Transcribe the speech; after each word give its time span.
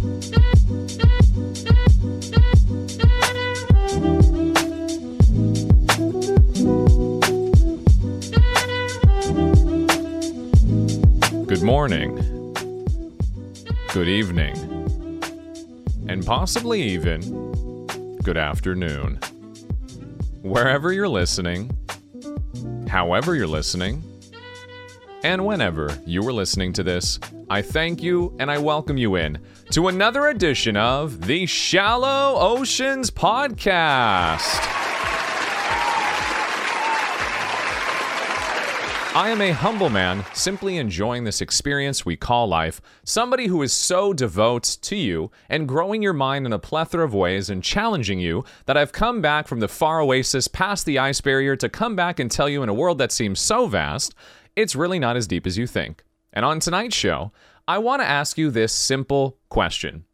Good 0.00 0.08
morning. 11.62 12.16
Good 13.92 14.08
evening. 14.08 14.56
And 16.08 16.24
possibly 16.24 16.80
even 16.80 18.16
good 18.22 18.38
afternoon. 18.38 19.18
Wherever 20.40 20.94
you're 20.94 21.08
listening, 21.08 21.76
however 22.88 23.34
you're 23.34 23.46
listening, 23.46 24.02
and 25.22 25.44
whenever 25.44 25.98
you 26.06 26.26
are 26.26 26.32
listening 26.32 26.72
to 26.72 26.82
this, 26.82 27.20
I 27.50 27.60
thank 27.60 28.02
you 28.02 28.34
and 28.38 28.50
I 28.50 28.56
welcome 28.56 28.96
you 28.96 29.16
in 29.16 29.38
to 29.70 29.86
another 29.86 30.26
edition 30.26 30.76
of 30.76 31.28
the 31.28 31.46
Shallow 31.46 32.34
Oceans 32.40 33.08
Podcast. 33.08 34.58
I 39.14 39.28
am 39.28 39.40
a 39.40 39.52
humble 39.52 39.88
man, 39.88 40.24
simply 40.34 40.76
enjoying 40.76 41.22
this 41.22 41.40
experience 41.40 42.04
we 42.04 42.16
call 42.16 42.48
life. 42.48 42.80
Somebody 43.04 43.46
who 43.46 43.62
is 43.62 43.72
so 43.72 44.12
devout 44.12 44.64
to 44.82 44.96
you 44.96 45.30
and 45.48 45.68
growing 45.68 46.02
your 46.02 46.14
mind 46.14 46.46
in 46.46 46.52
a 46.52 46.58
plethora 46.58 47.04
of 47.04 47.14
ways 47.14 47.48
and 47.48 47.62
challenging 47.62 48.18
you 48.18 48.44
that 48.66 48.76
I've 48.76 48.90
come 48.90 49.20
back 49.20 49.46
from 49.46 49.60
the 49.60 49.68
far 49.68 50.00
oasis 50.00 50.48
past 50.48 50.84
the 50.84 50.98
ice 50.98 51.20
barrier 51.20 51.54
to 51.54 51.68
come 51.68 51.94
back 51.94 52.18
and 52.18 52.28
tell 52.28 52.48
you 52.48 52.64
in 52.64 52.68
a 52.68 52.74
world 52.74 52.98
that 52.98 53.12
seems 53.12 53.38
so 53.38 53.68
vast, 53.68 54.16
it's 54.56 54.74
really 54.74 54.98
not 54.98 55.16
as 55.16 55.28
deep 55.28 55.46
as 55.46 55.56
you 55.56 55.68
think. 55.68 56.02
And 56.32 56.44
on 56.44 56.58
tonight's 56.58 56.96
show, 56.96 57.30
I 57.70 57.78
want 57.78 58.02
to 58.02 58.08
ask 58.08 58.36
you 58.36 58.50
this 58.50 58.72
simple 58.72 59.38
question 59.48 60.04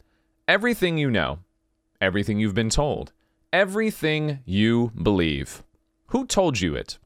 Everything 0.46 0.98
you 0.98 1.10
know, 1.10 1.38
everything 2.02 2.38
you've 2.38 2.55
been 2.55 2.69
told, 2.69 3.12
everything 3.51 4.40
you 4.45 4.93
believe, 5.02 5.65
who 6.09 6.27
told 6.27 6.60
you 6.60 6.74
it? 6.74 6.99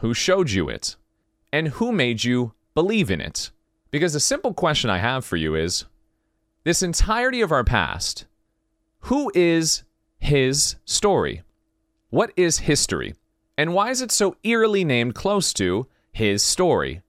Who 0.00 0.12
showed 0.12 0.50
you 0.50 0.68
it? 0.68 0.96
and 1.50 1.68
who 1.68 1.92
made 1.92 2.24
you 2.24 2.52
believe 2.74 3.10
in 3.10 3.22
it? 3.22 3.50
Because 3.90 4.12
the 4.12 4.20
simple 4.20 4.52
question 4.52 4.90
I 4.90 4.98
have 4.98 5.24
for 5.24 5.36
you 5.36 5.54
is 5.54 5.86
this 6.64 6.82
entirety 6.82 7.40
of 7.40 7.50
our 7.50 7.64
past, 7.64 8.26
who 9.08 9.32
is 9.34 9.82
his 10.18 10.76
story? 10.84 11.42
What 12.10 12.32
is 12.36 12.58
history? 12.58 13.14
And 13.56 13.72
why 13.72 13.88
is 13.88 14.02
it 14.02 14.12
so 14.12 14.36
eerily 14.42 14.84
named 14.84 15.14
close 15.14 15.54
to 15.54 15.86
his 16.12 16.42
story? 16.42 17.00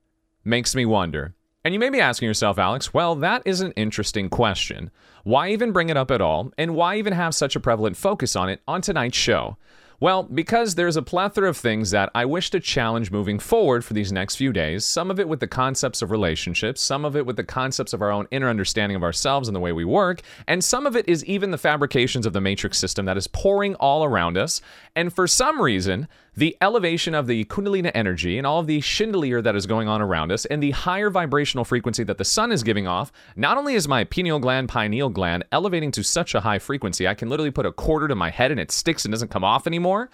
Makes 0.45 0.73
me 0.73 0.85
wonder. 0.85 1.33
And 1.67 1.73
you 1.73 1.81
may 1.81 1.89
be 1.89 1.99
asking 1.99 2.27
yourself, 2.27 2.57
Alex, 2.57 2.93
well, 2.93 3.13
that 3.15 3.41
is 3.43 3.59
an 3.59 3.73
interesting 3.73 4.29
question. 4.29 4.89
Why 5.25 5.49
even 5.49 5.73
bring 5.73 5.89
it 5.89 5.97
up 5.97 6.11
at 6.11 6.21
all? 6.21 6.53
And 6.57 6.75
why 6.75 6.95
even 6.95 7.11
have 7.11 7.35
such 7.35 7.57
a 7.57 7.59
prevalent 7.59 7.97
focus 7.97 8.37
on 8.37 8.47
it 8.47 8.61
on 8.69 8.79
tonight's 8.79 9.17
show? 9.17 9.57
Well, 9.99 10.23
because 10.23 10.75
there's 10.75 10.95
a 10.95 11.01
plethora 11.01 11.49
of 11.49 11.57
things 11.57 11.91
that 11.91 12.09
I 12.15 12.23
wish 12.23 12.51
to 12.51 12.61
challenge 12.61 13.11
moving 13.11 13.37
forward 13.37 13.83
for 13.83 13.93
these 13.93 14.13
next 14.13 14.35
few 14.37 14.53
days, 14.53 14.85
some 14.85 15.11
of 15.11 15.19
it 15.19 15.27
with 15.27 15.41
the 15.41 15.47
concepts 15.47 16.01
of 16.01 16.09
relationships, 16.11 16.81
some 16.81 17.03
of 17.03 17.17
it 17.17 17.25
with 17.25 17.35
the 17.35 17.43
concepts 17.43 17.91
of 17.91 18.01
our 18.01 18.11
own 18.11 18.27
inner 18.29 18.47
understanding 18.47 18.95
of 18.95 19.03
ourselves 19.03 19.49
and 19.49 19.55
the 19.55 19.59
way 19.59 19.71
we 19.73 19.83
work, 19.83 20.21
and 20.47 20.63
some 20.63 20.85
of 20.85 20.95
it 20.95 21.09
is 21.09 21.25
even 21.25 21.49
the 21.49 21.57
fabrications 21.57 22.27
of 22.27 22.33
the 22.33 22.39
matrix 22.39 22.77
system 22.77 23.07
that 23.07 23.17
is 23.17 23.27
pouring 23.27 23.73
all 23.75 24.05
around 24.05 24.37
us. 24.37 24.61
And 24.95 25.11
for 25.11 25.27
some 25.27 25.59
reason, 25.59 26.07
the 26.37 26.55
elevation 26.61 27.15
of 27.15 27.25
the 27.25 27.45
Kundalini 27.45 27.91
energy 27.95 28.37
and 28.37 28.45
all 28.45 28.59
of 28.59 28.67
the 28.67 28.79
chandelier 28.79 29.41
that 29.41 29.55
is 29.55 29.65
going 29.65 29.87
on 29.87 30.03
around 30.03 30.31
us, 30.31 30.45
and 30.45 30.61
the 30.61 30.69
higher 30.69 31.09
vibrational 31.09 31.65
frequency 31.65 32.03
that 32.03 32.19
the 32.19 32.23
sun 32.23 32.51
is 32.51 32.61
giving 32.61 32.85
off, 32.85 33.11
not 33.35 33.57
only 33.57 33.73
is 33.73 33.87
my 33.87 34.03
pineal 34.03 34.37
gland, 34.37 34.69
pineal 34.69 35.09
gland 35.09 35.43
elevating 35.51 35.91
to 35.91 36.03
such 36.03 36.35
a 36.35 36.41
high 36.41 36.59
frequency, 36.59 37.07
I 37.07 37.15
can 37.15 37.27
literally 37.27 37.49
put 37.49 37.65
a 37.65 37.71
quarter 37.71 38.07
to 38.07 38.13
my 38.13 38.29
head 38.29 38.51
and 38.51 38.59
it 38.59 38.71
sticks 38.71 39.03
and 39.03 39.11
doesn't 39.11 39.31
come 39.31 39.43
off 39.43 39.65
anymore. 39.65 40.11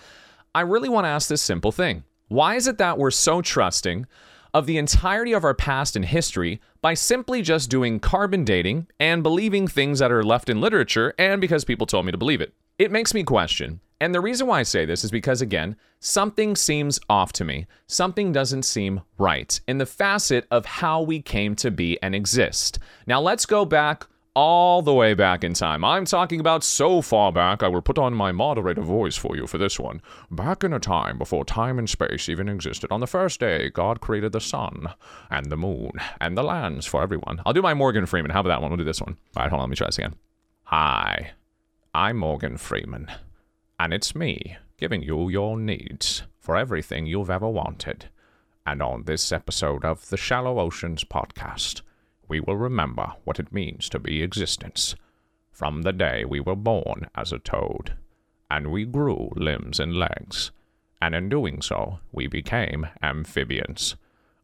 I 0.56 0.62
really 0.62 0.88
want 0.88 1.04
to 1.04 1.10
ask 1.10 1.28
this 1.28 1.42
simple 1.42 1.74
thing 1.74 2.04
Why 2.30 2.56
is 2.56 2.68
it 2.68 2.78
that 2.78 2.98
we're 2.98 3.12
so 3.12 3.42
trusting? 3.42 4.08
Of 4.54 4.68
the 4.68 4.78
entirety 4.78 5.34
of 5.34 5.44
our 5.44 5.56
past 5.56 5.96
and 5.96 6.06
history 6.06 6.62
by 6.80 6.94
simply 6.94 7.42
just 7.42 7.72
doing 7.72 8.00
carbon 8.00 8.46
dating 8.46 8.86
and 9.00 9.24
believing 9.24 9.68
things 9.68 9.98
that 9.98 10.12
are 10.12 10.24
left 10.24 10.48
in 10.48 10.62
literature 10.62 11.16
and 11.18 11.42
because 11.42 11.66
people 11.66 11.88
told 11.88 12.06
me 12.06 12.12
to 12.12 12.20
believe 12.20 12.40
it. 12.40 12.54
It 12.78 12.92
makes 12.92 13.16
me 13.16 13.24
question 13.24 13.82
and 14.04 14.14
the 14.14 14.20
reason 14.20 14.48
why 14.48 14.60
I 14.60 14.64
say 14.64 14.84
this 14.84 15.06
is 15.06 15.12
because, 15.12 15.42
again, 15.42 15.78
something 16.02 16.58
seems 16.58 17.00
off 17.10 17.32
to 17.34 17.46
me. 17.46 17.68
Something 17.88 18.34
doesn't 18.34 18.64
seem 18.64 19.00
right 19.18 19.58
in 19.66 19.78
the 19.78 19.86
facet 19.86 20.46
of 20.52 20.66
how 20.66 21.02
we 21.02 21.22
came 21.22 21.56
to 21.56 21.72
be 21.72 21.98
and 22.04 22.14
exist. 22.14 22.80
Now, 23.08 23.22
let's 23.22 23.46
go 23.46 23.64
back 23.64 24.08
all 24.36 24.82
the 24.82 24.94
way 24.94 25.14
back 25.14 25.46
in 25.46 25.54
time. 25.54 25.86
I'm 25.86 26.04
talking 26.04 26.42
about 26.42 26.66
so 26.66 27.02
far 27.02 27.32
back, 27.32 27.64
I 27.64 27.70
will 27.70 27.82
put 27.82 27.98
on 27.98 28.14
my 28.14 28.34
moderator 28.34 28.82
voice 28.82 29.16
for 29.16 29.38
you 29.38 29.48
for 29.48 29.58
this 29.58 29.80
one. 29.80 30.02
Back 30.30 30.66
in 30.66 30.74
a 30.74 30.82
time 30.82 31.18
before 31.18 31.46
time 31.46 31.80
and 31.80 31.90
space 31.90 32.28
even 32.28 32.50
existed, 32.50 32.92
on 32.92 33.00
the 33.00 33.08
first 33.08 33.40
day, 33.40 33.70
God 33.70 34.02
created 34.02 34.34
the 34.34 34.42
sun 34.42 34.90
and 35.30 35.50
the 35.50 35.56
moon 35.56 35.92
and 36.20 36.38
the 36.38 36.44
lands 36.44 36.86
for 36.86 37.02
everyone. 37.02 37.42
I'll 37.46 37.54
do 37.54 37.62
my 37.62 37.74
Morgan 37.74 38.06
Freeman. 38.06 38.32
How 38.32 38.42
about 38.42 38.50
that 38.50 38.62
one? 38.62 38.70
We'll 38.70 38.80
do 38.80 38.84
this 38.84 39.00
one. 39.00 39.16
All 39.38 39.44
right, 39.44 39.50
hold 39.50 39.62
on. 39.62 39.70
Let 39.70 39.70
me 39.70 39.78
try 39.78 39.88
this 39.88 39.98
again. 39.98 40.16
Hi, 40.64 41.32
I'm 41.94 42.18
Morgan 42.18 42.58
Freeman. 42.58 43.08
And 43.84 43.94
it's 43.94 44.16
me 44.16 44.56
giving 44.78 45.04
you 45.04 45.28
your 45.28 45.58
needs 45.58 46.24
for 46.40 46.56
everything 46.56 47.06
you've 47.06 47.30
ever 47.30 47.50
wanted. 47.50 48.06
And 48.66 48.82
on 48.82 49.04
this 49.04 49.30
episode 49.34 49.84
of 49.84 50.08
the 50.08 50.16
Shallow 50.16 50.58
Oceans 50.58 51.04
podcast, 51.04 51.82
we 52.30 52.40
will 52.40 52.56
remember 52.56 53.12
what 53.26 53.40
it 53.40 53.52
means 53.52 53.90
to 53.90 54.00
be 54.00 54.24
existence. 54.24 54.96
From 55.52 55.82
the 55.82 55.92
day 55.92 56.24
we 56.24 56.40
were 56.40 56.56
born 56.56 57.10
as 57.14 57.34
a 57.34 57.40
toad, 57.40 57.96
and 58.50 58.72
we 58.72 58.86
grew 58.86 59.34
limbs 59.36 59.82
and 59.82 59.94
legs, 60.00 60.52
and 61.02 61.14
in 61.14 61.28
doing 61.28 61.62
so, 61.62 62.00
we 62.14 62.28
became 62.28 62.88
amphibians. 63.02 63.98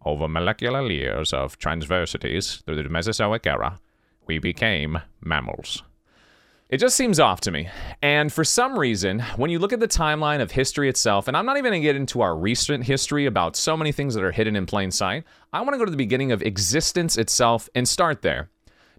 Over 0.03 0.27
molecular 0.27 0.81
layers 0.81 1.31
of 1.31 1.57
transversities 1.57 2.57
through 2.65 2.83
the 2.83 2.89
Mesozoic 2.89 3.47
era, 3.47 3.79
we 4.27 4.37
became 4.37 4.99
mammals. 5.23 5.81
It 6.69 6.77
just 6.77 6.95
seems 6.95 7.19
off 7.19 7.41
to 7.41 7.51
me. 7.51 7.67
And 7.99 8.31
for 8.31 8.43
some 8.43 8.77
reason, 8.77 9.21
when 9.37 9.49
you 9.49 9.57
look 9.57 9.73
at 9.73 9.79
the 9.79 9.87
timeline 9.87 10.39
of 10.39 10.51
history 10.51 10.87
itself, 10.87 11.27
and 11.27 11.35
I'm 11.35 11.47
not 11.47 11.57
even 11.57 11.71
going 11.71 11.81
to 11.81 11.87
get 11.87 11.95
into 11.95 12.21
our 12.21 12.37
recent 12.37 12.83
history 12.83 13.25
about 13.25 13.55
so 13.55 13.75
many 13.75 13.91
things 13.91 14.13
that 14.13 14.23
are 14.23 14.31
hidden 14.31 14.55
in 14.55 14.67
plain 14.67 14.91
sight, 14.91 15.23
I 15.51 15.61
want 15.61 15.73
to 15.73 15.79
go 15.79 15.85
to 15.85 15.89
the 15.89 15.97
beginning 15.97 16.31
of 16.31 16.43
existence 16.43 17.17
itself 17.17 17.69
and 17.73 17.89
start 17.89 18.21
there. 18.21 18.51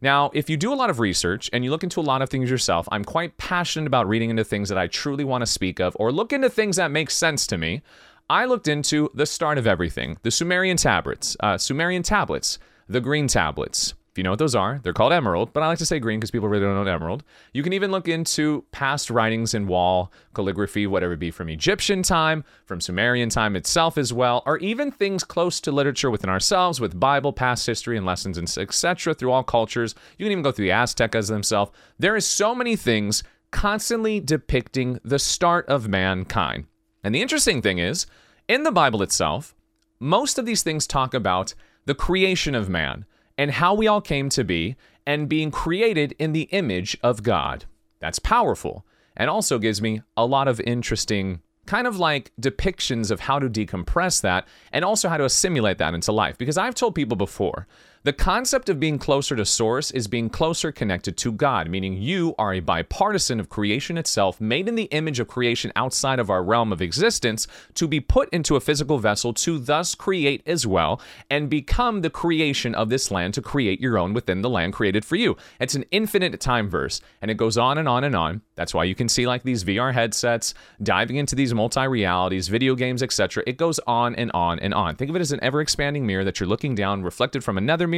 Now, 0.02 0.32
if 0.34 0.50
you 0.50 0.56
do 0.56 0.72
a 0.72 0.74
lot 0.74 0.90
of 0.90 0.98
research 0.98 1.48
and 1.52 1.62
you 1.62 1.70
look 1.70 1.84
into 1.84 2.00
a 2.00 2.02
lot 2.02 2.22
of 2.22 2.28
things 2.28 2.50
yourself, 2.50 2.88
I'm 2.90 3.04
quite 3.04 3.36
passionate 3.36 3.86
about 3.86 4.08
reading 4.08 4.30
into 4.30 4.42
things 4.42 4.68
that 4.70 4.78
I 4.78 4.88
truly 4.88 5.22
want 5.22 5.42
to 5.42 5.46
speak 5.46 5.78
of 5.78 5.96
or 6.00 6.10
look 6.10 6.32
into 6.32 6.50
things 6.50 6.74
that 6.74 6.90
make 6.90 7.08
sense 7.08 7.46
to 7.46 7.56
me. 7.56 7.82
I 8.28 8.46
looked 8.46 8.66
into 8.66 9.10
the 9.14 9.26
start 9.26 9.58
of 9.58 9.68
everything, 9.68 10.16
the 10.22 10.32
Sumerian 10.32 10.76
tablets, 10.76 11.36
uh, 11.38 11.56
Sumerian 11.56 12.02
tablets, 12.02 12.58
the 12.88 13.00
green 13.00 13.28
tablets, 13.28 13.94
if 14.10 14.18
you 14.18 14.24
know 14.24 14.30
what 14.30 14.40
those 14.40 14.56
are, 14.56 14.80
they're 14.82 14.92
called 14.92 15.12
emerald, 15.12 15.52
but 15.52 15.62
I 15.62 15.68
like 15.68 15.78
to 15.78 15.86
say 15.86 16.00
green 16.00 16.18
because 16.18 16.32
people 16.32 16.48
really 16.48 16.64
don't 16.64 16.84
know 16.84 16.90
emerald. 16.90 17.22
You 17.52 17.62
can 17.62 17.72
even 17.72 17.92
look 17.92 18.08
into 18.08 18.64
past 18.72 19.08
writings 19.08 19.54
in 19.54 19.68
wall 19.68 20.12
calligraphy, 20.34 20.88
whatever 20.88 21.12
it 21.12 21.20
be 21.20 21.30
from 21.30 21.48
Egyptian 21.48 22.02
time, 22.02 22.42
from 22.64 22.80
Sumerian 22.80 23.28
time 23.28 23.54
itself 23.54 23.96
as 23.96 24.12
well, 24.12 24.42
or 24.46 24.58
even 24.58 24.90
things 24.90 25.22
close 25.22 25.60
to 25.60 25.70
literature 25.70 26.10
within 26.10 26.28
ourselves 26.28 26.80
with 26.80 26.98
Bible, 26.98 27.32
past 27.32 27.64
history, 27.66 27.96
and 27.96 28.04
lessons, 28.04 28.36
and 28.36 28.52
etc. 28.58 29.14
through 29.14 29.30
all 29.30 29.44
cultures. 29.44 29.94
You 30.18 30.24
can 30.24 30.32
even 30.32 30.42
go 30.42 30.50
through 30.50 30.66
the 30.66 30.72
Aztecas 30.72 31.28
themselves. 31.28 31.70
There 31.96 32.16
is 32.16 32.26
so 32.26 32.52
many 32.52 32.74
things 32.74 33.22
constantly 33.52 34.18
depicting 34.18 34.98
the 35.04 35.20
start 35.20 35.68
of 35.68 35.88
mankind. 35.88 36.66
And 37.04 37.14
the 37.14 37.22
interesting 37.22 37.62
thing 37.62 37.78
is, 37.78 38.06
in 38.48 38.64
the 38.64 38.72
Bible 38.72 39.02
itself, 39.02 39.54
most 40.00 40.36
of 40.36 40.46
these 40.46 40.64
things 40.64 40.88
talk 40.88 41.14
about 41.14 41.54
the 41.84 41.94
creation 41.94 42.56
of 42.56 42.68
man 42.68 43.06
and 43.40 43.52
how 43.52 43.72
we 43.72 43.88
all 43.88 44.02
came 44.02 44.28
to 44.28 44.44
be 44.44 44.76
and 45.06 45.26
being 45.26 45.50
created 45.50 46.14
in 46.18 46.32
the 46.34 46.42
image 46.50 46.94
of 47.02 47.22
God. 47.22 47.64
That's 47.98 48.18
powerful 48.18 48.84
and 49.16 49.30
also 49.30 49.58
gives 49.58 49.80
me 49.80 50.02
a 50.14 50.26
lot 50.26 50.46
of 50.46 50.60
interesting 50.60 51.40
kind 51.64 51.86
of 51.86 51.98
like 51.98 52.32
depictions 52.38 53.10
of 53.10 53.20
how 53.20 53.38
to 53.38 53.48
decompress 53.48 54.20
that 54.20 54.46
and 54.72 54.84
also 54.84 55.08
how 55.08 55.16
to 55.16 55.24
assimilate 55.24 55.78
that 55.78 55.94
into 55.94 56.12
life. 56.12 56.36
Because 56.36 56.58
I've 56.58 56.74
told 56.74 56.94
people 56.94 57.16
before 57.16 57.66
the 58.02 58.14
concept 58.14 58.70
of 58.70 58.80
being 58.80 58.98
closer 58.98 59.36
to 59.36 59.44
source 59.44 59.90
is 59.90 60.08
being 60.08 60.30
closer 60.30 60.72
connected 60.72 61.18
to 61.18 61.30
God, 61.30 61.68
meaning 61.68 62.00
you 62.00 62.34
are 62.38 62.54
a 62.54 62.60
bipartisan 62.60 63.38
of 63.38 63.50
creation 63.50 63.98
itself, 63.98 64.40
made 64.40 64.68
in 64.68 64.74
the 64.74 64.84
image 64.84 65.20
of 65.20 65.28
creation 65.28 65.70
outside 65.76 66.18
of 66.18 66.30
our 66.30 66.42
realm 66.42 66.72
of 66.72 66.80
existence, 66.80 67.46
to 67.74 67.86
be 67.86 68.00
put 68.00 68.30
into 68.30 68.56
a 68.56 68.60
physical 68.60 68.98
vessel 68.98 69.34
to 69.34 69.58
thus 69.58 69.94
create 69.94 70.42
as 70.46 70.66
well 70.66 70.98
and 71.28 71.50
become 71.50 72.00
the 72.00 72.08
creation 72.08 72.74
of 72.74 72.88
this 72.88 73.10
land 73.10 73.34
to 73.34 73.42
create 73.42 73.82
your 73.82 73.98
own 73.98 74.14
within 74.14 74.40
the 74.40 74.48
land 74.48 74.72
created 74.72 75.04
for 75.04 75.16
you. 75.16 75.36
It's 75.60 75.74
an 75.74 75.84
infinite 75.90 76.40
time 76.40 76.70
verse, 76.70 77.02
and 77.20 77.30
it 77.30 77.36
goes 77.36 77.58
on 77.58 77.76
and 77.76 77.86
on 77.86 78.04
and 78.04 78.16
on. 78.16 78.40
That's 78.54 78.72
why 78.72 78.84
you 78.84 78.94
can 78.94 79.10
see 79.10 79.26
like 79.26 79.42
these 79.42 79.62
VR 79.62 79.92
headsets, 79.92 80.54
diving 80.82 81.16
into 81.16 81.34
these 81.34 81.52
multi 81.52 81.86
realities, 81.86 82.48
video 82.48 82.74
games, 82.74 83.02
etc. 83.02 83.42
It 83.46 83.58
goes 83.58 83.78
on 83.80 84.14
and 84.14 84.30
on 84.32 84.58
and 84.58 84.72
on. 84.72 84.96
Think 84.96 85.10
of 85.10 85.16
it 85.16 85.20
as 85.20 85.32
an 85.32 85.40
ever 85.42 85.60
expanding 85.60 86.06
mirror 86.06 86.24
that 86.24 86.40
you're 86.40 86.48
looking 86.48 86.74
down, 86.74 87.02
reflected 87.02 87.44
from 87.44 87.58
another 87.58 87.89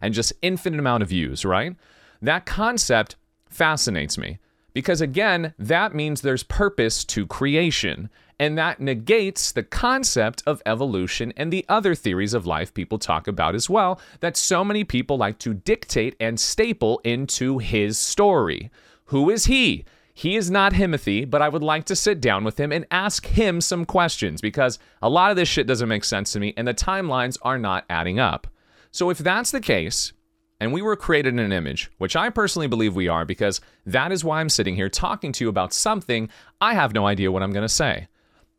and 0.00 0.14
just 0.14 0.32
infinite 0.42 0.78
amount 0.78 1.02
of 1.02 1.08
views, 1.08 1.44
right? 1.44 1.76
That 2.22 2.46
concept 2.46 3.16
fascinates 3.48 4.16
me 4.16 4.38
because, 4.72 5.00
again, 5.00 5.54
that 5.58 5.94
means 5.94 6.20
there's 6.20 6.42
purpose 6.42 7.04
to 7.04 7.26
creation. 7.26 8.08
And 8.38 8.56
that 8.56 8.80
negates 8.80 9.52
the 9.52 9.62
concept 9.62 10.42
of 10.46 10.62
evolution 10.64 11.32
and 11.36 11.52
the 11.52 11.66
other 11.68 11.94
theories 11.94 12.32
of 12.32 12.46
life 12.46 12.72
people 12.72 12.98
talk 12.98 13.28
about 13.28 13.54
as 13.54 13.68
well, 13.68 14.00
that 14.20 14.36
so 14.36 14.64
many 14.64 14.82
people 14.82 15.18
like 15.18 15.38
to 15.40 15.52
dictate 15.52 16.16
and 16.18 16.40
staple 16.40 17.00
into 17.04 17.58
his 17.58 17.98
story. 17.98 18.70
Who 19.06 19.28
is 19.28 19.44
he? 19.44 19.84
He 20.14 20.36
is 20.36 20.50
not 20.50 20.72
Himothy, 20.72 21.28
but 21.28 21.42
I 21.42 21.48
would 21.48 21.62
like 21.62 21.84
to 21.86 21.96
sit 21.96 22.20
down 22.20 22.44
with 22.44 22.58
him 22.58 22.72
and 22.72 22.86
ask 22.90 23.26
him 23.26 23.60
some 23.60 23.84
questions 23.84 24.40
because 24.40 24.78
a 25.02 25.08
lot 25.08 25.30
of 25.30 25.36
this 25.36 25.48
shit 25.48 25.66
doesn't 25.66 25.88
make 25.88 26.04
sense 26.04 26.32
to 26.32 26.40
me 26.40 26.54
and 26.56 26.68
the 26.68 26.74
timelines 26.74 27.38
are 27.42 27.58
not 27.58 27.84
adding 27.90 28.18
up. 28.18 28.46
So, 28.92 29.10
if 29.10 29.18
that's 29.18 29.50
the 29.50 29.60
case, 29.60 30.12
and 30.60 30.72
we 30.72 30.82
were 30.82 30.96
created 30.96 31.32
in 31.32 31.38
an 31.38 31.52
image, 31.52 31.90
which 31.98 32.14
I 32.14 32.28
personally 32.28 32.66
believe 32.68 32.94
we 32.94 33.08
are 33.08 33.24
because 33.24 33.60
that 33.86 34.12
is 34.12 34.22
why 34.22 34.40
I'm 34.40 34.50
sitting 34.50 34.76
here 34.76 34.90
talking 34.90 35.32
to 35.32 35.44
you 35.44 35.48
about 35.48 35.72
something 35.72 36.28
I 36.60 36.74
have 36.74 36.92
no 36.92 37.06
idea 37.06 37.32
what 37.32 37.42
I'm 37.42 37.52
going 37.52 37.62
to 37.62 37.68
say. 37.68 38.08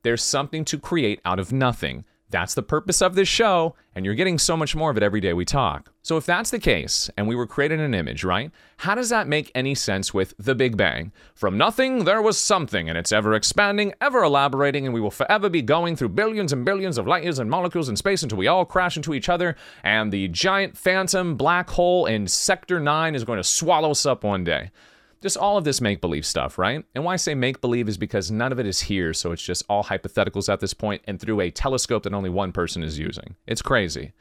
There's 0.04 0.24
something 0.24 0.66
to 0.66 0.80
create 0.80 1.22
out 1.24 1.40
of 1.40 1.54
nothing. 1.54 2.06
That's 2.32 2.54
the 2.54 2.64
purpose 2.64 3.02
of 3.02 3.16
this 3.16 3.28
show, 3.28 3.76
and 3.94 4.06
you're 4.06 4.16
getting 4.16 4.40
so 4.40 4.56
much 4.56 4.74
more 4.74 4.90
of 4.90 4.96
it 4.96 5.04
every 5.04 5.20
day 5.20 5.34
we 5.34 5.44
talk. 5.44 5.92
So, 6.02 6.16
if 6.16 6.26
that's 6.26 6.50
the 6.50 6.60
case, 6.60 7.10
and 7.18 7.28
we 7.28 7.36
were 7.36 7.46
created 7.46 7.82
an 7.82 7.94
image, 7.94 8.24
right? 8.24 8.52
How 8.78 8.96
does 8.96 9.10
that 9.10 9.28
make 9.28 9.52
any 9.54 9.76
sense 9.76 10.14
with 10.14 10.34
the 10.40 10.56
Big 10.56 10.78
Bang? 10.78 11.12
From 11.36 11.58
nothing, 11.58 12.06
there 12.06 12.22
was 12.22 12.38
something, 12.38 12.88
and 12.88 12.98
it's 12.98 13.12
ever 13.12 13.34
expanding, 13.34 13.94
ever 14.00 14.24
elaborating, 14.24 14.86
and 14.86 14.94
we 14.94 15.02
will 15.02 15.12
forever 15.12 15.50
be 15.50 15.62
going 15.62 15.98
through 15.98 16.10
billions 16.10 16.54
and 16.54 16.64
billions 16.64 16.98
of 16.98 17.06
light 17.06 17.24
years 17.24 17.38
and 17.38 17.50
molecules 17.50 17.90
in 17.90 17.98
space 17.98 18.24
until 18.24 18.38
we 18.38 18.48
all 18.48 18.66
crash 18.66 18.96
into 18.96 19.14
each 19.14 19.28
other, 19.28 19.58
and 19.84 20.12
the 20.12 20.30
giant 20.30 20.78
phantom 20.78 21.36
black 21.36 21.70
hole 21.70 22.06
in 22.06 22.28
Sector 22.28 22.80
9 22.80 23.14
is 23.14 23.26
going 23.26 23.38
to 23.38 23.44
swallow 23.44 23.92
us 23.92 24.06
up 24.06 24.24
one 24.24 24.46
day 24.46 24.72
just 25.22 25.38
all 25.38 25.58
of 25.58 25.64
this 25.64 25.82
make 25.82 26.02
believe 26.02 26.26
stuff, 26.26 26.58
right? 26.58 26.84
And 26.96 27.04
why 27.04 27.14
I 27.14 27.18
say 27.18 27.36
make 27.36 27.62
believe 27.62 27.88
is 27.88 27.98
because 27.98 28.32
none 28.32 28.52
of 28.52 28.60
it 28.60 28.66
is 28.66 28.82
here, 28.82 29.14
so 29.14 29.32
it's 29.32 29.42
just 29.42 29.64
all 29.70 29.84
hypotheticals 29.84 30.52
at 30.52 30.60
this 30.60 30.74
point 30.74 31.04
and 31.06 31.20
through 31.20 31.42
a 31.42 31.52
telescope 31.52 32.04
that 32.04 32.14
only 32.14 32.30
one 32.30 32.52
person 32.52 32.84
is 32.84 32.98
using. 32.98 33.36
It's 33.46 33.62
crazy. 33.62 34.14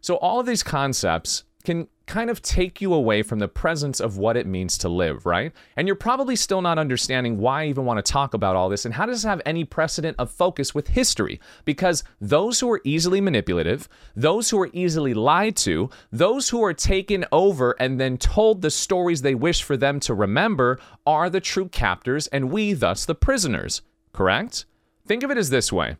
So, 0.00 0.16
all 0.16 0.38
of 0.38 0.46
these 0.46 0.62
concepts 0.62 1.44
can 1.64 1.88
kind 2.06 2.30
of 2.30 2.40
take 2.40 2.80
you 2.80 2.94
away 2.94 3.22
from 3.22 3.38
the 3.38 3.48
presence 3.48 4.00
of 4.00 4.16
what 4.16 4.36
it 4.36 4.46
means 4.46 4.78
to 4.78 4.88
live, 4.88 5.26
right? 5.26 5.52
And 5.76 5.88
you're 5.88 5.96
probably 5.96 6.36
still 6.36 6.62
not 6.62 6.78
understanding 6.78 7.38
why 7.38 7.62
I 7.62 7.66
even 7.66 7.84
want 7.84 8.04
to 8.04 8.12
talk 8.12 8.34
about 8.34 8.56
all 8.56 8.68
this 8.68 8.84
and 8.84 8.94
how 8.94 9.06
does 9.06 9.22
this 9.22 9.28
have 9.28 9.42
any 9.44 9.64
precedent 9.64 10.16
of 10.18 10.30
focus 10.30 10.74
with 10.74 10.88
history? 10.88 11.40
Because 11.64 12.04
those 12.20 12.60
who 12.60 12.70
are 12.70 12.80
easily 12.84 13.20
manipulative, 13.20 13.88
those 14.14 14.50
who 14.50 14.60
are 14.60 14.70
easily 14.72 15.14
lied 15.14 15.56
to, 15.56 15.90
those 16.12 16.48
who 16.48 16.62
are 16.62 16.74
taken 16.74 17.24
over 17.32 17.74
and 17.80 18.00
then 18.00 18.18
told 18.18 18.62
the 18.62 18.70
stories 18.70 19.22
they 19.22 19.34
wish 19.34 19.62
for 19.62 19.76
them 19.76 19.98
to 20.00 20.14
remember 20.14 20.78
are 21.06 21.28
the 21.28 21.40
true 21.40 21.68
captors 21.68 22.28
and 22.28 22.50
we, 22.50 22.72
thus, 22.72 23.04
the 23.04 23.14
prisoners, 23.14 23.82
correct? 24.12 24.64
Think 25.06 25.22
of 25.22 25.30
it 25.30 25.38
as 25.38 25.50
this 25.50 25.72
way 25.72 25.96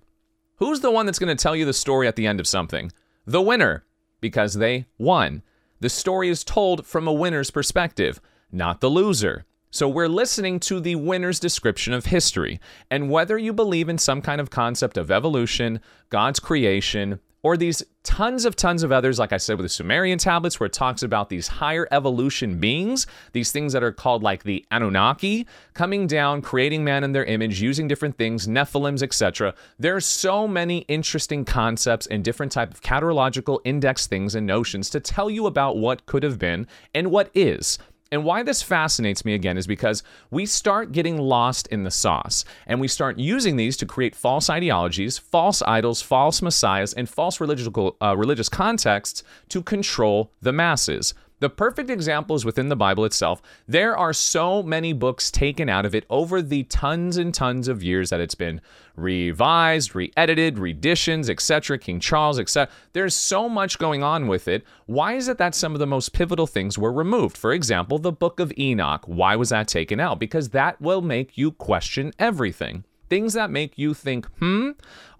Who's 0.56 0.80
the 0.80 0.90
one 0.90 1.04
that's 1.04 1.18
going 1.18 1.34
to 1.36 1.40
tell 1.40 1.54
you 1.54 1.64
the 1.64 1.74
story 1.74 2.08
at 2.08 2.16
the 2.16 2.26
end 2.26 2.40
of 2.40 2.46
something? 2.46 2.90
The 3.26 3.42
winner, 3.42 3.84
because 4.20 4.54
they 4.54 4.86
won. 4.98 5.42
The 5.80 5.88
story 5.90 6.28
is 6.28 6.42
told 6.42 6.86
from 6.86 7.06
a 7.06 7.12
winner's 7.12 7.50
perspective, 7.50 8.20
not 8.50 8.80
the 8.80 8.88
loser. 8.88 9.44
So 9.70 9.88
we're 9.88 10.08
listening 10.08 10.58
to 10.60 10.80
the 10.80 10.94
winner's 10.94 11.38
description 11.38 11.92
of 11.92 12.06
history. 12.06 12.60
And 12.90 13.10
whether 13.10 13.36
you 13.36 13.52
believe 13.52 13.90
in 13.90 13.98
some 13.98 14.22
kind 14.22 14.40
of 14.40 14.48
concept 14.48 14.96
of 14.96 15.10
evolution, 15.10 15.80
God's 16.08 16.40
creation, 16.40 17.20
or 17.46 17.56
these 17.56 17.80
tons 18.02 18.44
of 18.44 18.56
tons 18.56 18.82
of 18.82 18.90
others, 18.90 19.20
like 19.20 19.32
I 19.32 19.36
said 19.36 19.56
with 19.56 19.64
the 19.66 19.68
Sumerian 19.68 20.18
tablets, 20.18 20.58
where 20.58 20.66
it 20.66 20.72
talks 20.72 21.04
about 21.04 21.28
these 21.28 21.46
higher 21.46 21.86
evolution 21.92 22.58
beings, 22.58 23.06
these 23.34 23.52
things 23.52 23.72
that 23.72 23.84
are 23.84 23.92
called 23.92 24.24
like 24.24 24.42
the 24.42 24.66
Anunnaki, 24.72 25.46
coming 25.72 26.08
down, 26.08 26.42
creating 26.42 26.82
man 26.82 27.04
in 27.04 27.12
their 27.12 27.24
image, 27.24 27.62
using 27.62 27.86
different 27.86 28.18
things, 28.18 28.48
Nephilims, 28.48 29.00
etc. 29.00 29.54
There 29.78 29.94
are 29.94 30.00
so 30.00 30.48
many 30.48 30.78
interesting 30.88 31.44
concepts 31.44 32.08
and 32.08 32.24
different 32.24 32.50
type 32.50 32.74
of 32.74 32.82
caterological 32.82 33.60
index 33.62 34.08
things 34.08 34.34
and 34.34 34.44
notions 34.44 34.90
to 34.90 34.98
tell 34.98 35.30
you 35.30 35.46
about 35.46 35.76
what 35.76 36.04
could 36.04 36.24
have 36.24 36.40
been 36.40 36.66
and 36.96 37.12
what 37.12 37.30
is. 37.32 37.78
And 38.12 38.24
why 38.24 38.42
this 38.42 38.62
fascinates 38.62 39.24
me 39.24 39.34
again 39.34 39.58
is 39.58 39.66
because 39.66 40.02
we 40.30 40.46
start 40.46 40.92
getting 40.92 41.18
lost 41.18 41.66
in 41.68 41.82
the 41.82 41.90
sauce 41.90 42.44
and 42.66 42.80
we 42.80 42.88
start 42.88 43.18
using 43.18 43.56
these 43.56 43.76
to 43.78 43.86
create 43.86 44.14
false 44.14 44.48
ideologies, 44.48 45.18
false 45.18 45.60
idols, 45.62 46.02
false 46.02 46.40
messiahs, 46.40 46.92
and 46.92 47.08
false 47.08 47.40
religious, 47.40 47.68
uh, 48.00 48.16
religious 48.16 48.48
contexts 48.48 49.24
to 49.48 49.62
control 49.62 50.30
the 50.40 50.52
masses. 50.52 51.14
The 51.38 51.50
perfect 51.50 51.90
example 51.90 52.34
is 52.34 52.46
within 52.46 52.70
the 52.70 52.76
Bible 52.76 53.04
itself. 53.04 53.42
There 53.68 53.94
are 53.94 54.14
so 54.14 54.62
many 54.62 54.94
books 54.94 55.30
taken 55.30 55.68
out 55.68 55.84
of 55.84 55.94
it 55.94 56.06
over 56.08 56.40
the 56.40 56.62
tons 56.62 57.18
and 57.18 57.34
tons 57.34 57.68
of 57.68 57.82
years 57.82 58.08
that 58.08 58.22
it's 58.22 58.34
been 58.34 58.62
revised, 58.96 59.94
re-edited, 59.94 60.58
reditions, 60.58 61.28
etc. 61.28 61.78
King 61.78 62.00
Charles, 62.00 62.40
etc. 62.40 62.72
There's 62.94 63.14
so 63.14 63.50
much 63.50 63.78
going 63.78 64.02
on 64.02 64.28
with 64.28 64.48
it. 64.48 64.64
Why 64.86 65.12
is 65.12 65.28
it 65.28 65.36
that 65.36 65.54
some 65.54 65.74
of 65.74 65.78
the 65.78 65.86
most 65.86 66.14
pivotal 66.14 66.46
things 66.46 66.78
were 66.78 66.92
removed? 66.92 67.36
For 67.36 67.52
example, 67.52 67.98
the 67.98 68.12
Book 68.12 68.40
of 68.40 68.50
Enoch. 68.58 69.04
Why 69.04 69.36
was 69.36 69.50
that 69.50 69.68
taken 69.68 70.00
out? 70.00 70.18
Because 70.18 70.50
that 70.50 70.80
will 70.80 71.02
make 71.02 71.36
you 71.36 71.52
question 71.52 72.12
everything. 72.18 72.84
Things 73.08 73.34
that 73.34 73.50
make 73.50 73.78
you 73.78 73.94
think, 73.94 74.26
hmm, 74.38 74.70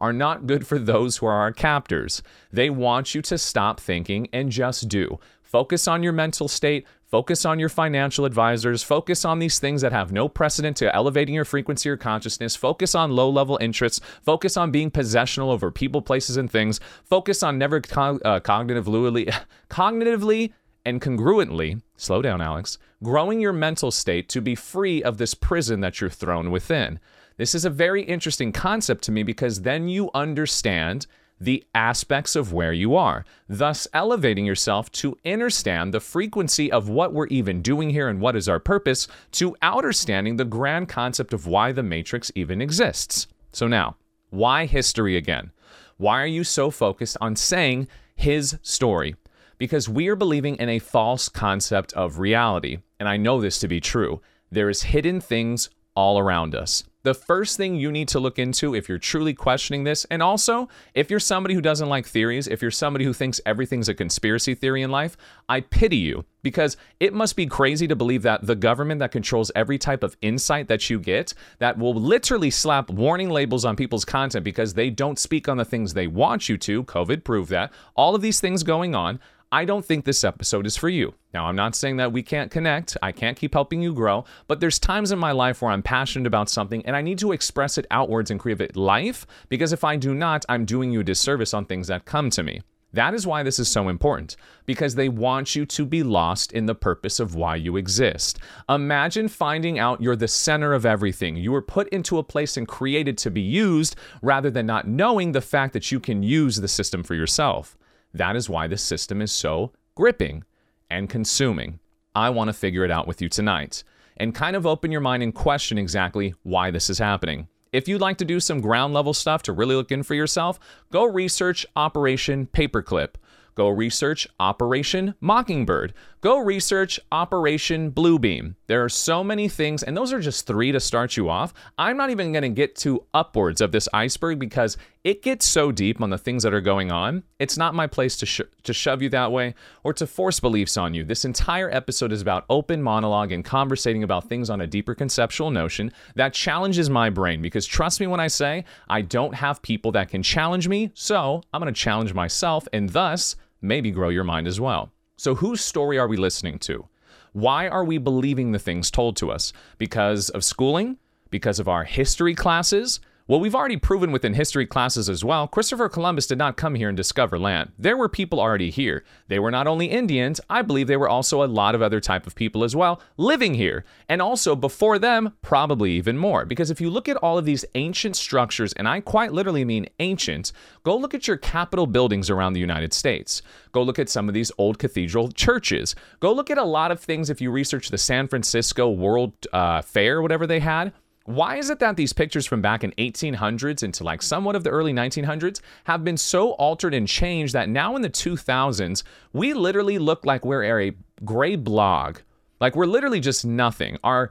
are 0.01 0.12
not 0.12 0.47
good 0.47 0.67
for 0.67 0.79
those 0.79 1.19
who 1.19 1.27
are 1.27 1.41
our 1.41 1.53
captors. 1.53 2.21
They 2.53 2.69
want 2.69 3.15
you 3.15 3.23
to 3.23 3.39
stop 3.39 3.79
thinking 3.79 4.29
and 4.33 4.51
just 4.51 4.89
do. 4.89 5.21
Focus 5.56 5.88
on 5.88 6.03
your 6.03 6.12
mental 6.12 6.49
state, 6.49 6.87
focus 7.06 7.47
on 7.47 7.58
your 7.58 7.70
financial 7.70 8.26
advisors, 8.26 8.82
focus 8.82 9.25
on 9.25 9.38
these 9.38 9.58
things 9.58 9.81
that 9.81 9.91
have 9.91 10.12
no 10.12 10.29
precedent 10.29 10.76
to 10.76 10.94
elevating 10.94 11.35
your 11.35 11.47
frequency 11.47 11.88
or 11.88 11.97
consciousness, 11.97 12.55
focus 12.55 12.94
on 12.94 13.17
low 13.17 13.31
level 13.31 13.56
interests, 13.58 14.03
focus 14.20 14.58
on 14.58 14.70
being 14.70 14.91
possessional 14.91 15.50
over 15.50 15.70
people, 15.70 16.03
places, 16.03 16.37
and 16.37 16.50
things, 16.50 16.79
focus 17.05 17.43
on 17.43 17.56
never 17.56 17.81
co- 17.81 18.20
uh, 18.23 18.38
cognitively, 18.38 19.35
cognitively 19.70 20.53
and 20.85 21.00
congruently, 21.00 21.81
slow 21.97 22.20
down, 22.20 22.43
Alex, 22.43 22.76
growing 23.02 23.41
your 23.41 23.55
mental 23.55 23.91
state 23.91 24.29
to 24.29 24.43
be 24.43 24.55
free 24.55 25.02
of 25.02 25.17
this 25.17 25.32
prison 25.32 25.81
that 25.81 26.02
you're 26.02 26.11
thrown 26.11 26.50
within. 26.50 27.00
This 27.38 27.55
is 27.55 27.64
a 27.64 27.70
very 27.70 28.02
interesting 28.02 28.52
concept 28.52 29.05
to 29.05 29.11
me 29.11 29.23
because 29.23 29.62
then 29.62 29.88
you 29.88 30.11
understand 30.12 31.06
the 31.41 31.65
aspects 31.75 32.35
of 32.35 32.53
where 32.53 32.73
you 32.73 32.97
are, 32.97 33.25
thus 33.49 33.87
elevating 33.93 34.47
yourself 34.47 34.91
to 34.91 35.19
understand 35.25 35.93
the 35.93 36.00
frequency 36.00 36.71
of 36.73 36.88
what 36.88 37.12
we're 37.12 37.27
even 37.27 37.62
doing 37.62 37.91
here 37.91 38.09
and 38.09 38.21
what 38.21 38.37
is 38.37 38.49
our 38.49 38.59
purpose, 38.59 39.06
to 39.33 39.56
understanding 39.61 40.37
the 40.37 40.45
grand 40.45 40.88
concept 40.88 41.33
of 41.33 41.47
why 41.47 41.73
the 41.73 41.83
Matrix 41.83 42.33
even 42.35 42.61
exists. 42.61 43.26
So, 43.52 43.66
now, 43.66 43.97
why 44.31 44.66
history 44.66 45.16
again? 45.16 45.52
Why 45.99 46.23
are 46.23 46.26
you 46.26 46.45
so 46.45 46.71
focused 46.71 47.16
on 47.21 47.37
saying 47.37 47.88
his 48.14 48.59
story? 48.62 49.16
Because 49.59 49.88
we 49.88 50.09
are 50.09 50.16
believing 50.16 50.57
in 50.57 50.69
a 50.69 50.78
false 50.78 51.28
concept 51.28 51.93
of 51.95 52.19
reality. 52.19 52.78
And 53.00 53.09
I 53.09 53.16
know 53.16 53.40
this 53.40 53.59
to 53.61 53.69
be 53.69 53.81
true. 53.81 54.21
There 54.50 54.69
is 54.69 54.83
hidden 54.83 55.21
things 55.21 55.71
all 55.95 56.19
around 56.19 56.55
us 56.55 56.85
the 57.07 57.15
first 57.15 57.57
thing 57.57 57.77
you 57.77 57.93
need 57.93 58.09
to 58.09 58.19
look 58.19 58.37
into 58.37 58.75
if 58.75 58.89
you're 58.89 58.99
truly 58.99 59.33
questioning 59.33 59.85
this, 59.85 60.05
and 60.07 60.21
also 60.21 60.69
if 60.93 61.09
you're 61.09 61.21
somebody 61.21 61.55
who 61.55 61.61
doesn't 61.61 61.89
like 61.89 62.05
theories, 62.05 62.49
if 62.49 62.61
you're 62.61 62.73
somebody 62.73 63.05
who 63.05 63.13
thinks 63.13 63.41
everything's 63.47 63.89
a 63.89 63.95
conspiracy 63.95 64.57
theory 64.57 64.83
in 64.83 64.91
life, 64.91 65.17
I 65.49 65.61
pity 65.61 65.99
you 65.99 66.25
because 66.43 66.77
it 66.99 67.15
must 67.15 67.37
be 67.37 67.47
crazy 67.47 67.87
to 67.87 67.95
believe 67.95 68.23
that 68.23 68.45
the 68.45 68.57
government 68.57 68.99
that 68.99 69.13
controls 69.13 69.53
every 69.55 69.79
type 69.79 70.03
of 70.03 70.17
insight 70.21 70.67
that 70.67 70.91
you 70.91 70.99
get, 70.99 71.33
that 71.61 71.79
will 71.79 71.95
literally 71.95 72.51
slap 72.51 72.91
warning 72.91 73.31
labels 73.31 73.65
on 73.65 73.77
people's 73.77 74.05
content 74.05 74.45
because 74.45 74.75
they 74.75 74.91
don't 74.91 75.21
speak 75.21 75.49
on 75.49 75.59
the 75.59 75.65
things 75.65 75.95
they 75.95 76.09
want 76.09 76.49
you 76.49 76.59
to, 76.59 76.83
COVID 76.83 77.23
proved 77.23 77.51
that, 77.51 77.73
all 77.95 78.17
of 78.17 78.23
these 78.23 78.41
things 78.41 78.65
going 78.65 78.97
on. 78.97 79.21
I 79.53 79.65
don't 79.65 79.85
think 79.85 80.05
this 80.05 80.25
episode 80.25 80.67
is 80.67 80.76
for 80.76 80.88
you. 80.88 81.15
Now, 81.33 81.47
I'm 81.47 81.55
not 81.55 81.76
saying 81.76 81.99
that 81.99 82.12
we 82.12 82.23
can't 82.23 82.50
connect, 82.50 82.97
I 83.00 83.12
can't 83.12 83.37
keep 83.37 83.55
helping 83.55 83.81
you 83.81 83.95
grow, 83.95 84.25
but 84.49 84.59
there's 84.59 84.81
times 84.81 85.12
in 85.12 85.21
my 85.21 85.31
life 85.31 85.62
where 85.62 85.71
I'm 85.71 85.85
passionate 85.85 86.26
about 86.26 86.49
something 86.50 86.85
and 86.85 86.97
I 86.97 87.00
need 87.00 87.19
to 87.21 87.31
express 87.31 87.79
it 87.79 87.87
outwards 87.93 88.33
and 88.33 88.41
create 88.41 88.75
life 88.75 89.25
because 89.49 89.73
if 89.73 89.85
I 89.85 89.97
do 89.97 90.15
not, 90.17 90.45
I'm 90.49 90.65
doing 90.65 90.91
you 90.91 91.00
a 91.00 91.05
disservice 91.05 91.55
on 91.55 91.65
things 91.65 91.87
that 91.87 92.05
come 92.07 92.29
to 92.31 92.43
me. 92.43 92.61
That 92.93 93.15
is 93.15 93.26
why 93.26 93.45
this 93.45 93.59
is 93.59 93.69
so 93.69 93.88
important, 93.88 94.37
because 94.65 94.95
they 94.95 95.09
want 95.09 95.55
you 95.55 95.65
to 95.67 95.85
be 95.85 96.03
lost 96.03 96.53
in 96.53 96.67
the 96.67 96.75
purpose 96.75 97.21
of 97.21 97.35
why 97.35 97.57
you 97.57 97.76
exist. 97.76 98.38
Imagine 98.69 99.29
finding 99.29 99.79
out 99.79 100.00
you're 100.00 100.17
the 100.17 100.26
center 100.26 100.73
of 100.73 100.87
everything. 100.87 101.37
You 101.37 101.53
were 101.53 101.62
put 101.62 101.88
into 101.91 102.19
a 102.19 102.25
place 102.25 102.57
and 102.57 102.67
created 102.67 103.17
to 103.19 103.31
be 103.31 103.43
used 103.43 103.97
rather 104.23 104.50
than 104.50 104.67
not 104.67 104.88
knowing 104.88 105.33
the 105.33 105.41
fact 105.41 105.73
that 105.75 105.93
you 105.93 106.00
can 106.00 106.23
use 106.23 106.57
the 106.57 106.69
system 106.69 107.05
for 107.05 107.15
yourself. 107.15 107.76
That 108.15 108.37
is 108.37 108.49
why 108.49 108.67
this 108.67 108.83
system 108.83 109.21
is 109.21 109.33
so 109.33 109.73
gripping 109.95 110.45
and 110.91 111.09
consuming. 111.09 111.81
I 112.15 112.31
want 112.31 112.49
to 112.49 112.55
figure 112.55 112.85
it 112.85 112.91
out 112.91 113.07
with 113.07 113.21
you 113.21 113.29
tonight 113.29 113.85
and 114.17 114.35
kind 114.35 114.57
of 114.57 114.67
open 114.67 114.91
your 114.91 115.01
mind 115.01 115.23
and 115.23 115.35
question 115.35 115.79
exactly 115.79 116.35
why 116.43 116.71
this 116.71 116.89
is 116.89 116.99
happening. 116.99 117.49
If 117.73 117.89
you'd 117.89 118.01
like 118.01 118.17
to 118.19 118.25
do 118.25 118.41
some 118.41 118.61
ground 118.61 118.95
level 118.95 119.13
stuff 119.13 119.43
to 119.43 119.53
really 119.53 119.75
look 119.75 119.93
in 119.93 120.03
for 120.03 120.15
yourself, 120.15 120.59
go 120.91 121.05
research 121.05 121.67
Operation 121.77 122.47
Paperclip. 122.47 123.17
Go 123.57 123.71
research 123.71 124.29
Operation 124.39 125.15
Mockingbird. 125.21 125.95
Go 126.21 126.39
research 126.39 127.01
Operation 127.11 127.91
Bluebeam. 127.91 128.55
There 128.67 128.85
are 128.85 128.91
so 128.91 129.25
many 129.25 129.49
things, 129.49 129.83
and 129.83 129.97
those 129.97 130.13
are 130.13 130.21
just 130.21 130.47
three 130.47 130.73
to 130.73 130.81
start 130.81 131.17
you 131.17 131.31
off. 131.31 131.55
I'm 131.79 131.97
not 131.97 132.11
even 132.11 132.33
going 132.33 132.43
to 132.43 132.51
get 132.51 132.77
to 132.77 133.05
upwards 133.15 133.63
of 133.63 133.73
this 133.73 133.89
iceberg 133.95 134.39
because 134.39 134.77
it 135.05 135.23
gets 135.23 135.47
so 135.47 135.73
deep 135.73 136.03
on 136.03 136.11
the 136.11 136.19
things 136.19 136.43
that 136.43 136.53
are 136.53 136.61
going 136.61 136.93
on. 136.93 137.23
It's 137.39 137.57
not 137.57 137.75
my 137.75 137.87
place 137.87 138.17
to, 138.19 138.47
to 138.65 138.73
shove 138.75 139.01
you 139.01 139.09
that 139.11 139.33
way 139.33 139.55
or 139.85 139.95
to 139.95 140.07
force 140.07 140.39
beliefs 140.39 140.77
on 140.77 140.93
you. 140.93 141.05
This 141.05 141.25
entire 141.25 141.71
episode 141.71 142.13
is 142.13 142.21
about 142.21 142.45
open 142.51 142.83
monologue 142.83 143.33
and 143.33 143.45
conversating 143.45 144.03
about 144.03 144.29
things 144.29 144.51
on 144.51 144.61
a 144.61 144.67
deeper 144.67 144.95
conceptual 144.95 145.51
notion 145.51 145.93
that 146.17 146.35
challenges 146.35 146.91
my 146.91 147.09
brain 147.09 147.41
because 147.41 147.65
trust 147.65 148.01
me 148.01 148.07
when 148.07 148.21
I 148.21 148.27
say 148.27 148.65
I 148.89 149.01
don't 149.01 149.37
have 149.37 149.63
people 149.63 149.93
that 149.93 150.09
can 150.11 150.23
challenge 150.23 150.69
me, 150.69 150.91
so 150.93 151.43
I'm 151.55 151.63
going 151.63 151.73
to 151.73 151.81
challenge 151.81 152.13
myself 152.13 152.67
and 152.73 152.91
thus 152.91 153.37
maybe 153.61 153.91
grow 153.91 154.09
your 154.09 154.25
mind 154.25 154.47
as 154.47 154.61
well. 154.61 154.93
So, 155.17 155.35
whose 155.35 155.61
story 155.61 155.99
are 155.99 156.09
we 156.09 156.17
listening 156.17 156.59
to? 156.61 156.87
Why 157.33 157.69
are 157.69 157.85
we 157.85 157.99
believing 157.99 158.53
the 158.53 158.59
things 158.59 158.91
told 158.91 159.17
to 159.17 159.31
us? 159.31 159.53
Because 159.79 160.31
of 160.31 160.45
schooling? 160.45 160.99
Because 161.31 161.59
of 161.59 161.69
our 161.69 161.85
history 161.85 162.35
classes? 162.35 163.01
Well, 163.28 163.40
we've 163.40 163.56
already 163.56 163.76
proven 163.76 164.12
within 164.12 164.35
history 164.35 164.66
classes 164.66 165.09
as 165.09 165.25
well, 165.25 165.49
Christopher 165.49 165.88
Columbus 165.88 166.28
did 166.28 166.38
not 166.38 166.56
come 166.56 166.76
here 166.76 166.87
and 166.88 166.97
discover 166.97 167.40
land. 167.40 167.73
There 167.76 167.97
were 167.97 168.09
people 168.09 168.38
already 168.38 168.71
here. 168.71 169.02
They 169.26 169.40
were 169.40 169.50
not 169.50 169.66
only 169.66 169.87
Indians, 169.87 170.40
I 170.49 170.62
believe 170.62 170.87
they 170.87 170.97
were 170.97 171.09
also 171.09 171.42
a 171.42 171.49
lot 171.49 171.75
of 171.75 171.83
other 171.83 171.99
type 171.99 172.28
of 172.28 172.37
people 172.37 172.62
as 172.62 172.76
well 172.76 173.02
living 173.16 173.54
here. 173.54 173.85
And 174.09 174.23
also 174.23 174.54
before 174.54 175.00
them, 175.00 175.33
probably 175.42 175.90
even 175.95 176.16
more. 176.16 176.45
Because 176.45 176.71
if 176.71 176.80
you 176.80 176.88
look 176.88 177.09
at 177.09 177.16
all 177.16 177.37
of 177.37 177.45
these 177.45 177.64
ancient 177.75 178.14
structures, 178.14 178.73
and 178.75 178.87
I 178.87 179.00
quite 179.00 179.33
literally 179.33 179.64
mean 179.64 179.88
ancient, 179.99 180.52
go 180.85 180.97
look 180.97 181.12
at 181.12 181.26
your 181.26 181.37
capitol 181.37 181.88
buildings 181.88 182.30
around 182.30 182.52
the 182.52 182.61
United 182.61 182.92
States. 182.92 183.42
Go 183.73 183.83
look 183.83 183.99
at 183.99 184.09
some 184.09 184.28
of 184.28 184.35
these 184.35 184.52
old 184.56 184.78
cathedral 184.78 185.33
churches. 185.33 185.97
Go 186.21 186.33
look 186.33 186.49
at 186.49 186.59
a 186.59 186.64
lot 186.64 186.92
of 186.92 187.00
things 187.00 187.28
if 187.28 187.40
you 187.40 187.50
research 187.50 187.88
the 187.88 187.99
San 187.99 188.28
Francisco 188.28 188.88
World 188.88 189.33
uh, 189.52 189.83
Fair, 189.83 190.23
whatever 190.23 190.47
they 190.47 190.61
had 190.61 190.92
why 191.26 191.56
is 191.56 191.71
it 191.71 191.78
that 191.80 191.97
these 191.97 192.12
pictures 192.12 192.47
from 192.47 192.62
back 192.62 192.85
in 192.85 192.92
1800s 192.92 193.83
into 193.83 194.04
like 194.04 194.23
somewhat 194.23 194.56
of 194.56 194.64
the 194.64 194.71
early 194.71 194.92
1900s 194.92 195.61
have 195.85 196.04
been 196.04 196.16
so 196.16 196.52
altered 196.52 196.95
and 196.95 197.06
changed 197.06 197.52
that 197.52 197.68
now 197.68 197.97
in 197.97 198.02
the 198.02 198.11
2000s 198.11 199.02
we 199.33 199.52
literally 199.52 199.99
look 199.99 200.25
like 200.25 200.45
we're 200.45 200.80
a 200.80 200.92
gray 201.25 201.56
blog? 201.56 202.18
Like 202.61 202.76
we're 202.76 202.87
literally 202.87 203.21
just 203.21 203.45
nothing. 203.45 203.99
Our 204.02 204.30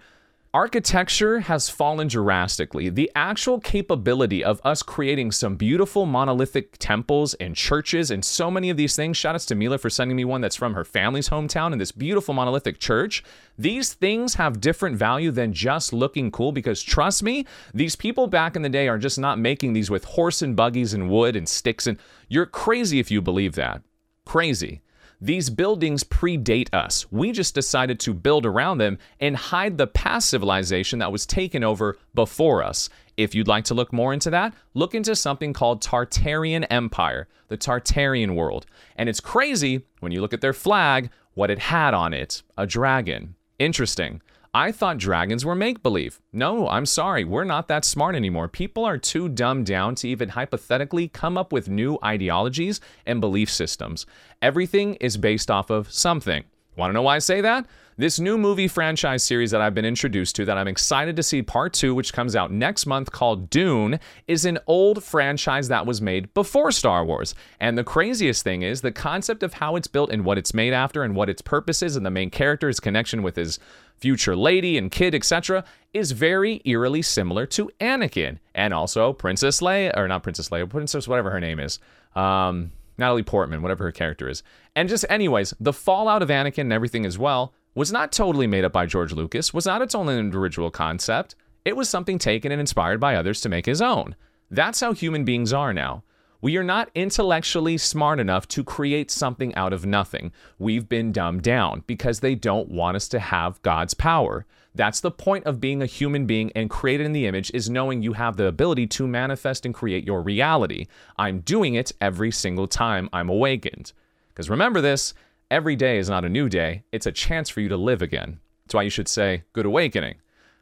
architecture 0.56 1.42
has 1.42 1.70
fallen 1.70 2.08
drastically. 2.08 2.88
The 2.88 3.12
actual 3.14 3.60
capability 3.60 4.42
of 4.42 4.62
us 4.64 4.82
creating 4.82 5.34
some 5.34 5.58
beautiful 5.58 6.06
monolithic 6.06 6.78
temples 6.78 7.34
and 7.34 7.58
churches 7.58 8.10
and 8.10 8.24
so 8.24 8.50
many 8.50 8.70
of 8.70 8.78
these 8.78 8.96
things. 8.96 9.18
Shout 9.18 9.36
outs 9.36 9.46
to 9.48 9.56
Mila 9.56 9.78
for 9.78 9.90
sending 9.90 10.16
me 10.16 10.24
one 10.24 10.40
that's 10.40 10.56
from 10.56 10.74
her 10.74 10.86
family's 10.86 11.28
hometown 11.28 11.74
and 11.74 11.82
this 11.82 11.92
beautiful 11.92 12.34
monolithic 12.34 12.80
church. 12.80 13.22
These 13.58 13.96
things 13.96 14.36
have 14.36 14.62
different 14.62 14.96
value 14.96 15.30
than 15.30 15.52
just 15.52 15.92
looking 15.92 16.32
cool 16.32 16.54
because 16.54 16.82
trust 16.82 17.22
me, 17.22 17.46
these 17.74 17.98
people 17.98 18.28
back 18.28 18.56
in 18.56 18.62
the 18.62 18.70
day 18.70 18.88
are 18.88 18.98
just 18.98 19.20
not 19.20 19.38
making 19.38 19.74
these 19.74 19.92
with 19.92 20.06
horse 20.06 20.42
and 20.42 20.56
buggies 20.56 20.94
and 20.94 21.10
wood 21.10 21.36
and 21.36 21.50
sticks 21.50 21.86
and 21.86 21.98
you're 22.30 22.46
crazy 22.46 23.00
if 23.00 23.12
you 23.12 23.22
believe 23.22 23.56
that. 23.56 23.82
Crazy. 24.24 24.84
These 25.26 25.50
buildings 25.50 26.04
predate 26.04 26.72
us. 26.72 27.12
We 27.12 27.32
just 27.32 27.56
decided 27.56 28.00
to 28.02 28.14
build 28.14 28.46
around 28.46 28.78
them 28.78 29.00
and 29.20 29.36
hide 29.36 29.76
the 29.76 29.88
past 29.88 30.30
civilization 30.30 31.00
that 31.00 31.12
was 31.12 31.26
taken 31.26 31.64
over 31.64 31.98
before 32.14 32.62
us. 32.62 32.90
If 33.18 33.34
you'd 33.34 33.48
like 33.48 33.64
to 33.66 33.74
look 33.74 33.92
more 33.92 34.14
into 34.14 34.30
that, 34.30 34.54
look 34.76 34.94
into 34.94 35.16
something 35.16 35.52
called 35.52 35.82
Tartarian 35.82 36.68
Empire, 36.70 37.28
the 37.48 37.58
Tartarian 37.58 38.36
world. 38.36 38.68
And 38.98 39.10
it's 39.10 39.20
crazy 39.20 39.82
when 40.00 40.12
you 40.12 40.22
look 40.22 40.32
at 40.32 40.42
their 40.42 40.54
flag, 40.54 41.10
what 41.34 41.50
it 41.50 41.58
had 41.58 41.96
on 41.96 42.14
it 42.14 42.44
a 42.56 42.68
dragon. 42.68 43.34
Interesting. 43.58 44.22
I 44.56 44.72
thought 44.72 45.00
dragons 45.00 45.44
were 45.44 45.54
make 45.54 45.84
believe. 45.84 46.22
No, 46.32 46.70
I'm 46.70 46.86
sorry, 46.86 47.26
we're 47.26 47.44
not 47.44 47.68
that 47.68 47.84
smart 47.84 48.16
anymore. 48.16 48.48
People 48.48 48.86
are 48.86 48.98
too 48.98 49.28
dumbed 49.28 49.66
down 49.66 49.96
to 49.96 50.08
even 50.08 50.30
hypothetically 50.30 51.10
come 51.10 51.38
up 51.38 51.52
with 51.52 51.68
new 51.68 52.00
ideologies 52.02 52.80
and 53.06 53.20
belief 53.20 53.52
systems. 53.52 54.06
Everything 54.42 54.94
is 54.96 55.18
based 55.18 55.52
off 55.52 55.70
of 55.70 55.92
something. 55.92 56.46
Want 56.78 56.90
to 56.90 56.94
know 56.94 57.02
why 57.02 57.18
I 57.18 57.20
say 57.20 57.42
that? 57.42 57.66
This 57.98 58.20
new 58.20 58.38
movie 58.38 58.68
franchise 58.68 59.24
series 59.24 59.52
that 59.52 59.62
I've 59.62 59.74
been 59.74 59.86
introduced 59.86 60.36
to, 60.36 60.46
that 60.46 60.58
I'm 60.58 60.68
excited 60.68 61.16
to 61.16 61.24
see 61.24 61.42
part 61.42 61.72
two, 61.72 61.96
which 61.96 62.12
comes 62.12 62.36
out 62.36 62.52
next 62.52 62.86
month, 62.86 63.12
called 63.12 63.50
Dune, 63.50 64.02
is 64.28 64.44
an 64.44 64.60
old 64.68 65.02
franchise 65.02 65.70
that 65.70 65.86
was 65.86 66.02
made 66.02 66.34
before 66.34 66.74
Star 66.74 67.06
Wars. 67.06 67.36
And 67.62 67.78
the 67.78 67.86
craziest 67.86 68.44
thing 68.44 68.64
is 68.64 68.82
the 68.82 68.92
concept 68.92 69.44
of 69.44 69.54
how 69.54 69.78
it's 69.78 69.88
built 69.88 70.12
and 70.12 70.26
what 70.26 70.38
it's 70.38 70.54
made 70.54 70.74
after 70.74 71.04
and 71.04 71.16
what 71.16 71.30
its 71.30 71.42
purpose 71.42 71.82
is, 71.82 71.96
and 71.96 72.06
the 72.06 72.12
main 72.12 72.30
character's 72.30 72.82
connection 72.82 73.24
with 73.24 73.38
his 73.38 73.60
future 73.98 74.36
lady 74.36 74.78
and 74.78 74.92
kid, 74.92 75.16
etc., 75.16 75.64
is 75.94 76.12
very 76.12 76.62
eerily 76.66 77.02
similar 77.02 77.46
to 77.46 77.70
Anakin 77.80 78.40
and 78.54 78.74
also 78.74 79.14
Princess 79.14 79.62
Leia, 79.62 79.96
or 79.96 80.08
not 80.08 80.24
Princess 80.24 80.50
Leia, 80.50 80.70
Princess 80.70 81.08
whatever 81.08 81.32
her 81.32 81.40
name 81.40 81.60
is. 81.60 81.80
Um, 82.16 82.72
Natalie 82.98 83.24
Portman, 83.24 83.62
whatever 83.62 83.84
her 83.86 83.92
character 83.92 84.30
is. 84.30 84.44
And 84.76 84.90
just, 84.90 85.06
anyways, 85.10 85.54
the 85.60 85.74
fallout 85.74 86.22
of 86.22 86.30
Anakin 86.30 86.60
and 86.60 86.74
everything 86.74 87.06
as 87.06 87.18
well 87.18 87.54
was 87.74 87.92
not 87.92 88.12
totally 88.12 88.48
made 88.48 88.64
up 88.64 88.72
by 88.72 88.86
George 88.86 89.12
Lucas, 89.12 89.54
was 89.54 89.66
not 89.66 89.82
its 89.82 89.96
own 89.96 90.08
original 90.34 90.72
concept. 90.72 91.36
It 91.66 91.76
was 91.76 91.90
something 91.90 92.18
taken 92.18 92.52
and 92.52 92.62
inspired 92.62 93.00
by 93.00 93.16
others 93.16 93.42
to 93.42 93.50
make 93.50 93.66
his 93.66 93.82
own. 93.82 94.16
That's 94.50 94.80
how 94.80 94.94
human 94.94 95.26
beings 95.26 95.52
are 95.52 95.74
now. 95.74 96.04
We 96.46 96.58
are 96.58 96.64
not 96.64 96.92
intellectually 96.94 97.80
smart 97.80 98.20
enough 98.20 98.48
to 98.50 98.64
create 98.64 99.10
something 99.10 99.56
out 99.56 99.74
of 99.74 99.84
nothing. 99.84 100.32
We've 100.60 100.88
been 100.88 101.12
dumbed 101.12 101.42
down 101.42 101.82
because 101.88 102.20
they 102.20 102.36
don't 102.36 102.70
want 102.70 102.96
us 102.96 103.08
to 103.08 103.20
have 103.20 103.60
God's 103.64 103.96
power. 103.96 104.46
That's 104.76 105.02
the 105.02 105.10
point 105.10 105.46
of 105.46 105.60
being 105.60 105.82
a 105.82 105.88
human 105.88 106.28
being 106.28 106.52
and 106.56 106.70
created 106.70 107.08
in 107.08 107.14
the 107.14 107.26
image 107.26 107.50
is 107.56 107.68
knowing 107.68 108.04
you 108.04 108.14
have 108.14 108.38
the 108.38 108.46
ability 108.46 108.86
to 108.86 109.08
manifest 109.08 109.66
and 109.66 109.74
create 109.74 110.06
your 110.06 110.22
reality. 110.22 110.86
I'm 111.18 111.40
doing 111.40 111.74
it 111.74 111.94
every 112.00 112.30
single 112.30 112.68
time 112.68 113.10
I'm 113.12 113.30
awakened. 113.30 113.94
Because 114.30 114.48
remember 114.48 114.82
this, 114.82 115.16
Every 115.50 115.76
day 115.76 115.98
is 115.98 116.12
not 116.12 116.26
a 116.26 116.30
new 116.30 116.48
day, 116.48 116.84
it's 116.92 117.08
a 117.08 117.12
chance 117.12 117.50
for 117.50 117.62
you 117.62 117.70
to 117.70 117.78
live 117.78 118.04
again. 118.04 118.40
That's 118.66 118.76
why 118.76 118.84
you 118.84 118.92
should 118.92 119.08
say, 119.08 119.46
Good 119.54 119.66
awakening, 119.66 120.18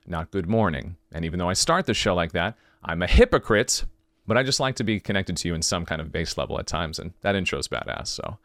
not 0.08 0.32
good 0.32 0.48
morning. 0.48 0.96
And 1.12 1.26
even 1.26 1.40
though 1.40 1.50
I 1.50 1.54
start 1.54 1.88
the 1.88 1.94
show 1.94 2.16
like 2.16 2.32
that, 2.32 2.56
I'm 2.84 3.02
a 3.02 3.08
hypocrite, 3.08 3.84
but 4.28 4.38
I 4.38 4.44
just 4.44 4.60
like 4.60 4.76
to 4.76 4.84
be 4.84 5.00
connected 5.00 5.38
to 5.38 5.48
you 5.48 5.56
in 5.56 5.62
some 5.62 5.86
kind 5.86 6.02
of 6.02 6.12
base 6.12 6.38
level 6.38 6.60
at 6.60 6.68
times, 6.68 7.00
and 7.00 7.14
that 7.22 7.36
intro's 7.36 7.68
badass. 7.68 8.08
So 8.08 8.38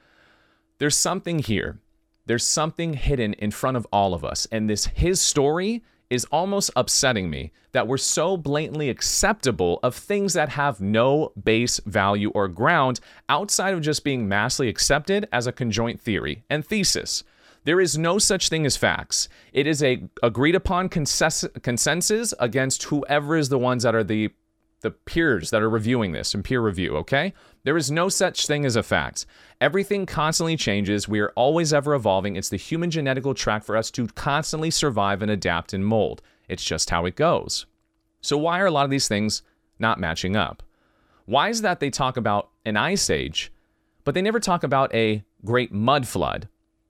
there's 0.79 0.97
something 0.97 1.39
here. 1.39 1.79
There's 2.27 2.45
something 2.45 2.95
hidden 2.95 3.35
in 3.35 3.51
front 3.51 3.77
of 3.77 3.87
all 3.93 4.15
of 4.15 4.25
us, 4.25 4.47
and 4.53 4.69
this 4.69 4.87
his 4.87 5.21
story 5.21 5.83
is 6.11 6.25
almost 6.33 6.71
upsetting 6.75 7.29
me 7.29 7.53
that 7.73 7.87
we're 7.87 7.99
so 7.99 8.37
blatantly 8.37 8.89
acceptable 8.89 9.79
of 9.83 9.95
things 9.95 10.33
that 10.33 10.49
have 10.49 10.81
no 10.81 11.33
base 11.43 11.81
value 11.85 12.31
or 12.31 12.49
ground 12.49 12.99
outside 13.29 13.75
of 13.75 13.83
just 13.83 14.05
being 14.05 14.27
massively 14.27 14.71
accepted 14.71 15.29
as 15.33 15.47
a 15.47 15.53
conjoint 15.53 16.01
theory 16.01 16.45
and 16.49 16.67
thesis. 16.67 17.25
There 17.65 17.81
is 17.81 17.99
no 17.99 18.19
such 18.19 18.49
thing 18.49 18.65
as 18.65 18.79
facts. 18.79 19.29
It 19.53 19.67
is 19.67 19.83
a 19.83 20.03
agreed 20.23 20.55
upon 20.55 20.89
consensus 20.89 22.35
against 22.41 22.85
whoever 22.85 23.37
is 23.37 23.51
the 23.51 23.59
ones 23.59 23.83
that 23.83 23.95
are 23.95 24.05
the 24.05 24.31
the 24.81 24.91
peers 24.91 25.51
that 25.51 25.63
are 25.63 25.71
reviewing 25.71 26.13
this 26.13 26.35
in 26.35 26.43
peer 26.43 26.61
review, 26.61 26.97
okay? 26.97 27.33
There 27.65 27.77
is 27.77 27.91
no 27.91 28.09
such 28.09 28.47
thing 28.47 28.65
as 28.65 28.77
a 28.77 28.83
fact. 28.83 29.27
Everything 29.61 30.07
constantly 30.07 30.57
changes. 30.57 31.09
We 31.09 31.21
are 31.21 31.33
always 31.35 31.73
ever 31.73 31.95
evolving. 31.95 32.37
It's 32.37 32.49
the 32.49 32.57
human 32.57 32.91
genetical 32.91 33.35
track 33.35 33.65
for 33.65 33.77
us 33.77 33.91
to 33.93 34.07
constantly 34.09 34.71
survive 34.71 35.21
and 35.21 35.31
adapt 35.31 35.73
and 35.73 35.85
mold. 35.85 36.23
It's 36.49 36.65
just 36.65 36.91
how 36.91 37.07
it 37.07 37.17
goes. 37.17 37.67
So, 38.21 38.39
why 38.39 38.61
are 38.61 38.67
a 38.67 38.71
lot 38.71 38.85
of 38.85 38.91
these 38.91 39.09
things 39.09 39.43
not 39.79 40.01
matching 40.01 40.37
up? 40.37 40.63
Why 41.27 41.49
is 41.49 41.63
that 41.63 41.81
they 41.81 41.91
talk 41.91 42.17
about 42.17 42.51
an 42.65 42.77
ice 42.77 43.11
age, 43.11 43.53
but 44.05 44.15
they 44.15 44.23
never 44.23 44.41
talk 44.41 44.63
about 44.63 44.95
a 44.95 45.23
great 45.45 45.73
mud 45.73 46.07
flood? 46.07 46.49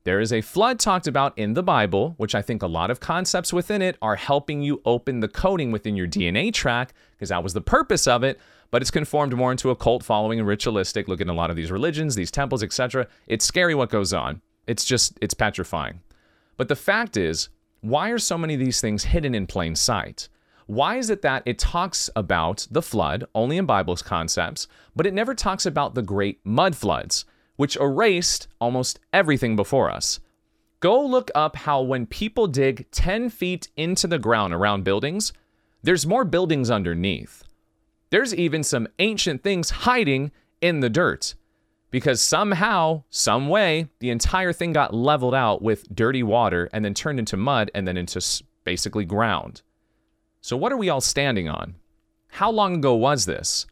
There 0.09 0.21
is 0.21 0.33
a 0.33 0.41
flood 0.41 0.81
talked 0.81 1.07
about 1.07 1.37
in 1.37 1.53
the 1.53 1.63
Bible, 1.63 2.15
which 2.17 2.35
I 2.35 2.41
think 2.41 2.63
a 2.63 2.67
lot 2.67 2.91
of 2.91 2.99
concepts 2.99 3.53
within 3.53 3.83
it 3.83 3.99
are 4.01 4.17
helping 4.17 4.63
you 4.63 4.81
open 4.87 5.21
the 5.21 5.29
coding 5.29 5.71
within 5.71 5.97
your 5.97 6.07
DNA 6.07 6.51
track, 6.51 6.95
because 7.11 7.29
that 7.29 7.43
was 7.43 7.53
the 7.53 7.61
purpose 7.61 8.07
of 8.07 8.25
it. 8.25 8.41
But 8.71 8.81
it's 8.81 8.91
conformed 8.91 9.37
more 9.37 9.51
into 9.51 9.69
a 9.69 9.77
cult 9.77 10.03
following 10.03 10.39
and 10.39 10.49
ritualistic. 10.49 11.09
Look 11.09 11.21
at 11.21 11.29
a 11.29 11.35
lot 11.35 11.51
of 11.51 11.57
these 11.57 11.71
religions, 11.71 12.15
these 12.15 12.31
temples, 12.31 12.63
etc. 12.63 13.07
It's 13.27 13.45
scary 13.45 13.75
what 13.75 13.91
goes 13.91 14.15
on. 14.15 14.41
It's 14.67 14.87
just, 14.87 15.19
it's 15.21 15.35
petrifying. 15.35 16.01
But 16.57 16.69
the 16.69 16.75
fact 16.75 17.19
is, 17.19 17.51
why 17.83 18.09
are 18.09 18.19
so 18.19 18.39
many 18.39 18.55
of 18.55 18.61
these 18.61 18.81
things 18.81 19.05
hidden 19.05 19.35
in 19.35 19.47
plain 19.47 19.77
sight? 19.77 20.31
Why 20.65 20.97
is 20.97 21.11
it 21.11 21.21
that 21.21 21.43
it 21.45 21.59
talks 21.59 22.09
about 22.17 22.67
the 22.71 22.81
flood 22.81 23.27
only 23.35 23.59
in 23.59 23.67
Bible's 23.67 24.01
concepts, 24.01 24.69
but 24.97 25.07
it 25.07 25.13
never 25.13 25.35
talks 25.35 25.67
about 25.67 25.95
the 25.95 26.01
great 26.01 26.41
mud 26.45 26.75
floods? 26.77 27.27
Which 27.59 27.77
erased 27.77 28.49
almost 28.61 28.99
everything 29.13 29.57
before 29.57 29.91
us. 29.91 30.21
Go 30.81 31.05
look 31.05 31.31
up 31.35 31.57
how 31.57 31.83
when 31.83 32.07
people 32.07 32.47
dig 32.47 32.89
10 32.93 33.31
feet 33.31 33.69
into 33.77 34.07
the 34.07 34.19
ground 34.19 34.55
around 34.55 34.85
buildings, 34.85 35.33
there's 35.83 36.07
more 36.07 36.25
buildings 36.25 36.71
underneath. 36.71 37.43
There's 38.11 38.35
even 38.35 38.63
some 38.63 38.87
ancient 39.01 39.43
things 39.43 39.71
hiding 39.71 40.31
in 40.61 40.81
the 40.81 40.89
dirt. 40.89 41.35
because 41.91 42.21
somehow, 42.21 43.03
some 43.11 43.49
way, 43.49 43.89
the 44.01 44.11
entire 44.11 44.53
thing 44.53 44.73
got 44.73 44.95
leveled 44.95 45.35
out 45.35 45.63
with 45.63 45.95
dirty 45.95 46.23
water 46.23 46.69
and 46.73 46.85
then 46.85 46.95
turned 46.95 47.19
into 47.19 47.37
mud 47.37 47.71
and 47.75 47.89
then 47.89 47.97
into 47.97 48.21
basically 48.65 49.05
ground. 49.05 49.63
So, 50.41 50.57
what 50.57 50.73
are 50.73 50.77
we 50.77 50.89
all 50.89 51.01
standing 51.01 51.49
on? 51.49 51.77
How 52.29 52.51
long 52.51 52.77
ago 52.77 52.95
was 52.95 53.25
this? 53.25 53.67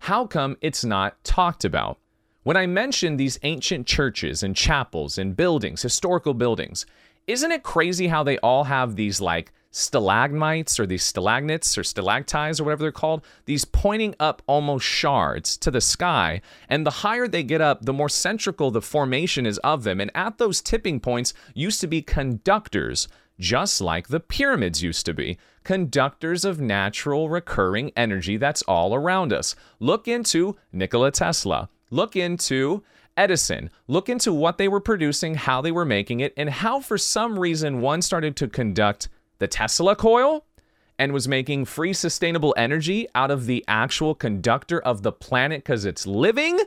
How 0.00 0.26
come 0.26 0.56
it's 0.60 0.84
not 0.84 1.22
talked 1.24 1.64
about? 1.64 1.98
When 2.46 2.56
I 2.56 2.68
mention 2.68 3.16
these 3.16 3.40
ancient 3.42 3.88
churches 3.88 4.44
and 4.44 4.54
chapels 4.54 5.18
and 5.18 5.34
buildings, 5.34 5.82
historical 5.82 6.32
buildings, 6.32 6.86
isn't 7.26 7.50
it 7.50 7.64
crazy 7.64 8.06
how 8.06 8.22
they 8.22 8.38
all 8.38 8.62
have 8.62 8.94
these 8.94 9.20
like 9.20 9.52
stalagmites 9.72 10.78
or 10.78 10.86
these 10.86 11.02
stalagnates 11.02 11.76
or 11.76 11.82
stalactites 11.82 12.60
or 12.60 12.64
whatever 12.64 12.84
they're 12.84 12.92
called, 12.92 13.24
these 13.46 13.64
pointing 13.64 14.14
up 14.20 14.42
almost 14.46 14.86
shards 14.86 15.56
to 15.56 15.72
the 15.72 15.80
sky. 15.80 16.40
And 16.68 16.86
the 16.86 17.02
higher 17.02 17.26
they 17.26 17.42
get 17.42 17.60
up, 17.60 17.84
the 17.84 17.92
more 17.92 18.08
centrical 18.08 18.70
the 18.70 18.80
formation 18.80 19.44
is 19.44 19.58
of 19.64 19.82
them. 19.82 20.00
And 20.00 20.12
at 20.14 20.38
those 20.38 20.60
tipping 20.60 21.00
points 21.00 21.34
used 21.52 21.80
to 21.80 21.88
be 21.88 22.00
conductors, 22.00 23.08
just 23.40 23.80
like 23.80 24.06
the 24.06 24.20
pyramids 24.20 24.84
used 24.84 25.04
to 25.06 25.14
be. 25.14 25.36
Conductors 25.64 26.44
of 26.44 26.60
natural 26.60 27.28
recurring 27.28 27.90
energy 27.96 28.36
that's 28.36 28.62
all 28.62 28.94
around 28.94 29.32
us. 29.32 29.56
Look 29.80 30.06
into 30.06 30.56
Nikola 30.72 31.10
Tesla. 31.10 31.70
Look 31.90 32.16
into 32.16 32.82
Edison, 33.16 33.70
look 33.86 34.08
into 34.08 34.32
what 34.32 34.58
they 34.58 34.68
were 34.68 34.80
producing, 34.80 35.34
how 35.36 35.60
they 35.60 35.72
were 35.72 35.84
making 35.84 36.20
it, 36.20 36.34
and 36.36 36.50
how 36.50 36.80
for 36.80 36.98
some 36.98 37.38
reason 37.38 37.80
one 37.80 38.02
started 38.02 38.36
to 38.36 38.48
conduct 38.48 39.08
the 39.38 39.48
Tesla 39.48 39.96
coil 39.96 40.44
and 40.98 41.12
was 41.12 41.28
making 41.28 41.64
free 41.64 41.92
sustainable 41.92 42.54
energy 42.56 43.06
out 43.14 43.30
of 43.30 43.46
the 43.46 43.64
actual 43.68 44.14
conductor 44.14 44.80
of 44.80 45.02
the 45.02 45.12
planet 45.12 45.62
because 45.62 45.84
it's 45.84 46.06
living. 46.06 46.58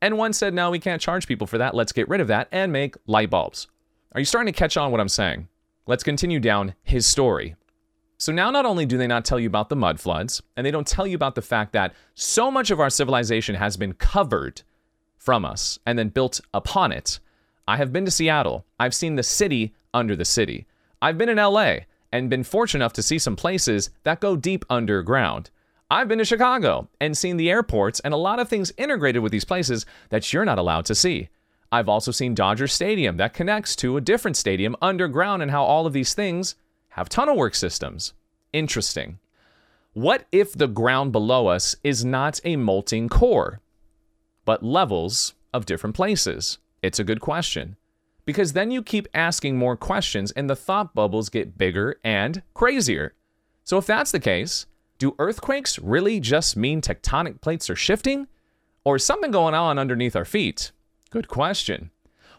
And 0.00 0.18
one 0.18 0.32
said, 0.32 0.54
no, 0.54 0.70
we 0.70 0.78
can't 0.78 1.00
charge 1.00 1.26
people 1.26 1.46
for 1.46 1.58
that. 1.58 1.74
Let's 1.74 1.92
get 1.92 2.08
rid 2.08 2.20
of 2.20 2.28
that 2.28 2.48
and 2.52 2.72
make 2.72 2.96
light 3.06 3.30
bulbs. 3.30 3.68
Are 4.12 4.20
you 4.20 4.26
starting 4.26 4.52
to 4.52 4.58
catch 4.58 4.76
on 4.76 4.90
what 4.90 5.00
I'm 5.00 5.08
saying? 5.08 5.48
Let's 5.86 6.04
continue 6.04 6.40
down 6.40 6.74
his 6.82 7.06
story. 7.06 7.56
So 8.24 8.32
now 8.32 8.50
not 8.50 8.64
only 8.64 8.86
do 8.86 8.96
they 8.96 9.06
not 9.06 9.26
tell 9.26 9.38
you 9.38 9.46
about 9.46 9.68
the 9.68 9.76
mud 9.76 10.00
floods, 10.00 10.40
and 10.56 10.64
they 10.64 10.70
don't 10.70 10.86
tell 10.86 11.06
you 11.06 11.14
about 11.14 11.34
the 11.34 11.42
fact 11.42 11.74
that 11.74 11.92
so 12.14 12.50
much 12.50 12.70
of 12.70 12.80
our 12.80 12.88
civilization 12.88 13.54
has 13.54 13.76
been 13.76 13.92
covered 13.92 14.62
from 15.18 15.44
us 15.44 15.78
and 15.84 15.98
then 15.98 16.08
built 16.08 16.40
upon 16.54 16.90
it. 16.90 17.20
I 17.68 17.76
have 17.76 17.92
been 17.92 18.06
to 18.06 18.10
Seattle. 18.10 18.64
I've 18.80 18.94
seen 18.94 19.16
the 19.16 19.22
city 19.22 19.74
under 19.92 20.16
the 20.16 20.24
city. 20.24 20.64
I've 21.02 21.18
been 21.18 21.28
in 21.28 21.36
LA 21.36 21.80
and 22.12 22.30
been 22.30 22.44
fortunate 22.44 22.82
enough 22.82 22.94
to 22.94 23.02
see 23.02 23.18
some 23.18 23.36
places 23.36 23.90
that 24.04 24.20
go 24.20 24.36
deep 24.36 24.64
underground. 24.70 25.50
I've 25.90 26.08
been 26.08 26.16
to 26.16 26.24
Chicago 26.24 26.88
and 27.02 27.14
seen 27.14 27.36
the 27.36 27.50
airports 27.50 28.00
and 28.00 28.14
a 28.14 28.16
lot 28.16 28.38
of 28.38 28.48
things 28.48 28.72
integrated 28.78 29.22
with 29.22 29.32
these 29.32 29.44
places 29.44 29.84
that 30.08 30.32
you're 30.32 30.46
not 30.46 30.58
allowed 30.58 30.86
to 30.86 30.94
see. 30.94 31.28
I've 31.70 31.90
also 31.90 32.10
seen 32.10 32.34
Dodger 32.34 32.68
Stadium 32.68 33.18
that 33.18 33.34
connects 33.34 33.76
to 33.76 33.98
a 33.98 34.00
different 34.00 34.38
stadium 34.38 34.76
underground 34.80 35.42
and 35.42 35.50
how 35.50 35.62
all 35.62 35.86
of 35.86 35.92
these 35.92 36.14
things 36.14 36.54
have 36.94 37.08
tunnel 37.08 37.36
work 37.36 37.54
systems. 37.54 38.12
Interesting. 38.52 39.20
What 39.92 40.26
if 40.32 40.52
the 40.52 40.66
ground 40.66 41.12
below 41.12 41.46
us 41.46 41.76
is 41.84 42.04
not 42.04 42.40
a 42.44 42.56
molten 42.56 43.08
core? 43.08 43.60
but 44.44 44.62
levels 44.62 45.34
of 45.52 45.66
different 45.66 45.96
places? 45.96 46.58
It's 46.82 46.98
a 46.98 47.04
good 47.04 47.20
question. 47.20 47.76
Because 48.26 48.52
then 48.52 48.70
you 48.70 48.82
keep 48.82 49.08
asking 49.14 49.56
more 49.56 49.76
questions 49.76 50.30
and 50.32 50.48
the 50.48 50.56
thought 50.56 50.94
bubbles 50.94 51.28
get 51.28 51.58
bigger 51.58 51.96
and 52.02 52.42
crazier. 52.54 53.14
So, 53.64 53.78
if 53.78 53.86
that's 53.86 54.12
the 54.12 54.20
case, 54.20 54.66
do 54.98 55.14
earthquakes 55.18 55.78
really 55.78 56.20
just 56.20 56.56
mean 56.56 56.80
tectonic 56.80 57.40
plates 57.40 57.68
are 57.68 57.76
shifting? 57.76 58.26
Or 58.84 58.96
is 58.96 59.04
something 59.04 59.30
going 59.30 59.54
on 59.54 59.78
underneath 59.78 60.16
our 60.16 60.24
feet? 60.24 60.72
Good 61.10 61.28
question. 61.28 61.90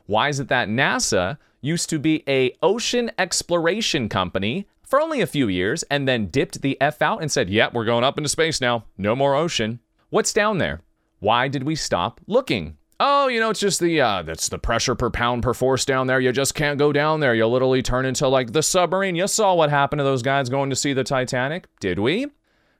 Why 0.05 0.29
is 0.29 0.39
it 0.39 0.47
that 0.49 0.69
NASA 0.69 1.37
used 1.65 1.89
to 1.89 1.99
be 1.99 2.23
a 2.27 2.55
ocean 2.61 3.11
exploration 3.17 4.07
company 4.07 4.67
for 4.83 5.01
only 5.01 5.21
a 5.21 5.27
few 5.27 5.47
years 5.47 5.83
and 5.83 6.07
then 6.07 6.27
dipped 6.27 6.61
the 6.61 6.79
F 6.79 7.01
out 7.01 7.21
and 7.21 7.31
said, 7.31 7.49
yep, 7.49 7.73
we're 7.73 7.85
going 7.85 8.03
up 8.03 8.17
into 8.17 8.29
space 8.29 8.61
now. 8.61 8.85
No 8.97 9.15
more 9.15 9.35
ocean. 9.35 9.79
What's 10.09 10.31
down 10.31 10.59
there? 10.59 10.81
Why 11.19 11.47
did 11.47 11.63
we 11.63 11.75
stop 11.75 12.21
looking? 12.27 12.77
Oh, 12.99 13.27
you 13.27 13.39
know, 13.39 13.49
it's 13.49 13.59
just 13.59 13.81
the 13.81 13.99
uh 13.99 14.21
that's 14.21 14.47
the 14.47 14.59
pressure 14.59 14.95
per 14.95 15.09
pound 15.09 15.43
per 15.43 15.53
force 15.53 15.83
down 15.83 16.07
there. 16.07 16.19
You 16.19 16.31
just 16.31 16.55
can't 16.55 16.79
go 16.79 16.93
down 16.93 17.19
there. 17.19 17.35
You'll 17.35 17.51
literally 17.51 17.81
turn 17.81 18.05
into 18.05 18.27
like 18.27 18.53
the 18.53 18.63
submarine. 18.63 19.15
You 19.15 19.27
saw 19.27 19.53
what 19.55 19.69
happened 19.69 19.99
to 19.99 20.03
those 20.03 20.21
guys 20.21 20.49
going 20.49 20.69
to 20.69 20.75
see 20.75 20.93
the 20.93 21.03
Titanic, 21.03 21.67
did 21.79 21.99
we? 21.99 22.27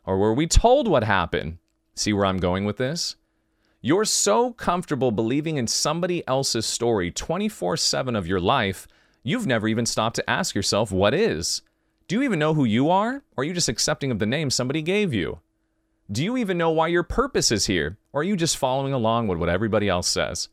Or 0.06 0.18
were 0.18 0.34
we 0.34 0.48
told 0.48 0.88
what 0.88 1.04
happened? 1.04 1.58
See 1.96 2.14
where 2.14 2.26
I'm 2.26 2.38
going 2.38 2.66
with 2.66 2.78
this? 2.78 3.16
You're 3.86 4.06
so 4.06 4.52
comfortable 4.52 5.12
believing 5.12 5.58
in 5.58 5.68
somebody 5.68 6.28
else's 6.28 6.66
story 6.66 7.12
24 7.12 7.78
7 7.78 8.16
of 8.16 8.26
your 8.26 8.40
life, 8.40 8.88
you've 9.22 9.46
never 9.46 9.68
even 9.68 9.86
stopped 9.86 10.16
to 10.16 10.28
ask 10.28 10.56
yourself, 10.56 10.92
what 10.92 11.14
is? 11.14 11.62
Do 12.08 12.16
you 12.16 12.24
even 12.24 12.40
know 12.40 12.56
who 12.56 12.66
you 12.66 12.90
are? 12.90 13.22
Or 13.38 13.44
are 13.44 13.44
you 13.44 13.54
just 13.54 13.70
accepting 13.70 14.10
of 14.10 14.18
the 14.18 14.26
name 14.26 14.50
somebody 14.50 14.82
gave 14.82 15.14
you? 15.14 15.38
Do 16.12 16.24
you 16.24 16.36
even 16.36 16.58
know 16.58 16.72
why 16.72 16.88
your 16.88 17.04
purpose 17.04 17.52
is 17.52 17.68
here? 17.68 18.00
Or 18.12 18.22
are 18.22 18.24
you 18.24 18.36
just 18.36 18.58
following 18.58 18.92
along 18.92 19.28
with 19.28 19.38
what 19.38 19.50
everybody 19.50 19.88
else 19.88 20.10
says? 20.10 20.50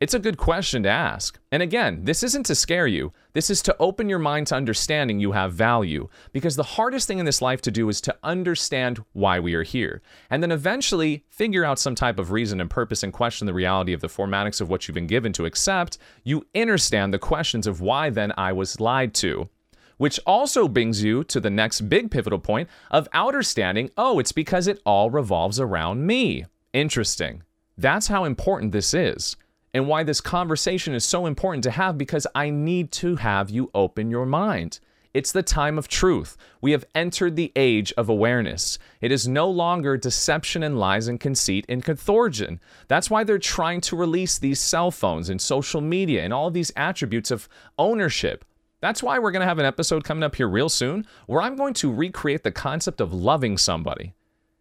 It's 0.00 0.14
a 0.14 0.18
good 0.18 0.36
question 0.36 0.82
to 0.82 0.88
ask. 0.88 1.38
And 1.52 1.62
again, 1.62 2.00
this 2.02 2.24
isn't 2.24 2.46
to 2.46 2.56
scare 2.56 2.88
you. 2.88 3.12
This 3.32 3.48
is 3.48 3.62
to 3.62 3.76
open 3.78 4.08
your 4.08 4.18
mind 4.18 4.48
to 4.48 4.56
understanding 4.56 5.20
you 5.20 5.32
have 5.32 5.54
value. 5.54 6.08
Because 6.32 6.56
the 6.56 6.64
hardest 6.64 7.06
thing 7.06 7.20
in 7.20 7.24
this 7.24 7.40
life 7.40 7.62
to 7.62 7.70
do 7.70 7.88
is 7.88 8.00
to 8.02 8.16
understand 8.24 9.04
why 9.12 9.38
we 9.38 9.54
are 9.54 9.62
here. 9.62 10.02
And 10.30 10.42
then 10.42 10.50
eventually 10.50 11.24
figure 11.30 11.64
out 11.64 11.78
some 11.78 11.94
type 11.94 12.18
of 12.18 12.32
reason 12.32 12.60
and 12.60 12.68
purpose 12.68 13.04
and 13.04 13.12
question 13.12 13.46
the 13.46 13.54
reality 13.54 13.92
of 13.92 14.00
the 14.00 14.08
formatics 14.08 14.60
of 14.60 14.68
what 14.68 14.88
you've 14.88 14.96
been 14.96 15.06
given 15.06 15.32
to 15.34 15.46
accept. 15.46 15.96
You 16.24 16.44
understand 16.56 17.14
the 17.14 17.20
questions 17.20 17.68
of 17.68 17.80
why 17.80 18.10
then 18.10 18.32
I 18.36 18.52
was 18.52 18.80
lied 18.80 19.14
to 19.14 19.48
which 19.96 20.18
also 20.26 20.66
brings 20.66 21.04
you 21.04 21.22
to 21.22 21.38
the 21.38 21.48
next 21.48 21.82
big 21.82 22.10
pivotal 22.10 22.40
point 22.40 22.68
of 22.90 23.08
understanding 23.12 23.88
oh, 23.96 24.18
it's 24.18 24.32
because 24.32 24.66
it 24.66 24.82
all 24.84 25.08
revolves 25.08 25.60
around 25.60 26.04
me. 26.04 26.44
Interesting. 26.72 27.44
That's 27.78 28.08
how 28.08 28.24
important 28.24 28.72
this 28.72 28.92
is, 28.92 29.36
and 29.74 29.86
why 29.86 30.04
this 30.04 30.20
conversation 30.22 30.94
is 30.94 31.04
so 31.04 31.26
important 31.26 31.64
to 31.64 31.70
have 31.72 31.98
because 31.98 32.26
I 32.34 32.48
need 32.48 32.92
to 32.92 33.16
have 33.16 33.50
you 33.50 33.70
open 33.74 34.10
your 34.10 34.24
mind. 34.24 34.80
It's 35.12 35.32
the 35.32 35.42
time 35.42 35.76
of 35.76 35.86
truth. 35.86 36.36
We 36.60 36.72
have 36.72 36.86
entered 36.94 37.36
the 37.36 37.52
age 37.54 37.92
of 37.96 38.08
awareness. 38.08 38.78
It 39.00 39.12
is 39.12 39.28
no 39.28 39.50
longer 39.50 39.96
deception 39.96 40.62
and 40.62 40.78
lies 40.78 41.06
and 41.06 41.20
conceit 41.20 41.66
and 41.68 41.84
contortion. 41.84 42.60
That's 42.88 43.10
why 43.10 43.24
they're 43.24 43.38
trying 43.38 43.82
to 43.82 43.96
release 43.96 44.38
these 44.38 44.60
cell 44.60 44.90
phones 44.90 45.28
and 45.28 45.40
social 45.40 45.82
media 45.82 46.24
and 46.24 46.32
all 46.32 46.50
these 46.50 46.72
attributes 46.76 47.30
of 47.30 47.48
ownership 47.78 48.44
that's 48.84 49.02
why 49.02 49.18
we're 49.18 49.30
going 49.30 49.40
to 49.40 49.46
have 49.46 49.58
an 49.58 49.64
episode 49.64 50.04
coming 50.04 50.22
up 50.22 50.36
here 50.36 50.46
real 50.46 50.68
soon 50.68 51.06
where 51.24 51.40
I'm 51.40 51.56
going 51.56 51.72
to 51.72 51.90
recreate 51.90 52.42
the 52.42 52.52
concept 52.52 53.00
of 53.00 53.14
loving 53.14 53.56
somebody. 53.56 54.12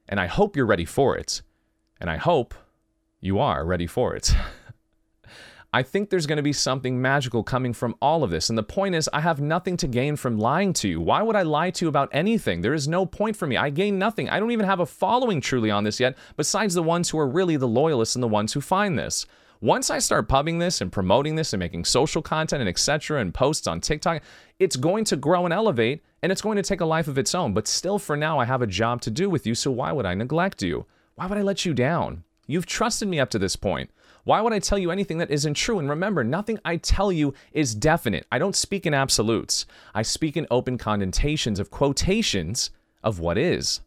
And 0.07 0.17
I 0.17 0.27
hope 0.27 0.55
you're 0.55 0.65
ready 0.65 0.85
for 0.85 1.17
it. 1.17 1.41
And 1.99 2.09
I 2.09 2.15
hope 2.15 2.53
you 3.19 3.37
are 3.39 3.65
ready 3.65 3.85
for 3.85 4.15
it. 4.15 4.33
I 5.75 5.81
think 5.81 6.11
there's 6.11 6.27
going 6.27 6.37
to 6.37 6.43
be 6.43 6.53
something 6.53 7.01
magical 7.01 7.43
coming 7.43 7.73
from 7.73 7.95
all 7.99 8.23
of 8.23 8.29
this. 8.29 8.49
And 8.49 8.57
the 8.57 8.61
point 8.61 8.93
is, 8.93 9.09
I 9.11 9.21
have 9.21 9.41
nothing 9.41 9.75
to 9.77 9.87
gain 9.87 10.15
from 10.15 10.37
lying 10.37 10.71
to 10.73 10.87
you. 10.87 11.01
Why 11.01 11.23
would 11.23 11.35
I 11.35 11.41
lie 11.41 11.71
to 11.71 11.85
you 11.85 11.89
about 11.89 12.09
anything? 12.11 12.61
There 12.61 12.75
is 12.75 12.87
no 12.87 13.07
point 13.07 13.35
for 13.35 13.47
me. 13.47 13.57
I 13.57 13.71
gain 13.71 13.97
nothing. 13.97 14.29
I 14.29 14.39
don't 14.39 14.51
even 14.51 14.67
have 14.67 14.81
a 14.81 14.85
following 14.85 15.41
truly 15.41 15.71
on 15.71 15.83
this 15.83 15.99
yet, 15.99 16.15
besides 16.37 16.75
the 16.75 16.83
ones 16.83 17.09
who 17.09 17.17
are 17.17 17.27
really 17.27 17.57
the 17.57 17.67
loyalists 17.67 18.15
and 18.15 18.21
the 18.21 18.27
ones 18.27 18.53
who 18.53 18.61
find 18.61 18.99
this. 18.99 19.25
Once 19.61 19.89
I 19.89 19.97
start 19.97 20.27
pubbing 20.27 20.59
this 20.59 20.79
and 20.79 20.91
promoting 20.91 21.37
this 21.37 21.53
and 21.53 21.59
making 21.59 21.85
social 21.85 22.21
content 22.21 22.59
and 22.59 22.69
etc. 22.69 23.19
and 23.19 23.33
posts 23.33 23.65
on 23.65 23.81
TikTok, 23.81 24.21
it's 24.59 24.75
going 24.75 25.05
to 25.05 25.15
grow 25.15 25.45
and 25.45 25.53
elevate 25.53 26.03
and 26.21 26.31
it's 26.31 26.41
going 26.41 26.57
to 26.57 26.61
take 26.61 26.81
a 26.81 26.85
life 26.85 27.07
of 27.07 27.17
its 27.17 27.33
own. 27.33 27.53
But 27.53 27.67
still, 27.67 27.97
for 27.97 28.15
now, 28.15 28.37
I 28.37 28.45
have 28.45 28.61
a 28.61 28.67
job 28.67 29.01
to 29.01 29.09
do 29.09 29.27
with 29.27 29.47
you, 29.47 29.55
so 29.55 29.71
why 29.71 29.91
would 29.91 30.05
I 30.05 30.13
neglect 30.13 30.61
you? 30.61 30.85
Why 31.15 31.25
would 31.25 31.37
I 31.37 31.41
let 31.41 31.65
you 31.65 31.73
down? 31.73 32.25
You've 32.45 32.65
trusted 32.65 33.07
me 33.07 33.19
up 33.19 33.29
to 33.31 33.39
this 33.39 33.55
point. 33.55 33.89
Why 34.25 34.39
would 34.39 34.53
I 34.53 34.59
tell 34.59 34.77
you 34.77 34.89
anything 34.89 35.17
that 35.17 35.31
isn't 35.31 35.55
true? 35.55 35.79
And 35.79 35.89
remember, 35.89 36.23
nothing 36.23 36.59
I 36.63 36.77
tell 36.77 37.11
you 37.11 37.33
is 37.51 37.75
definite. 37.75 38.25
I 38.31 38.39
don't 38.39 38.55
speak 38.55 38.85
in 38.85 38.93
absolutes. 38.93 39.65
I 39.93 40.01
speak 40.01 40.37
in 40.37 40.47
open 40.49 40.77
connotations 40.77 41.59
of 41.59 41.71
quotations 41.71 42.71
of 43.03 43.19
what 43.19 43.37
is. 43.37 43.81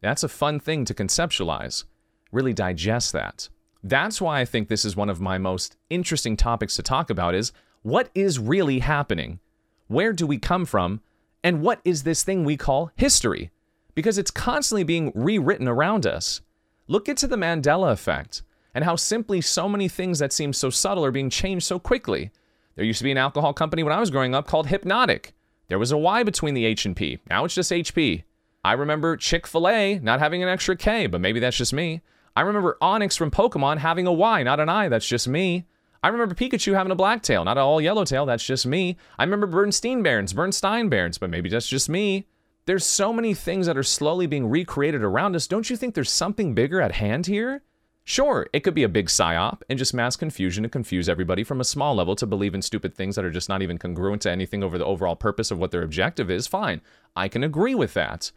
That's 0.00 0.22
a 0.22 0.28
fun 0.28 0.60
thing 0.60 0.84
to 0.84 0.94
conceptualize. 0.94 1.84
Really 2.30 2.52
digest 2.52 3.12
that. 3.14 3.48
That's 3.82 4.20
why 4.20 4.40
I 4.40 4.44
think 4.44 4.68
this 4.68 4.84
is 4.84 4.96
one 4.96 5.10
of 5.10 5.20
my 5.20 5.38
most 5.38 5.76
interesting 5.90 6.36
topics 6.36 6.76
to 6.76 6.82
talk 6.82 7.10
about 7.10 7.34
is 7.34 7.52
what 7.82 8.10
is 8.14 8.38
really 8.38 8.78
happening? 8.78 9.40
Where 9.88 10.12
do 10.12 10.26
we 10.26 10.38
come 10.38 10.66
from? 10.66 11.00
And 11.42 11.62
what 11.62 11.80
is 11.84 12.04
this 12.04 12.22
thing 12.22 12.44
we 12.44 12.56
call 12.56 12.90
history? 12.96 13.50
Because 13.94 14.18
it's 14.18 14.30
constantly 14.30 14.84
being 14.84 15.12
rewritten 15.14 15.68
around 15.68 16.06
us. 16.06 16.40
Look 16.86 17.08
into 17.08 17.26
the 17.26 17.36
Mandela 17.36 17.92
effect 17.92 18.42
and 18.74 18.84
how 18.84 18.96
simply 18.96 19.40
so 19.40 19.68
many 19.68 19.88
things 19.88 20.18
that 20.18 20.32
seem 20.32 20.52
so 20.52 20.68
subtle 20.68 21.04
are 21.04 21.12
being 21.12 21.30
changed 21.30 21.66
so 21.66 21.78
quickly. 21.78 22.30
There 22.74 22.84
used 22.84 22.98
to 22.98 23.04
be 23.04 23.12
an 23.12 23.18
alcohol 23.18 23.52
company 23.52 23.82
when 23.82 23.92
I 23.92 24.00
was 24.00 24.10
growing 24.10 24.34
up 24.34 24.46
called 24.46 24.66
Hypnotic. 24.66 25.32
There 25.68 25.78
was 25.78 25.92
a 25.92 25.98
Y 25.98 26.22
between 26.22 26.54
the 26.54 26.64
H 26.64 26.84
and 26.84 26.96
P. 26.96 27.20
Now 27.30 27.44
it's 27.44 27.54
just 27.54 27.70
HP. 27.70 28.24
I 28.64 28.72
remember 28.72 29.16
Chick 29.16 29.46
fil 29.46 29.68
A 29.68 29.98
not 30.00 30.18
having 30.20 30.42
an 30.42 30.48
extra 30.48 30.76
K, 30.76 31.06
but 31.06 31.20
maybe 31.20 31.40
that's 31.40 31.56
just 31.56 31.72
me. 31.72 32.02
I 32.36 32.40
remember 32.40 32.76
Onyx 32.80 33.16
from 33.16 33.30
Pokemon 33.30 33.78
having 33.78 34.06
a 34.06 34.12
Y, 34.12 34.42
not 34.42 34.58
an 34.58 34.68
I. 34.68 34.88
That's 34.88 35.06
just 35.06 35.28
me. 35.28 35.66
I 36.02 36.08
remember 36.08 36.34
Pikachu 36.34 36.74
having 36.74 36.92
a 36.92 36.96
black 36.96 37.22
tail, 37.22 37.44
not 37.44 37.56
an 37.56 37.62
all 37.62 37.80
yellow 37.80 38.04
tail. 38.04 38.26
That's 38.26 38.44
just 38.44 38.66
me. 38.66 38.96
I 39.18 39.24
remember 39.24 39.46
Berenstein 39.46 40.02
Bears, 40.02 40.34
Berenstain 40.34 40.90
Bears, 40.90 41.16
but 41.16 41.30
maybe 41.30 41.48
that's 41.48 41.68
just 41.68 41.88
me. 41.88 42.26
There's 42.66 42.84
so 42.84 43.12
many 43.12 43.34
things 43.34 43.66
that 43.66 43.76
are 43.78 43.82
slowly 43.82 44.26
being 44.26 44.50
recreated 44.50 45.02
around 45.02 45.36
us. 45.36 45.46
Don't 45.46 45.70
you 45.70 45.76
think 45.76 45.94
there's 45.94 46.10
something 46.10 46.54
bigger 46.54 46.80
at 46.80 46.92
hand 46.92 47.26
here? 47.26 47.62
Sure, 48.06 48.46
it 48.52 48.60
could 48.60 48.74
be 48.74 48.82
a 48.82 48.88
big 48.88 49.06
psyop 49.06 49.62
and 49.68 49.78
just 49.78 49.94
mass 49.94 50.14
confusion 50.14 50.62
to 50.62 50.68
confuse 50.68 51.08
everybody 51.08 51.42
from 51.42 51.58
a 51.58 51.64
small 51.64 51.94
level 51.94 52.14
to 52.14 52.26
believe 52.26 52.54
in 52.54 52.60
stupid 52.60 52.94
things 52.94 53.16
that 53.16 53.24
are 53.24 53.30
just 53.30 53.48
not 53.48 53.62
even 53.62 53.78
congruent 53.78 54.20
to 54.22 54.30
anything 54.30 54.62
over 54.62 54.76
the 54.76 54.84
overall 54.84 55.16
purpose 55.16 55.50
of 55.50 55.58
what 55.58 55.70
their 55.70 55.82
objective 55.82 56.30
is. 56.30 56.46
Fine, 56.46 56.82
I 57.16 57.28
can 57.28 57.42
agree 57.42 57.74
with 57.74 57.94
that. 57.94 58.30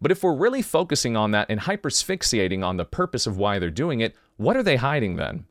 But 0.00 0.12
if 0.12 0.22
we're 0.22 0.34
really 0.34 0.62
focusing 0.62 1.16
on 1.16 1.32
that 1.32 1.50
and 1.50 1.60
hypersphyxiating 1.60 2.64
on 2.64 2.76
the 2.76 2.84
purpose 2.84 3.26
of 3.26 3.36
why 3.36 3.58
they're 3.58 3.68
doing 3.68 4.00
it, 4.00 4.14
what 4.36 4.56
are 4.56 4.62
they 4.62 4.76
hiding 4.76 5.16
then? 5.16 5.44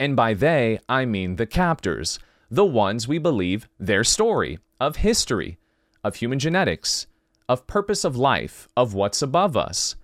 And 0.00 0.16
by 0.16 0.34
they, 0.34 0.80
I 0.88 1.04
mean 1.04 1.36
the 1.36 1.46
captors, 1.46 2.18
the 2.50 2.64
ones 2.64 3.06
we 3.06 3.18
believe 3.18 3.68
their 3.78 4.02
story 4.02 4.58
of 4.80 4.96
history, 4.96 5.56
of 6.02 6.16
human 6.16 6.40
genetics, 6.40 7.06
of 7.48 7.66
purpose 7.68 8.04
of 8.04 8.16
life, 8.16 8.68
of 8.76 8.92
what's 8.92 9.22
above 9.22 9.56
us. 9.56 9.94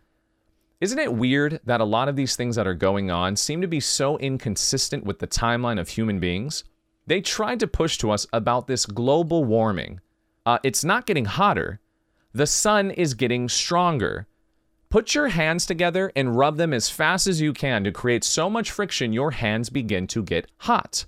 Isn't 0.80 0.98
it 0.98 1.12
weird 1.12 1.60
that 1.64 1.82
a 1.82 1.84
lot 1.84 2.08
of 2.08 2.16
these 2.16 2.36
things 2.36 2.56
that 2.56 2.66
are 2.66 2.74
going 2.74 3.10
on 3.10 3.36
seem 3.36 3.60
to 3.60 3.68
be 3.68 3.80
so 3.80 4.16
inconsistent 4.16 5.04
with 5.04 5.18
the 5.18 5.26
timeline 5.26 5.78
of 5.78 5.90
human 5.90 6.18
beings? 6.18 6.64
They 7.06 7.20
tried 7.20 7.60
to 7.60 7.66
push 7.66 7.98
to 7.98 8.10
us 8.10 8.26
about 8.32 8.66
this 8.66 8.86
global 8.86 9.44
warming. 9.44 10.00
Uh, 10.46 10.58
it's 10.62 10.82
not 10.82 11.04
getting 11.04 11.26
hotter, 11.26 11.80
the 12.32 12.46
sun 12.46 12.90
is 12.92 13.14
getting 13.14 13.48
stronger. 13.48 14.26
Put 14.88 15.14
your 15.14 15.28
hands 15.28 15.66
together 15.66 16.12
and 16.16 16.36
rub 16.36 16.56
them 16.56 16.72
as 16.72 16.88
fast 16.88 17.26
as 17.26 17.40
you 17.40 17.52
can 17.52 17.84
to 17.84 17.92
create 17.92 18.24
so 18.24 18.48
much 18.48 18.70
friction 18.70 19.12
your 19.12 19.32
hands 19.32 19.68
begin 19.68 20.06
to 20.08 20.22
get 20.22 20.50
hot. 20.58 21.04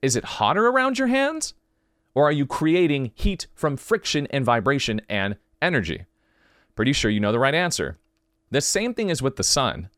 Is 0.00 0.16
it 0.16 0.24
hotter 0.24 0.66
around 0.66 0.98
your 0.98 1.08
hands? 1.08 1.54
Or 2.14 2.26
are 2.26 2.32
you 2.32 2.46
creating 2.46 3.12
heat 3.14 3.46
from 3.54 3.76
friction 3.76 4.26
and 4.30 4.44
vibration 4.44 5.00
and 5.08 5.36
energy? 5.60 6.06
Pretty 6.74 6.92
sure 6.92 7.10
you 7.10 7.20
know 7.20 7.32
the 7.32 7.38
right 7.38 7.54
answer. 7.54 7.98
The 8.52 8.60
same 8.60 8.92
thing 8.92 9.08
is 9.08 9.22
with 9.22 9.36
the 9.36 9.42
sun. 9.42 9.88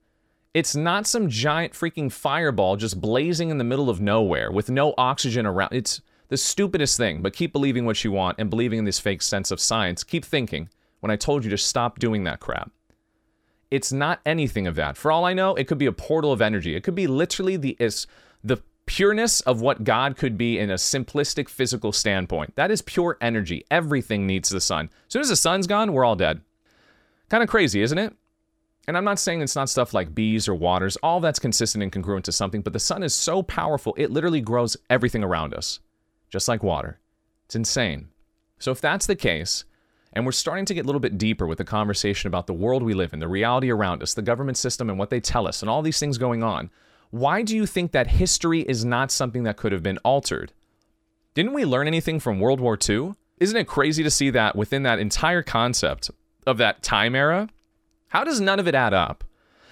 It's 0.55 0.77
not 0.77 1.09
some 1.09 1.29
giant 1.29 1.73
freaking 1.73 2.11
fireball 2.11 2.77
just 2.77 3.01
blazing 3.01 3.51
in 3.51 3.59
the 3.59 3.65
middle 3.65 3.91
of 3.91 4.01
nowhere 4.01 4.53
with 4.53 4.71
no 4.71 4.95
oxygen 4.97 5.45
around. 5.45 5.71
It's 5.73 6.01
the 6.29 6.37
stupidest 6.37 6.97
thing, 6.97 7.21
but 7.21 7.33
keep 7.33 7.53
believing 7.53 7.85
what 7.85 8.05
you 8.05 8.13
want 8.13 8.39
and 8.39 8.49
believing 8.49 8.79
in 8.79 8.85
this 8.85 9.01
fake 9.01 9.23
sense 9.23 9.51
of 9.51 9.59
science. 9.59 10.05
Keep 10.05 10.25
thinking 10.25 10.69
when 11.01 11.11
I 11.11 11.17
told 11.17 11.43
you 11.43 11.51
to 11.51 11.59
stop 11.59 11.99
doing 11.99 12.23
that 12.25 12.39
crap. 12.39 12.71
It's 13.73 13.93
not 13.93 14.21
anything 14.25 14.69
of 14.69 14.77
that. 14.77 14.97
For 14.97 15.11
all 15.11 15.25
I 15.25 15.35
know, 15.35 15.57
it 15.57 15.67
could 15.67 15.79
be 15.79 15.87
a 15.87 15.93
portal 15.93 16.31
of 16.31 16.41
energy. 16.41 16.77
It 16.77 16.85
could 16.85 16.95
be 16.95 17.09
literally 17.09 17.57
the 17.57 17.77
is 17.81 18.07
the 18.45 18.63
pureness 18.87 19.41
of 19.41 19.63
what 19.63 19.83
God 19.83 20.17
could 20.17 20.39
be 20.39 20.61
in 20.61 20.71
a 20.71 20.75
simplistic 20.75 21.49
physical 21.49 21.91
standpoint. 21.91 22.55
That 22.55 22.71
is 22.71 22.83
pure 22.83 23.19
energy. 23.21 23.65
Everything 23.69 24.29
needs 24.29 24.49
the 24.49 24.61
sun. 24.61 24.91
As 25.09 25.13
soon 25.13 25.23
as 25.23 25.29
the 25.31 25.35
sun's 25.35 25.67
gone, 25.67 25.93
we're 25.93 26.05
all 26.05 26.15
dead. 26.15 26.41
Kind 27.29 27.43
of 27.43 27.49
crazy, 27.49 27.83
isn't 27.83 27.99
it? 27.99 28.15
And 28.87 28.97
I'm 28.97 29.05
not 29.05 29.19
saying 29.19 29.41
it's 29.41 29.57
not 29.57 29.71
stuff 29.71 29.95
like 29.95 30.15
bees 30.15 30.47
or 30.47 30.55
waters, 30.55 30.97
all 30.97 31.21
that's 31.21 31.39
consistent 31.39 31.83
and 31.83 31.91
congruent 31.91 32.25
to 32.27 32.33
something, 32.33 32.61
but 32.61 32.73
the 32.73 32.79
sun 32.79 33.03
is 33.03 33.15
so 33.15 33.43
powerful, 33.43 33.95
it 33.97 34.11
literally 34.11 34.41
grows 34.41 34.77
everything 34.91 35.25
around 35.25 35.55
us, 35.55 35.81
just 36.31 36.49
like 36.49 36.63
water. 36.63 36.99
It's 37.47 37.57
insane. 37.57 38.09
So, 38.59 38.71
if 38.71 38.81
that's 38.81 39.07
the 39.07 39.17
case, 39.17 39.65
and 40.13 40.25
we're 40.25 40.33
starting 40.33 40.65
to 40.67 40.75
get 40.75 40.85
a 40.85 40.87
little 40.87 41.01
bit 41.01 41.19
deeper 41.19 41.47
with 41.47 41.59
the 41.59 41.65
conversation 41.65 42.29
about 42.29 42.47
the 42.47 42.53
world 42.53 42.83
we 42.83 42.95
live 42.95 43.13
in, 43.13 43.19
the 43.19 43.29
reality 43.29 43.71
around 43.71 44.03
us, 44.03 44.15
the 44.15 44.23
government 44.23 44.57
system, 44.57 44.89
and 44.89 44.99
what 44.99 45.11
they 45.11 45.21
tell 45.21 45.49
us, 45.49 45.61
and 45.61 45.71
all 45.71 45.83
these 45.83 45.99
things 45.99 46.19
going 46.19 46.43
on, 46.43 46.71
why 47.11 47.43
do 47.43 47.57
you 47.57 47.67
think 47.67 47.93
that 47.93 48.07
history 48.09 48.63
is 48.63 48.85
not 48.85 49.11
something 49.11 49.45
that 49.45 49.57
could 49.57 49.73
have 49.73 49.83
been 49.83 49.99
altered? 49.99 50.53
Didn't 51.35 51.53
we 51.53 51.65
learn 51.65 51.87
anything 51.87 52.21
from 52.21 52.39
World 52.39 52.61
War 52.61 52.79
II? 52.89 53.15
Isn't 53.39 53.57
it 53.57 53.67
crazy 53.67 54.03
to 54.03 54.11
see 54.11 54.31
that 54.31 54.55
within 54.55 54.85
that 54.85 55.01
entire 55.01 55.43
concept 55.43 56.11
of 56.47 56.59
that 56.59 56.83
time 56.83 57.15
era, 57.17 57.49
how 58.15 58.23
does 58.23 58.41
none 58.41 58.61
of 58.61 58.69
it 58.69 58.77
add 58.77 58.95
up? 58.95 59.25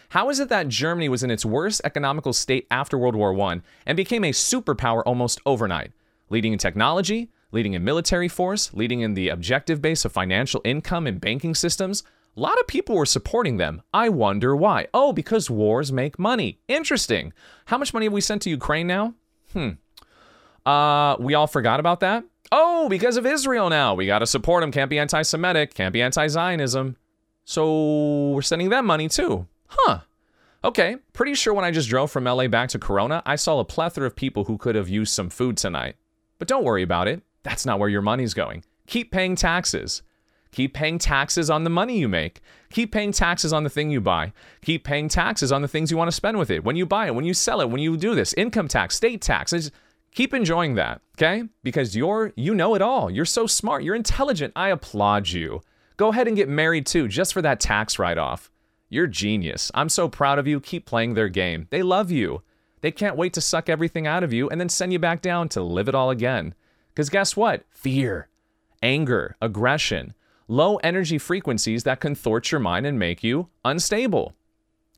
How 0.08 0.28
is 0.28 0.40
it 0.40 0.48
that 0.48 0.66
Germany 0.66 1.08
was 1.08 1.22
in 1.22 1.30
its 1.30 1.44
worst 1.44 1.80
economical 1.84 2.32
state 2.32 2.66
after 2.72 2.98
World 2.98 3.14
War 3.14 3.40
I 3.40 3.60
and 3.86 3.96
became 3.96 4.24
a 4.24 4.32
superpower 4.32 5.04
almost 5.06 5.40
overnight, 5.46 5.92
leading 6.28 6.52
in 6.52 6.58
technology, 6.58 7.30
leading 7.52 7.74
in 7.74 7.84
military 7.84 8.26
force, 8.26 8.74
leading 8.74 9.00
in 9.00 9.14
the 9.14 9.28
objective 9.28 9.80
base 9.80 10.04
of 10.04 10.10
financial 10.10 10.60
income 10.64 11.06
and 11.06 11.20
banking 11.20 11.54
systems? 11.54 12.02
A 12.36 12.40
lot 12.40 12.58
of 12.58 12.66
people 12.66 12.96
were 12.96 13.06
supporting 13.06 13.58
them. 13.58 13.80
I 13.94 14.08
wonder 14.08 14.56
why. 14.56 14.88
Oh, 14.92 15.12
because 15.12 15.48
wars 15.48 15.92
make 15.92 16.18
money. 16.18 16.58
Interesting. 16.66 17.32
How 17.66 17.78
much 17.78 17.94
money 17.94 18.06
have 18.06 18.12
we 18.12 18.20
sent 18.20 18.42
to 18.42 18.50
Ukraine 18.50 18.88
now? 18.88 19.14
Hmm. 19.52 19.70
Uh, 20.66 21.14
we 21.20 21.34
all 21.34 21.46
forgot 21.46 21.78
about 21.78 22.00
that. 22.00 22.24
Oh, 22.50 22.88
because 22.88 23.16
of 23.16 23.24
Israel 23.24 23.70
now. 23.70 23.94
We 23.94 24.06
got 24.06 24.18
to 24.18 24.26
support 24.26 24.62
them. 24.62 24.72
Can't 24.72 24.90
be 24.90 24.98
anti 24.98 25.22
Semitic. 25.22 25.74
Can't 25.74 25.92
be 25.92 26.02
anti 26.02 26.26
Zionism. 26.26 26.96
So 27.44 28.30
we're 28.30 28.42
sending 28.42 28.68
them 28.68 28.86
money 28.86 29.08
too. 29.08 29.46
Huh. 29.66 30.00
Okay, 30.64 30.96
pretty 31.12 31.34
sure 31.34 31.52
when 31.52 31.64
I 31.64 31.72
just 31.72 31.88
drove 31.88 32.12
from 32.12 32.24
LA 32.24 32.46
back 32.46 32.68
to 32.70 32.78
Corona, 32.78 33.22
I 33.26 33.34
saw 33.34 33.58
a 33.58 33.64
plethora 33.64 34.06
of 34.06 34.14
people 34.14 34.44
who 34.44 34.58
could 34.58 34.76
have 34.76 34.88
used 34.88 35.12
some 35.12 35.28
food 35.28 35.56
tonight. 35.56 35.96
But 36.38 36.46
don't 36.46 36.64
worry 36.64 36.82
about 36.82 37.08
it. 37.08 37.22
That's 37.42 37.66
not 37.66 37.80
where 37.80 37.88
your 37.88 38.02
money's 38.02 38.34
going. 38.34 38.64
Keep 38.86 39.10
paying 39.10 39.34
taxes. 39.34 40.02
Keep 40.52 40.74
paying 40.74 40.98
taxes 40.98 41.50
on 41.50 41.64
the 41.64 41.70
money 41.70 41.98
you 41.98 42.08
make. 42.08 42.42
Keep 42.70 42.92
paying 42.92 43.10
taxes 43.10 43.52
on 43.52 43.64
the 43.64 43.70
thing 43.70 43.90
you 43.90 44.00
buy. 44.00 44.32
Keep 44.60 44.84
paying 44.84 45.08
taxes 45.08 45.50
on 45.50 45.62
the 45.62 45.68
things 45.68 45.90
you 45.90 45.96
want 45.96 46.08
to 46.08 46.16
spend 46.16 46.38
with 46.38 46.50
it. 46.50 46.62
When 46.62 46.76
you 46.76 46.86
buy 46.86 47.06
it, 47.06 47.14
when 47.14 47.24
you 47.24 47.34
sell 47.34 47.60
it, 47.60 47.70
when 47.70 47.80
you 47.80 47.96
do 47.96 48.14
this, 48.14 48.34
income 48.34 48.68
tax, 48.68 48.94
state 48.94 49.22
taxes. 49.22 49.70
Keep 50.14 50.34
enjoying 50.34 50.74
that, 50.74 51.00
okay? 51.16 51.44
Because 51.62 51.96
you're 51.96 52.34
you 52.36 52.54
know 52.54 52.74
it 52.74 52.82
all. 52.82 53.10
You're 53.10 53.24
so 53.24 53.46
smart. 53.46 53.82
You're 53.82 53.94
intelligent. 53.94 54.52
I 54.54 54.68
applaud 54.68 55.28
you. 55.28 55.62
Go 55.96 56.08
ahead 56.08 56.26
and 56.26 56.36
get 56.36 56.48
married 56.48 56.86
too, 56.86 57.08
just 57.08 57.32
for 57.32 57.42
that 57.42 57.60
tax 57.60 57.98
write 57.98 58.18
off. 58.18 58.50
You're 58.88 59.06
genius. 59.06 59.70
I'm 59.74 59.88
so 59.88 60.08
proud 60.08 60.38
of 60.38 60.46
you. 60.46 60.60
Keep 60.60 60.86
playing 60.86 61.14
their 61.14 61.28
game. 61.28 61.66
They 61.70 61.82
love 61.82 62.10
you. 62.10 62.42
They 62.82 62.90
can't 62.90 63.16
wait 63.16 63.32
to 63.34 63.40
suck 63.40 63.68
everything 63.68 64.06
out 64.06 64.24
of 64.24 64.32
you 64.32 64.50
and 64.50 64.60
then 64.60 64.68
send 64.68 64.92
you 64.92 64.98
back 64.98 65.22
down 65.22 65.48
to 65.50 65.62
live 65.62 65.88
it 65.88 65.94
all 65.94 66.10
again. 66.10 66.54
Because 66.88 67.08
guess 67.08 67.36
what? 67.36 67.64
Fear, 67.70 68.28
anger, 68.82 69.36
aggression, 69.40 70.14
low 70.46 70.76
energy 70.76 71.16
frequencies 71.16 71.84
that 71.84 72.00
can 72.00 72.14
thwart 72.14 72.50
your 72.50 72.60
mind 72.60 72.84
and 72.84 72.98
make 72.98 73.24
you 73.24 73.48
unstable. 73.64 74.34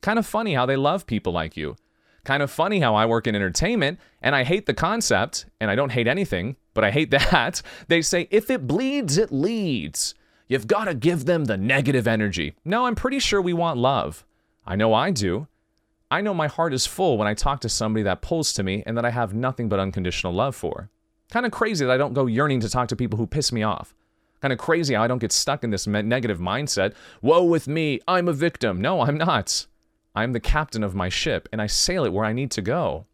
Kind 0.01 0.19
of 0.19 0.25
funny 0.25 0.55
how 0.55 0.65
they 0.65 0.75
love 0.75 1.07
people 1.07 1.31
like 1.31 1.55
you. 1.55 1.77
Kind 2.25 2.43
of 2.43 2.51
funny 2.51 2.79
how 2.79 2.95
I 2.95 3.05
work 3.05 3.27
in 3.27 3.35
entertainment 3.35 3.99
and 4.21 4.35
I 4.35 4.43
hate 4.43 4.65
the 4.65 4.73
concept, 4.73 5.45
and 5.61 5.69
I 5.69 5.75
don't 5.75 5.91
hate 5.91 6.07
anything, 6.07 6.55
but 6.73 6.83
I 6.83 6.91
hate 6.91 7.11
that. 7.11 7.61
They 7.87 8.01
say, 8.01 8.27
if 8.31 8.49
it 8.49 8.67
bleeds, 8.67 9.17
it 9.17 9.31
leads. 9.31 10.15
You've 10.47 10.67
got 10.67 10.85
to 10.85 10.93
give 10.93 11.25
them 11.25 11.45
the 11.45 11.57
negative 11.57 12.07
energy. 12.07 12.55
No, 12.63 12.85
I'm 12.85 12.95
pretty 12.95 13.19
sure 13.19 13.41
we 13.41 13.53
want 13.53 13.79
love. 13.79 14.25
I 14.65 14.75
know 14.75 14.93
I 14.93 15.11
do. 15.11 15.47
I 16.11 16.21
know 16.21 16.33
my 16.33 16.47
heart 16.47 16.73
is 16.73 16.85
full 16.85 17.17
when 17.17 17.27
I 17.27 17.33
talk 17.33 17.61
to 17.61 17.69
somebody 17.69 18.03
that 18.03 18.21
pulls 18.21 18.53
to 18.53 18.63
me 18.63 18.83
and 18.85 18.95
that 18.97 19.05
I 19.05 19.09
have 19.09 19.33
nothing 19.33 19.69
but 19.69 19.79
unconditional 19.79 20.33
love 20.33 20.55
for. 20.55 20.89
Kind 21.31 21.45
of 21.45 21.51
crazy 21.51 21.83
that 21.83 21.91
I 21.91 21.97
don't 21.97 22.13
go 22.13 22.27
yearning 22.27 22.59
to 22.59 22.69
talk 22.69 22.87
to 22.89 22.95
people 22.95 23.17
who 23.17 23.25
piss 23.25 23.51
me 23.51 23.63
off. 23.63 23.95
Kind 24.41 24.53
of 24.53 24.59
crazy 24.59 24.93
how 24.93 25.01
I 25.01 25.07
don't 25.07 25.19
get 25.19 25.31
stuck 25.31 25.63
in 25.63 25.71
this 25.71 25.87
negative 25.87 26.39
mindset. 26.39 26.93
Woe 27.23 27.43
with 27.43 27.67
me, 27.67 27.99
I'm 28.07 28.27
a 28.27 28.33
victim. 28.33 28.79
No, 28.79 29.01
I'm 29.01 29.17
not. 29.17 29.65
I'm 30.15 30.33
the 30.33 30.39
captain 30.39 30.83
of 30.83 30.93
my 30.93 31.09
ship 31.09 31.49
and 31.51 31.59
I 31.61 31.67
sail 31.67 32.05
it 32.05 32.13
where 32.13 32.25
I 32.25 32.33
need 32.33 32.51
to 32.51 32.61
go. 32.61 33.07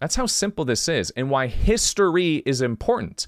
That's 0.00 0.16
how 0.16 0.26
simple 0.26 0.64
this 0.64 0.88
is 0.88 1.10
and 1.10 1.28
why 1.28 1.48
history 1.48 2.36
is 2.46 2.62
important. 2.62 3.26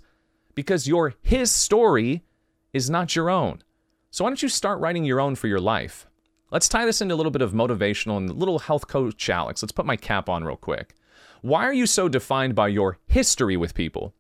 Because 0.55 0.89
your 0.89 1.15
his 1.23 1.53
story 1.53 2.23
is 2.73 2.91
not 2.91 3.17
your 3.17 3.31
own. 3.31 3.63
So 4.11 4.25
why 4.25 4.31
don't 4.31 4.43
you 4.43 4.49
start 4.49 4.81
writing 4.81 5.05
your 5.05 5.21
own 5.21 5.35
for 5.35 5.47
your 5.47 5.61
life? 5.61 6.07
Let's 6.51 6.69
tie 6.69 6.85
this 6.85 7.01
into 7.01 7.15
a 7.15 7.17
little 7.17 7.31
bit 7.31 7.43
of 7.43 7.53
motivational 7.53 8.17
and 8.17 8.35
little 8.35 8.59
health 8.59 8.89
coach 8.89 9.31
Alex. 9.31 9.63
Let's 9.63 9.73
put 9.73 9.87
my 9.87 9.97
cap 9.97 10.29
on 10.29 10.45
real 10.45 10.57
quick. 10.57 10.95
Why 11.43 11.65
are 11.65 11.73
you 11.73 11.87
so 11.87 12.09
defined 12.09 12.55
by 12.55 12.69
your 12.69 12.99
history 13.07 13.57
with 13.57 13.75
people? 13.75 14.15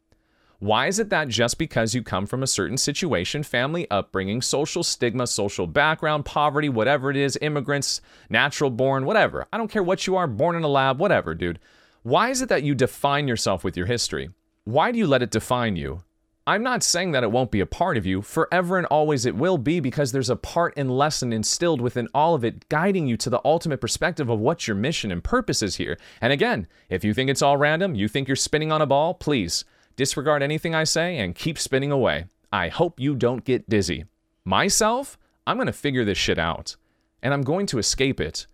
Why 0.60 0.86
is 0.86 0.98
it 0.98 1.08
that 1.08 1.28
just 1.28 1.56
because 1.56 1.94
you 1.94 2.02
come 2.02 2.26
from 2.26 2.42
a 2.42 2.46
certain 2.46 2.76
situation, 2.76 3.42
family 3.42 3.90
upbringing, 3.90 4.42
social 4.42 4.82
stigma, 4.82 5.26
social 5.26 5.66
background, 5.66 6.26
poverty, 6.26 6.68
whatever 6.68 7.10
it 7.10 7.16
is, 7.16 7.38
immigrants, 7.40 8.02
natural 8.28 8.70
born, 8.70 9.06
whatever, 9.06 9.46
I 9.52 9.58
don't 9.58 9.70
care 9.70 9.82
what 9.82 10.06
you 10.06 10.16
are, 10.16 10.26
born 10.26 10.56
in 10.56 10.62
a 10.62 10.68
lab, 10.68 11.00
whatever, 11.00 11.34
dude. 11.34 11.58
Why 12.02 12.28
is 12.28 12.42
it 12.42 12.50
that 12.50 12.62
you 12.62 12.74
define 12.74 13.26
yourself 13.26 13.64
with 13.64 13.76
your 13.76 13.86
history? 13.86 14.30
Why 14.64 14.92
do 14.92 14.98
you 14.98 15.06
let 15.06 15.22
it 15.22 15.30
define 15.30 15.76
you? 15.76 16.02
I'm 16.46 16.62
not 16.62 16.83
saying 16.83 17.12
that 17.12 17.22
it 17.22 17.31
won't 17.31 17.50
be 17.50 17.61
a 17.61 17.66
part 17.66 17.96
of 17.96 18.07
you. 18.07 18.22
Forever 18.22 18.79
and 18.79 18.87
always 18.87 19.26
it 19.26 19.37
will 19.37 19.59
be 19.59 19.79
because 19.79 20.11
there's 20.11 20.31
a 20.31 20.37
part 20.37 20.74
and 20.76 20.90
lesson 20.90 21.33
instilled 21.33 21.81
within 21.81 22.09
all 22.14 22.35
of 22.35 22.44
it, 22.44 22.68
guiding 22.68 23.07
you 23.07 23.16
to 23.18 23.31
the 23.31 23.40
ultimate 23.44 23.81
perspective 23.81 24.29
of 24.29 24.40
what 24.40 24.66
your 24.66 24.74
mission 24.74 25.12
and 25.12 25.22
purpose 25.22 25.62
is 25.62 25.76
here. 25.76 25.98
And 26.20 26.33
again, 26.33 26.66
if 26.88 27.05
you 27.05 27.14
think 27.14 27.31
it's 27.31 27.42
all 27.42 27.57
random, 27.57 27.94
you 27.94 28.09
think 28.09 28.26
you're 28.26 28.37
spinning 28.37 28.72
on 28.72 28.83
a 28.83 28.87
ball, 28.87 29.14
please 29.14 29.64
disregard 29.96 30.42
anything 30.42 30.74
I 30.74 30.85
say 30.85 31.18
and 31.18 31.35
keep 31.35 31.59
spinning 31.59 31.92
away. 31.92 32.24
I 32.53 32.68
hope 32.68 32.98
you 32.98 33.14
don't 33.14 33.44
get 33.44 33.68
dizzy. 33.68 34.07
Myself, 34.44 35.18
I'm 35.46 35.57
going 35.57 35.66
to 35.66 35.72
figure 35.72 36.05
this 36.05 36.18
shit 36.18 36.38
out 36.38 36.76
and 37.22 37.35
I'm 37.35 37.42
going 37.42 37.66
to 37.66 37.79
escape 37.79 38.20
it. 38.20 38.46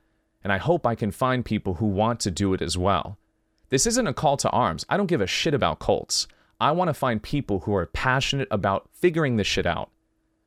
And 0.43 0.53
I 0.53 0.59
hope 0.59 0.87
I 0.87 0.95
can 0.95 1.11
find 1.11 1.45
people 1.45 1.75
who 1.75 1.87
want 1.87 2.21
to 2.21 2.31
do 2.31 2.53
it 2.53 2.63
as 2.63 2.77
well. 2.77 3.19
This 3.69 3.87
isn't 3.87 4.07
a 4.07 4.15
call 4.15 4.37
to 4.39 4.51
arms. 4.51 4.85
I 4.89 4.97
don't 4.97 5.07
give 5.07 5.21
a 5.21 5.27
shit 5.27 5.55
about 5.55 5.81
cults. 5.81 6.29
I 6.61 6.73
want 6.73 6.89
to 6.89 6.95
find 6.95 7.23
people 7.23 7.61
who 7.61 7.75
are 7.75 7.87
passionate 7.87 8.49
about 8.51 8.89
figuring 8.93 9.37
this 9.37 9.47
shit 9.47 9.67
out 9.67 9.91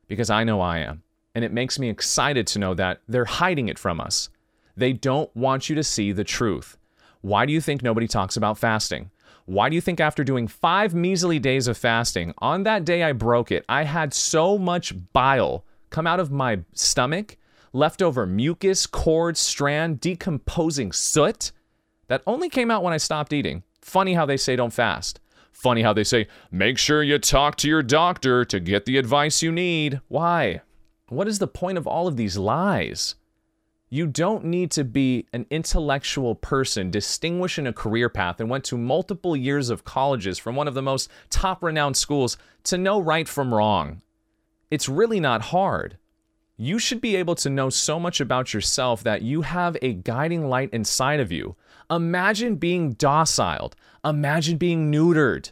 because 0.08 0.30
I 0.30 0.44
know 0.44 0.60
I 0.60 0.78
am. 0.78 1.02
And 1.34 1.44
it 1.44 1.52
makes 1.52 1.78
me 1.78 1.88
excited 1.88 2.46
to 2.48 2.58
know 2.58 2.74
that 2.74 3.00
they're 3.06 3.24
hiding 3.24 3.68
it 3.68 3.78
from 3.78 4.00
us. 4.00 4.28
They 4.76 4.92
don't 4.92 5.34
want 5.36 5.68
you 5.68 5.76
to 5.76 5.84
see 5.84 6.10
the 6.10 6.24
truth. 6.24 6.76
Why 7.20 7.46
do 7.46 7.52
you 7.52 7.60
think 7.60 7.82
nobody 7.82 8.08
talks 8.08 8.36
about 8.36 8.58
fasting? 8.58 9.10
Why 9.46 9.68
do 9.68 9.74
you 9.74 9.80
think 9.80 10.00
after 10.00 10.24
doing 10.24 10.48
five 10.48 10.94
measly 10.94 11.38
days 11.38 11.68
of 11.68 11.76
fasting, 11.76 12.34
on 12.38 12.64
that 12.64 12.84
day 12.84 13.02
I 13.02 13.12
broke 13.12 13.52
it, 13.52 13.64
I 13.68 13.84
had 13.84 14.12
so 14.14 14.58
much 14.58 14.94
bile 15.12 15.64
come 15.90 16.06
out 16.06 16.20
of 16.20 16.30
my 16.30 16.60
stomach, 16.72 17.36
leftover 17.72 18.26
mucus, 18.26 18.86
cord, 18.86 19.36
strand, 19.36 20.00
decomposing 20.00 20.92
soot 20.92 21.52
that 22.08 22.22
only 22.26 22.48
came 22.48 22.70
out 22.70 22.82
when 22.82 22.92
I 22.92 22.98
stopped 22.98 23.32
eating. 23.32 23.62
Funny 23.80 24.14
how 24.14 24.26
they 24.26 24.36
say 24.36 24.56
don't 24.56 24.72
fast. 24.72 25.20
Funny 25.52 25.82
how 25.82 25.92
they 25.92 26.04
say, 26.04 26.26
make 26.50 26.78
sure 26.78 27.02
you 27.02 27.18
talk 27.18 27.56
to 27.56 27.68
your 27.68 27.82
doctor 27.82 28.44
to 28.44 28.60
get 28.60 28.84
the 28.86 28.96
advice 28.96 29.42
you 29.42 29.52
need. 29.52 30.00
Why? 30.08 30.62
What 31.08 31.28
is 31.28 31.38
the 31.38 31.46
point 31.46 31.76
of 31.76 31.86
all 31.86 32.06
of 32.06 32.16
these 32.16 32.38
lies? 32.38 33.16
You 33.92 34.06
don't 34.06 34.44
need 34.44 34.70
to 34.72 34.84
be 34.84 35.26
an 35.32 35.46
intellectual 35.50 36.36
person, 36.36 36.92
distinguished 36.92 37.58
in 37.58 37.66
a 37.66 37.72
career 37.72 38.08
path, 38.08 38.38
and 38.38 38.48
went 38.48 38.62
to 38.66 38.78
multiple 38.78 39.36
years 39.36 39.68
of 39.68 39.84
colleges 39.84 40.38
from 40.38 40.54
one 40.54 40.68
of 40.68 40.74
the 40.74 40.82
most 40.82 41.10
top 41.28 41.64
renowned 41.64 41.96
schools 41.96 42.38
to 42.64 42.78
know 42.78 43.00
right 43.00 43.28
from 43.28 43.52
wrong. 43.52 44.00
It's 44.70 44.88
really 44.88 45.18
not 45.18 45.42
hard. 45.42 45.98
You 46.56 46.78
should 46.78 47.00
be 47.00 47.16
able 47.16 47.34
to 47.36 47.50
know 47.50 47.70
so 47.70 47.98
much 47.98 48.20
about 48.20 48.54
yourself 48.54 49.02
that 49.02 49.22
you 49.22 49.42
have 49.42 49.76
a 49.82 49.94
guiding 49.94 50.48
light 50.48 50.70
inside 50.72 51.18
of 51.18 51.32
you. 51.32 51.56
Imagine 51.90 52.54
being 52.54 52.92
dociled. 52.92 53.74
Imagine 54.04 54.58
being 54.58 54.92
neutered. 54.92 55.50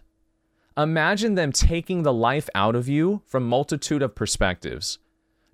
Imagine 0.76 1.34
them 1.34 1.50
taking 1.50 2.04
the 2.04 2.12
life 2.12 2.48
out 2.54 2.76
of 2.76 2.88
you 2.88 3.22
from 3.26 3.48
multitude 3.48 4.02
of 4.02 4.14
perspectives. 4.14 5.00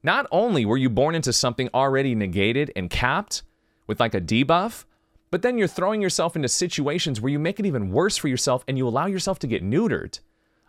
Not 0.03 0.27
only 0.31 0.67
were 0.67 0.77
you 0.77 0.91
born 0.91 1.15
into 1.15 1.33
something 1.33 1.71
already 1.73 2.15
negated 2.15 2.71
and 2.77 2.91
capped 2.91 3.43
with 3.87 3.99
like 3.99 4.15
a 4.15 4.21
debuff, 4.21 4.85
but 5.31 5.41
then 5.41 5.57
you're 5.57 5.67
throwing 5.67 6.03
yourself 6.03 6.37
into 6.37 6.49
situations 6.49 7.19
where 7.19 7.33
you 7.33 7.39
make 7.39 7.59
it 7.59 7.65
even 7.65 7.91
worse 7.91 8.19
for 8.19 8.29
yourself 8.29 8.63
and 8.69 8.77
you 8.77 8.87
allow 8.87 9.07
yourself 9.07 9.39
to 9.39 9.47
get 9.47 9.65
neutered. 9.65 10.21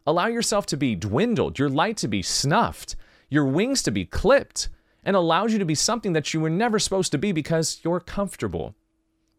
Allow 0.08 0.28
yourself 0.28 0.66
to 0.68 0.78
be 0.78 0.96
dwindled, 0.96 1.60
your 1.60 1.70
light 1.70 1.98
to 1.98 2.08
be 2.08 2.22
snuffed, 2.22 2.96
your 3.30 3.46
wings 3.46 3.84
to 3.84 3.92
be 3.92 4.06
clipped, 4.06 4.70
and 5.04 5.18
allows 5.18 5.52
you 5.52 5.60
to 5.60 5.66
be 5.66 5.76
something 5.76 6.14
that 6.14 6.34
you 6.34 6.40
were 6.40 6.50
never 6.50 6.80
supposed 6.80 7.12
to 7.12 7.18
be 7.18 7.34
because 7.34 7.82
you're 7.84 8.00
comfortable, 8.00 8.76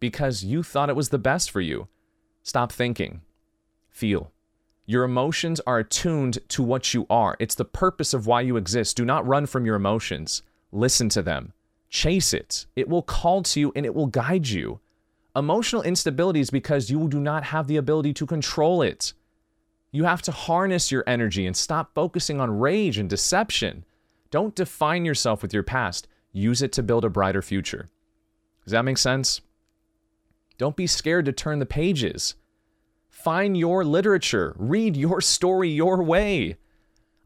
because 0.01 0.45
you 0.45 0.63
thought 0.63 0.91
it 0.91 0.97
was 0.97 1.09
the 1.09 1.19
best 1.19 1.51
for 1.51 1.61
you. 1.61 1.89
Stop 2.43 2.73
thinking. 2.73 3.23
Feel. 3.91 4.33
Your 4.85 5.03
emotions 5.03 5.61
are 5.67 5.79
attuned 5.79 6.39
to 6.49 6.63
what 6.63 6.95
you 6.95 7.07
are. 7.11 7.37
It's 7.41 7.57
the 7.57 7.65
purpose 7.65 8.15
of 8.15 8.27
why 8.27 8.43
you 8.43 8.57
exist. 8.57 8.97
Do 8.97 9.05
not 9.05 9.27
run 9.27 9.47
from 9.47 9.67
your 9.67 9.75
emotions. 9.75 10.43
Listen 10.71 11.09
to 11.09 11.23
them. 11.23 11.53
Chase 11.89 12.33
it. 12.33 12.67
It 12.77 12.89
will 12.89 13.03
call 13.03 13.43
to 13.43 13.61
you 13.61 13.73
and 13.75 13.85
it 13.85 13.95
will 13.95 14.07
guide 14.07 14.49
you. 14.49 14.81
Emotional 15.35 15.83
instability 15.83 16.41
is 16.41 16.51
because 16.51 16.89
you 16.89 17.09
do 17.09 17.21
not 17.21 17.45
have 17.45 17.67
the 17.67 17.77
ability 17.77 18.13
to 18.15 18.27
control 18.27 18.81
it. 18.81 19.13
You 19.91 20.05
have 20.05 20.23
to 20.23 20.33
harness 20.33 20.93
your 20.93 21.05
energy 21.07 21.47
and 21.47 21.57
stop 21.57 21.95
focusing 21.95 22.41
on 22.41 22.59
rage 22.59 22.99
and 22.99 23.09
deception. 23.11 23.85
Don't 24.31 24.55
define 24.55 25.05
yourself 25.05 25.43
with 25.43 25.53
your 25.53 25.63
past. 25.63 26.07
Use 26.33 26.63
it 26.63 26.73
to 26.73 26.83
build 26.83 27.05
a 27.05 27.09
brighter 27.09 27.43
future. 27.43 27.89
Does 28.65 28.73
that 28.73 28.85
make 28.85 28.99
sense? 28.99 29.41
Don't 30.59 30.77
be 30.77 30.87
scared 30.87 31.27
to 31.27 31.33
turn 31.33 31.59
the 31.59 31.66
pages. 31.66 32.35
Find 33.09 33.57
your 33.57 33.85
literature, 33.85 34.55
read 34.59 34.97
your 34.97 35.21
story 35.21 35.69
your 35.69 36.03
way. 36.03 36.57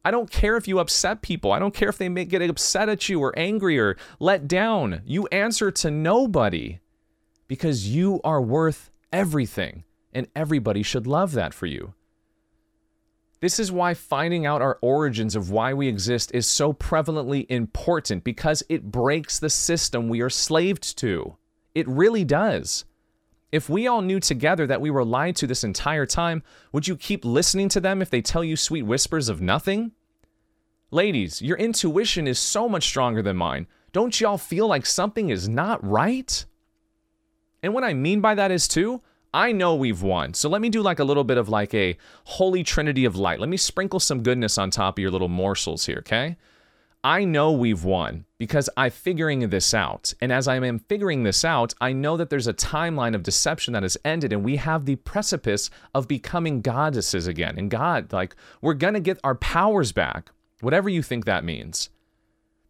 I 0.05 0.11
don't 0.11 0.31
care 0.31 0.57
if 0.57 0.67
you 0.67 0.79
upset 0.79 1.21
people. 1.21 1.53
I 1.53 1.59
don't 1.59 1.75
care 1.75 1.91
if 1.91 1.99
they 1.99 2.09
get 2.09 2.49
upset 2.49 2.89
at 2.89 3.09
you 3.09 3.21
or 3.21 3.39
angry 3.39 3.79
or 3.79 3.97
let 4.19 4.49
down. 4.49 5.03
You 5.05 5.27
answer 5.27 5.71
to 5.71 5.91
nobody 5.91 6.81
because 7.49 7.89
you 7.89 8.21
are 8.25 8.41
worth 8.41 8.91
everything, 9.13 9.85
and 10.13 10.27
everybody 10.35 10.83
should 10.83 11.07
love 11.07 11.33
that 11.33 11.53
for 11.53 11.67
you. 11.67 11.95
This 13.41 13.59
is 13.59 13.73
why 13.73 13.95
finding 13.95 14.47
out 14.47 14.63
our 14.63 14.79
origins 14.83 15.35
of 15.35 15.51
why 15.51 15.75
we 15.75 15.89
exist 15.89 16.31
is 16.35 16.47
so 16.47 16.73
prevalently 16.73 17.47
important 17.49 18.23
because 18.23 18.63
it 18.69 18.91
breaks 18.91 19.39
the 19.39 19.51
system 19.51 20.09
we 20.09 20.21
are 20.21 20.31
slaved 20.31 20.97
to. 20.99 21.37
It 21.75 21.89
really 21.89 22.25
does. 22.25 22.85
If 23.53 23.69
we 23.69 23.89
all 23.89 24.01
knew 24.01 24.21
together 24.21 24.67
that 24.67 24.81
we 24.81 24.91
were 24.91 25.05
lied 25.05 25.35
to 25.37 25.47
this 25.47 25.65
entire 25.65 26.07
time, 26.07 26.43
would 26.73 26.87
you 26.87 26.97
keep 26.97 27.25
listening 27.25 27.69
to 27.71 27.81
them 27.81 28.01
if 28.01 28.11
they 28.11 28.23
tell 28.23 28.45
you 28.45 28.57
sweet 28.57 28.83
whispers 28.83 29.29
of 29.29 29.41
nothing? 29.41 29.93
Ladies, 30.93 31.43
your 31.43 31.57
intuition 31.57 32.29
is 32.29 32.39
so 32.39 32.69
much 32.69 32.85
stronger 32.85 33.23
than 33.23 33.37
mine. 33.37 33.67
Don't 33.93 34.21
y'all 34.21 34.39
feel 34.39 34.69
like 34.69 34.87
something 34.87 35.31
is 35.31 35.49
not 35.49 35.85
right? 35.85 36.45
And 37.63 37.75
what 37.75 37.85
I 37.85 37.93
mean 37.93 38.21
by 38.21 38.37
that 38.37 38.53
is, 38.53 38.69
too, 38.69 39.03
I 39.35 39.53
know 39.53 39.75
we've 39.75 40.03
won. 40.03 40.35
So 40.35 40.49
let 40.49 40.61
me 40.61 40.69
do 40.69 40.83
like 40.83 40.99
a 40.99 41.05
little 41.05 41.25
bit 41.25 41.39
of 41.39 41.49
like 41.49 41.75
a 41.75 41.97
holy 42.25 42.63
trinity 42.63 43.05
of 43.05 43.17
light. 43.17 43.41
Let 43.41 43.49
me 43.49 43.57
sprinkle 43.57 44.01
some 44.01 44.23
goodness 44.23 44.59
on 44.59 44.71
top 44.71 44.97
of 44.99 45.03
your 45.03 45.11
little 45.11 45.29
morsels 45.29 45.87
here, 45.87 45.99
okay? 45.99 46.37
I 47.03 47.25
know 47.25 47.53
we've 47.53 47.83
won 47.83 48.27
because 48.37 48.69
I'm 48.77 48.91
figuring 48.91 49.49
this 49.49 49.73
out. 49.73 50.13
And 50.21 50.31
as 50.31 50.47
I 50.47 50.57
am 50.57 50.81
figuring 50.81 51.23
this 51.23 51.47
out, 51.47 51.73
I 51.81 51.95
know 51.95 52.19
that 52.19 52.29
there's 52.29 52.47
a 52.47 52.53
timeline 52.53 53.15
of 53.15 53.23
deception 53.23 53.73
that 53.73 53.83
has 53.83 53.97
ended 54.05 54.35
and 54.35 54.45
we 54.45 54.57
have 54.57 54.85
the 54.85 54.97
precipice 54.97 55.71
of 55.95 56.09
becoming 56.09 56.61
goddesses 56.61 57.27
again. 57.27 57.59
And 57.59 57.71
God, 57.71 58.13
like, 58.13 58.37
we're 58.61 58.75
going 58.75 58.95
to 58.95 59.01
get 59.01 59.19
our 59.25 59.35
powers 59.35 59.93
back, 59.93 60.31
whatever 60.61 60.91
you 60.91 61.03
think 61.03 61.25
that 61.25 61.43
means. 61.43 61.89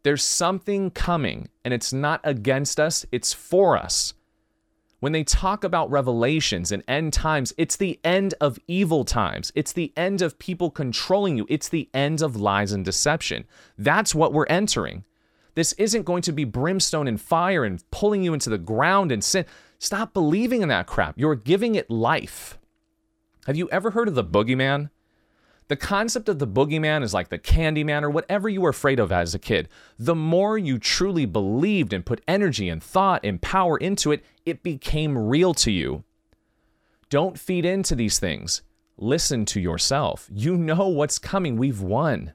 There's 0.05 0.23
something 0.23 0.93
coming 0.93 1.49
and 1.65 1.75
it's 1.75 1.93
not 1.93 2.21
against 2.23 2.79
us, 2.79 3.05
it's 3.11 3.33
for 3.33 3.77
us. 3.77 4.15
When 5.01 5.13
they 5.13 5.25
talk 5.25 5.65
about 5.65 5.91
revelations 5.91 6.71
and 6.71 6.85
end 6.87 7.15
times, 7.15 7.55
it's 7.57 7.77
the 7.77 7.99
end 8.05 8.35
of 8.39 8.59
evil 8.69 9.05
times. 9.05 9.51
It's 9.55 9.73
the 9.73 9.93
end 9.97 10.21
of 10.21 10.39
people 10.39 10.71
controlling 10.71 11.39
you. 11.39 11.47
It's 11.49 11.71
the 11.71 11.89
end 11.95 12.21
of 12.21 12.37
lies 12.37 12.73
and 12.73 12.85
deception. 12.85 13.47
That's 13.79 14.15
what 14.15 14.35
we're 14.35 14.47
entering. 14.47 15.05
This 15.55 15.73
isn't 15.75 16.05
going 16.05 16.23
to 16.23 16.33
be 16.33 16.45
brimstone 16.45 17.09
and 17.09 17.21
fire 17.21 17.65
and 17.65 17.83
pulling 17.91 18.23
you 18.23 18.35
into 18.35 18.51
the 18.51 18.59
ground 18.59 19.11
and 19.11 19.25
sin. 19.25 19.47
Stop 19.79 20.13
believing 20.13 20.61
in 20.61 20.69
that 20.69 20.87
crap. 20.87 21.19
You're 21.19 21.35
giving 21.35 21.75
it 21.75 21.91
life. 21.91 22.59
Have 23.47 23.57
you 23.57 23.71
ever 23.71 23.93
heard 23.93 24.07
of 24.07 24.15
the 24.15 24.23
boogeyman? 24.23 24.91
The 25.71 25.77
concept 25.77 26.29
of 26.29 26.41
the 26.41 26.49
boogeyman 26.49 27.05
is 27.05 27.15
like 27.15 27.29
the 27.29 27.39
Candyman 27.39 28.03
or 28.03 28.11
whatever 28.11 28.49
you 28.49 28.61
were 28.61 28.71
afraid 28.71 28.99
of 28.99 29.13
as 29.13 29.37
a 29.37 29.39
kid. 29.39 29.69
The 30.01 30.17
more 30.17 30.59
you 30.59 30.81
truly 30.81 31.27
believed 31.27 31.93
and 31.93 32.05
put 32.05 32.25
energy 32.27 32.69
and 32.69 32.83
thought 32.83 33.25
and 33.25 33.41
power 33.41 33.77
into 33.79 34.11
it, 34.11 34.25
it 34.45 34.65
became 34.65 35.17
real 35.17 35.55
to 35.55 35.71
you. 35.71 36.03
Don't 37.09 37.39
feed 37.39 37.65
into 37.65 37.95
these 37.95 38.19
things. 38.19 38.63
Listen 38.97 39.45
to 39.45 39.61
yourself. 39.61 40.29
You 40.33 40.57
know 40.57 40.89
what's 40.89 41.21
coming. 41.21 41.55
We've 41.55 41.81
won. 41.81 42.33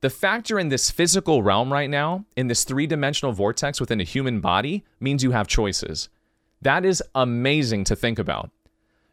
The 0.00 0.08
fact 0.08 0.48
you're 0.48 0.58
in 0.58 0.70
this 0.70 0.90
physical 0.90 1.42
realm 1.42 1.70
right 1.70 1.90
now, 1.90 2.24
in 2.34 2.46
this 2.46 2.64
three 2.64 2.86
dimensional 2.86 3.34
vortex 3.34 3.78
within 3.78 4.00
a 4.00 4.04
human 4.04 4.40
body, 4.40 4.86
means 5.00 5.22
you 5.22 5.32
have 5.32 5.48
choices. 5.48 6.08
That 6.62 6.86
is 6.86 7.02
amazing 7.14 7.84
to 7.84 7.94
think 7.94 8.18
about. 8.18 8.52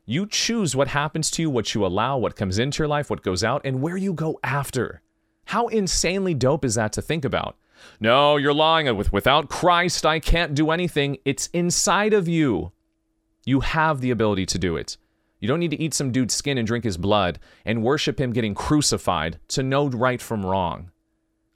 You 0.06 0.28
choose 0.28 0.76
what 0.76 0.90
happens 0.90 1.32
to 1.32 1.42
you, 1.42 1.50
what 1.50 1.74
you 1.74 1.86
allow, 1.86 2.18
what 2.18 2.36
comes 2.36 2.60
into 2.60 2.80
your 2.80 2.90
life, 2.90 3.10
what 3.10 3.24
goes 3.24 3.44
out, 3.44 3.62
and 3.64 3.82
where 3.82 3.96
you 3.96 4.14
go 4.14 4.40
after. 4.44 5.02
How 5.46 5.68
insanely 5.68 6.34
dope 6.34 6.66
is 6.66 6.76
that 6.76 6.92
to 6.94 7.02
think 7.02 7.24
about? 7.24 7.56
No, 8.00 8.38
you're 8.38 8.54
lying. 8.54 8.96
With, 8.98 9.14
without 9.14 9.50
Christ, 9.50 10.06
I 10.06 10.20
can't 10.20 10.56
do 10.56 10.72
anything. 10.72 11.18
It's 11.24 11.48
inside 11.48 12.14
of 12.14 12.28
you. 12.28 12.72
You 13.46 13.62
have 13.62 14.02
the 14.02 14.12
ability 14.12 14.46
to 14.48 14.60
do 14.60 14.76
it. 14.76 14.98
You 15.40 15.48
don't 15.48 15.60
need 15.60 15.72
to 15.72 15.82
eat 15.82 15.94
some 15.94 16.12
dude's 16.12 16.34
skin 16.34 16.58
and 16.58 16.66
drink 16.66 16.86
his 16.86 16.98
blood 16.98 17.40
and 17.66 17.84
worship 17.84 18.20
him 18.20 18.32
getting 18.32 18.56
crucified 18.56 19.40
to 19.50 19.64
know 19.64 19.88
right 19.88 20.22
from 20.22 20.46
wrong. 20.46 20.92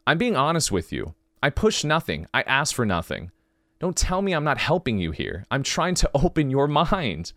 I'm 0.05 0.17
being 0.17 0.35
honest 0.35 0.71
with 0.71 0.91
you. 0.91 1.15
I 1.41 1.49
push 1.49 1.83
nothing, 1.83 2.27
I 2.33 2.41
ask 2.41 2.73
for 2.75 2.85
nothing. 2.85 3.31
Don't 3.79 3.95
tell 3.95 4.21
me 4.21 4.33
I'm 4.33 4.43
not 4.43 4.57
helping 4.57 4.97
you 4.97 5.11
here. 5.11 5.45
I'm 5.51 5.63
trying 5.63 5.95
to 5.95 6.09
open 6.15 6.49
your 6.49 6.67
mind. 6.67 7.31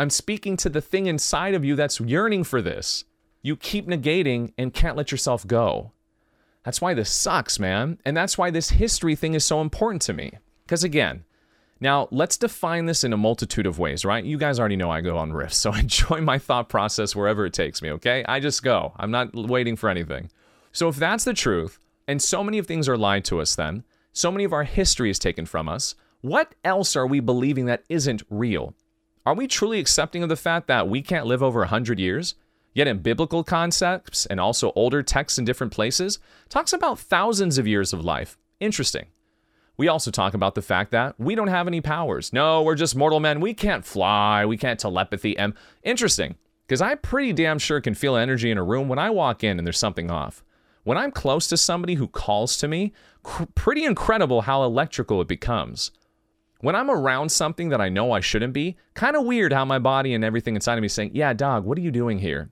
I'm 0.00 0.08
speaking 0.08 0.56
to 0.56 0.70
the 0.70 0.80
thing 0.80 1.08
inside 1.08 1.52
of 1.52 1.62
you 1.62 1.76
that's 1.76 2.00
yearning 2.00 2.44
for 2.44 2.62
this. 2.62 3.04
You 3.42 3.54
keep 3.54 3.86
negating 3.86 4.54
and 4.56 4.72
can't 4.72 4.96
let 4.96 5.12
yourself 5.12 5.46
go. 5.46 5.92
That's 6.64 6.80
why 6.80 6.94
this 6.94 7.10
sucks, 7.10 7.58
man. 7.58 7.98
And 8.02 8.16
that's 8.16 8.38
why 8.38 8.50
this 8.50 8.70
history 8.70 9.14
thing 9.14 9.34
is 9.34 9.44
so 9.44 9.60
important 9.60 10.00
to 10.02 10.14
me. 10.14 10.38
Because 10.64 10.84
again, 10.84 11.24
now 11.80 12.08
let's 12.10 12.38
define 12.38 12.86
this 12.86 13.04
in 13.04 13.12
a 13.12 13.18
multitude 13.18 13.66
of 13.66 13.78
ways, 13.78 14.06
right? 14.06 14.24
You 14.24 14.38
guys 14.38 14.58
already 14.58 14.76
know 14.76 14.90
I 14.90 15.02
go 15.02 15.18
on 15.18 15.32
riffs, 15.32 15.52
so 15.52 15.70
enjoy 15.74 16.22
my 16.22 16.38
thought 16.38 16.70
process 16.70 17.14
wherever 17.14 17.44
it 17.44 17.52
takes 17.52 17.82
me, 17.82 17.90
okay? 17.90 18.24
I 18.24 18.40
just 18.40 18.62
go. 18.62 18.94
I'm 18.96 19.10
not 19.10 19.34
waiting 19.34 19.76
for 19.76 19.90
anything. 19.90 20.30
So 20.72 20.88
if 20.88 20.96
that's 20.96 21.24
the 21.24 21.34
truth, 21.34 21.78
and 22.08 22.22
so 22.22 22.42
many 22.42 22.56
of 22.56 22.66
things 22.66 22.88
are 22.88 22.96
lied 22.96 23.26
to 23.26 23.38
us 23.38 23.54
then, 23.54 23.84
so 24.14 24.32
many 24.32 24.44
of 24.44 24.54
our 24.54 24.64
history 24.64 25.10
is 25.10 25.18
taken 25.18 25.44
from 25.44 25.68
us, 25.68 25.94
What 26.22 26.54
else 26.64 26.96
are 26.96 27.06
we 27.06 27.20
believing 27.20 27.66
that 27.66 27.84
isn't 27.90 28.22
real? 28.30 28.74
Are 29.26 29.34
we 29.34 29.46
truly 29.46 29.80
accepting 29.80 30.22
of 30.22 30.30
the 30.30 30.36
fact 30.36 30.66
that 30.68 30.88
we 30.88 31.02
can't 31.02 31.26
live 31.26 31.42
over 31.42 31.60
100 31.60 31.98
years? 31.98 32.34
Yet 32.72 32.86
in 32.86 32.98
biblical 32.98 33.44
concepts 33.44 34.24
and 34.26 34.40
also 34.40 34.72
older 34.74 35.02
texts 35.02 35.38
in 35.38 35.44
different 35.44 35.72
places, 35.72 36.18
talks 36.48 36.72
about 36.72 36.98
thousands 36.98 37.58
of 37.58 37.66
years 37.66 37.92
of 37.92 38.04
life. 38.04 38.38
Interesting. 38.60 39.06
We 39.76 39.88
also 39.88 40.10
talk 40.10 40.34
about 40.34 40.54
the 40.54 40.62
fact 40.62 40.90
that 40.92 41.18
we 41.18 41.34
don't 41.34 41.48
have 41.48 41.66
any 41.66 41.80
powers. 41.80 42.32
No, 42.32 42.62
we're 42.62 42.74
just 42.76 42.96
mortal 42.96 43.20
men. 43.20 43.40
We 43.40 43.54
can't 43.54 43.84
fly. 43.84 44.46
We 44.46 44.56
can't 44.56 44.80
telepathy. 44.80 45.36
And 45.36 45.54
interesting, 45.82 46.36
because 46.66 46.80
I 46.80 46.94
pretty 46.94 47.32
damn 47.32 47.58
sure 47.58 47.80
can 47.80 47.94
feel 47.94 48.16
energy 48.16 48.50
in 48.50 48.58
a 48.58 48.64
room 48.64 48.88
when 48.88 48.98
I 48.98 49.10
walk 49.10 49.42
in 49.42 49.58
and 49.58 49.66
there's 49.66 49.78
something 49.78 50.10
off. 50.10 50.42
When 50.84 50.96
I'm 50.96 51.10
close 51.10 51.46
to 51.48 51.56
somebody 51.56 51.94
who 51.94 52.08
calls 52.08 52.56
to 52.58 52.68
me, 52.68 52.92
cr- 53.22 53.44
pretty 53.54 53.84
incredible 53.84 54.42
how 54.42 54.62
electrical 54.64 55.20
it 55.20 55.28
becomes. 55.28 55.90
When 56.60 56.76
I'm 56.76 56.90
around 56.90 57.30
something 57.30 57.70
that 57.70 57.80
I 57.80 57.88
know 57.88 58.12
I 58.12 58.20
shouldn't 58.20 58.52
be, 58.52 58.76
kind 58.94 59.16
of 59.16 59.24
weird 59.24 59.52
how 59.52 59.64
my 59.64 59.78
body 59.78 60.14
and 60.14 60.22
everything 60.22 60.54
inside 60.54 60.74
of 60.74 60.82
me 60.82 60.86
is 60.86 60.92
saying, 60.92 61.12
Yeah, 61.14 61.32
dog, 61.32 61.64
what 61.64 61.78
are 61.78 61.82
you 61.82 61.90
doing 61.90 62.18
here? 62.18 62.50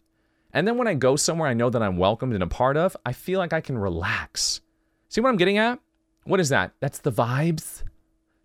And 0.52 0.66
then 0.66 0.78
when 0.78 0.88
I 0.88 0.94
go 0.94 1.16
somewhere 1.16 1.48
I 1.48 1.54
know 1.54 1.68
that 1.68 1.82
I'm 1.82 1.98
welcomed 1.98 2.32
and 2.32 2.42
a 2.42 2.46
part 2.46 2.76
of, 2.76 2.96
I 3.04 3.12
feel 3.12 3.38
like 3.38 3.52
I 3.52 3.60
can 3.60 3.76
relax. 3.76 4.62
See 5.08 5.20
what 5.20 5.28
I'm 5.28 5.36
getting 5.36 5.58
at? 5.58 5.78
What 6.24 6.40
is 6.40 6.48
that? 6.48 6.72
That's 6.80 6.98
the 6.98 7.12
vibes. 7.12 7.82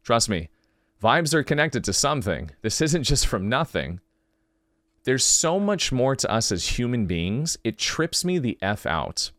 Trust 0.03 0.29
me, 0.29 0.49
vibes 1.01 1.33
are 1.33 1.43
connected 1.43 1.83
to 1.85 1.93
something. 1.93 2.51
This 2.61 2.81
isn't 2.81 3.03
just 3.03 3.25
from 3.25 3.47
nothing. 3.47 4.01
There's 5.05 5.25
so 5.25 5.59
much 5.59 5.91
more 5.91 6.15
to 6.15 6.31
us 6.31 6.51
as 6.51 6.77
human 6.77 7.05
beings, 7.05 7.57
it 7.63 7.77
trips 7.77 8.23
me 8.23 8.37
the 8.37 8.57
F 8.61 8.85
out. 8.85 9.31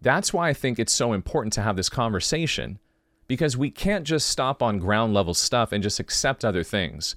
That's 0.00 0.32
why 0.32 0.48
I 0.48 0.52
think 0.52 0.78
it's 0.78 0.92
so 0.92 1.12
important 1.12 1.52
to 1.54 1.62
have 1.62 1.76
this 1.76 1.88
conversation, 1.88 2.78
because 3.26 3.56
we 3.56 3.70
can't 3.70 4.04
just 4.04 4.28
stop 4.28 4.62
on 4.62 4.78
ground 4.78 5.14
level 5.14 5.34
stuff 5.34 5.72
and 5.72 5.82
just 5.82 6.00
accept 6.00 6.44
other 6.44 6.62
things. 6.62 7.16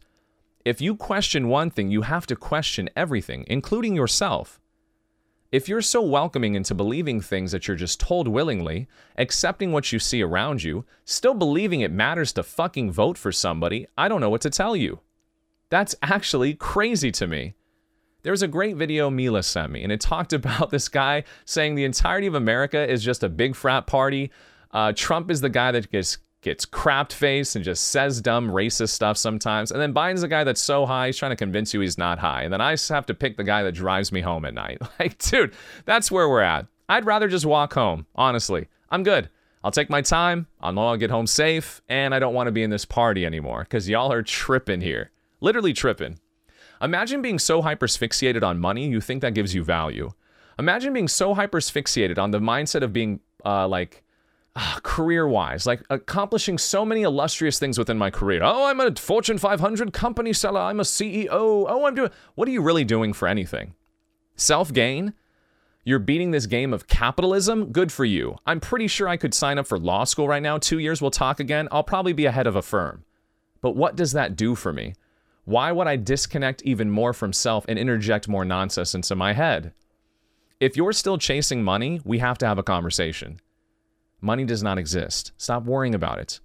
If 0.65 0.81
you 0.81 0.95
question 0.95 1.47
one 1.47 1.69
thing, 1.69 1.89
you 1.89 2.03
have 2.03 2.27
to 2.27 2.35
question 2.35 2.89
everything, 2.95 3.45
including 3.47 3.95
yourself. 3.95 4.59
If 5.51 5.67
you're 5.67 5.81
so 5.81 6.01
welcoming 6.01 6.53
into 6.53 6.75
believing 6.75 7.21
things 7.21 7.51
that 7.53 7.67
you're 7.67 7.77
just 7.77 7.99
told 7.99 8.27
willingly, 8.27 8.87
accepting 9.17 9.71
what 9.71 9.91
you 9.91 9.97
see 9.97 10.21
around 10.21 10.63
you, 10.63 10.85
still 11.05 11.33
believing 11.33 11.81
it 11.81 11.91
matters 11.91 12.31
to 12.33 12.43
fucking 12.43 12.91
vote 12.91 13.17
for 13.17 13.31
somebody, 13.31 13.87
I 13.97 14.07
don't 14.07 14.21
know 14.21 14.29
what 14.29 14.41
to 14.41 14.51
tell 14.51 14.75
you. 14.75 14.99
That's 15.69 15.95
actually 16.03 16.53
crazy 16.53 17.11
to 17.13 17.25
me. 17.25 17.55
There 18.21 18.33
was 18.33 18.43
a 18.43 18.47
great 18.47 18.75
video 18.75 19.09
Mila 19.09 19.41
sent 19.41 19.71
me, 19.71 19.81
and 19.81 19.91
it 19.91 20.01
talked 20.01 20.33
about 20.39 20.69
this 20.69 20.87
guy 20.87 21.23
saying 21.45 21.73
the 21.73 21.85
entirety 21.85 22.27
of 22.27 22.35
America 22.35 22.87
is 22.87 23.03
just 23.03 23.23
a 23.23 23.29
big 23.29 23.55
frat 23.55 23.87
party. 23.87 24.29
Uh, 24.71 24.93
Trump 24.95 25.31
is 25.31 25.41
the 25.41 25.49
guy 25.49 25.71
that 25.71 25.91
gets 25.91 26.17
gets 26.41 26.65
crapped 26.65 27.11
face 27.11 27.55
and 27.55 27.65
just 27.65 27.89
says 27.89 28.21
dumb 28.21 28.49
racist 28.49 28.91
stuff 28.91 29.17
sometimes. 29.17 29.71
And 29.71 29.81
then 29.81 29.93
Biden's 29.93 30.21
the 30.21 30.27
guy 30.27 30.43
that's 30.43 30.61
so 30.61 30.85
high, 30.85 31.07
he's 31.07 31.17
trying 31.17 31.31
to 31.31 31.35
convince 31.35 31.73
you 31.73 31.81
he's 31.81 31.97
not 31.97 32.19
high. 32.19 32.43
And 32.43 32.53
then 32.53 32.61
I 32.61 32.77
have 32.89 33.05
to 33.07 33.13
pick 33.13 33.35
the 33.35 33.43
guy 33.43 33.63
that 33.63 33.73
drives 33.73 34.11
me 34.11 34.21
home 34.21 34.45
at 34.45 34.53
night. 34.53 34.81
Like, 34.99 35.17
dude, 35.17 35.53
that's 35.85 36.11
where 36.11 36.27
we're 36.27 36.41
at. 36.41 36.67
I'd 36.89 37.05
rather 37.05 37.29
just 37.29 37.45
walk 37.45 37.73
home, 37.73 38.05
honestly. 38.15 38.67
I'm 38.89 39.03
good. 39.03 39.29
I'll 39.63 39.71
take 39.71 39.89
my 39.89 40.01
time. 40.01 40.47
I'll 40.59 40.73
know 40.73 40.87
I'll 40.87 40.97
get 40.97 41.09
home 41.09 41.27
safe. 41.27 41.81
And 41.87 42.13
I 42.13 42.19
don't 42.19 42.33
want 42.33 42.47
to 42.47 42.51
be 42.51 42.63
in 42.63 42.69
this 42.69 42.85
party 42.85 43.25
anymore 43.25 43.63
because 43.63 43.87
y'all 43.87 44.11
are 44.11 44.23
tripping 44.23 44.81
here. 44.81 45.11
Literally 45.39 45.71
tripping. 45.71 46.19
Imagine 46.81 47.21
being 47.21 47.39
so 47.39 47.61
hyper-asphyxiated 47.61 48.43
on 48.43 48.59
money, 48.59 48.87
you 48.87 49.01
think 49.01 49.21
that 49.21 49.33
gives 49.33 49.53
you 49.53 49.63
value. 49.63 50.11
Imagine 50.57 50.93
being 50.93 51.07
so 51.07 51.33
hyper-asphyxiated 51.33 52.17
on 52.17 52.31
the 52.31 52.39
mindset 52.39 52.81
of 52.81 52.91
being 52.91 53.19
uh, 53.45 53.67
like, 53.67 54.03
uh, 54.55 54.79
career 54.83 55.27
wise, 55.27 55.65
like 55.65 55.81
accomplishing 55.89 56.57
so 56.57 56.85
many 56.85 57.03
illustrious 57.03 57.59
things 57.59 57.77
within 57.77 57.97
my 57.97 58.09
career. 58.09 58.41
Oh, 58.43 58.65
I'm 58.65 58.79
a 58.79 58.95
Fortune 58.95 59.37
500 59.37 59.93
company 59.93 60.33
seller. 60.33 60.61
I'm 60.61 60.79
a 60.79 60.83
CEO. 60.83 61.27
Oh, 61.31 61.85
I'm 61.85 61.95
doing. 61.95 62.09
What 62.35 62.47
are 62.47 62.51
you 62.51 62.61
really 62.61 62.83
doing 62.83 63.13
for 63.13 63.27
anything? 63.27 63.73
Self 64.35 64.73
gain? 64.73 65.13
You're 65.85 65.99
beating 65.99 66.31
this 66.31 66.45
game 66.45 66.73
of 66.73 66.87
capitalism? 66.87 67.71
Good 67.71 67.91
for 67.91 68.05
you. 68.05 68.37
I'm 68.45 68.59
pretty 68.59 68.87
sure 68.87 69.07
I 69.07 69.17
could 69.17 69.33
sign 69.33 69.57
up 69.57 69.65
for 69.65 69.79
law 69.79 70.03
school 70.03 70.27
right 70.27 70.43
now. 70.43 70.57
Two 70.57 70.79
years, 70.79 71.01
we'll 71.01 71.09
talk 71.09 71.39
again. 71.39 71.67
I'll 71.71 71.83
probably 71.83 72.13
be 72.13 72.25
ahead 72.25 72.47
of 72.47 72.55
a 72.55 72.61
firm. 72.61 73.05
But 73.61 73.75
what 73.75 73.95
does 73.95 74.11
that 74.11 74.35
do 74.35 74.55
for 74.55 74.73
me? 74.73 74.93
Why 75.45 75.71
would 75.71 75.87
I 75.87 75.95
disconnect 75.95 76.61
even 76.63 76.91
more 76.91 77.13
from 77.13 77.33
self 77.33 77.65
and 77.67 77.79
interject 77.79 78.27
more 78.27 78.45
nonsense 78.45 78.93
into 78.93 79.15
my 79.15 79.33
head? 79.33 79.73
If 80.59 80.75
you're 80.77 80.93
still 80.93 81.17
chasing 81.17 81.63
money, 81.63 82.01
we 82.03 82.19
have 82.19 82.37
to 82.39 82.45
have 82.45 82.57
a 82.57 82.63
conversation. 82.63 83.39
Money 84.21 84.45
does 84.45 84.63
not 84.63 84.77
exist. 84.77 85.31
Stop 85.37 85.63
worrying 85.63 85.95
about 85.95 86.19
it. 86.19 86.39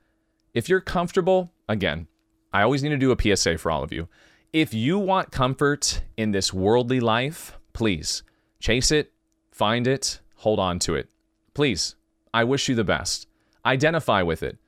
If 0.52 0.68
you're 0.68 0.80
comfortable, 0.80 1.52
again, 1.68 2.06
I 2.52 2.62
always 2.62 2.82
need 2.82 2.90
to 2.90 2.96
do 2.96 3.10
a 3.12 3.36
PSA 3.36 3.58
for 3.58 3.70
all 3.70 3.82
of 3.82 3.92
you. 3.92 4.08
If 4.52 4.72
you 4.72 4.98
want 4.98 5.32
comfort 5.32 6.02
in 6.16 6.30
this 6.30 6.54
worldly 6.54 7.00
life, 7.00 7.58
please 7.72 8.22
chase 8.60 8.92
it, 8.92 9.12
find 9.50 9.86
it, 9.86 10.20
hold 10.36 10.60
on 10.60 10.78
to 10.80 10.94
it. 10.94 11.10
Please, 11.54 11.96
I 12.32 12.44
wish 12.44 12.68
you 12.68 12.74
the 12.74 12.84
best. 12.84 13.26
Identify 13.66 14.22
with 14.22 14.42
it. 14.42 14.58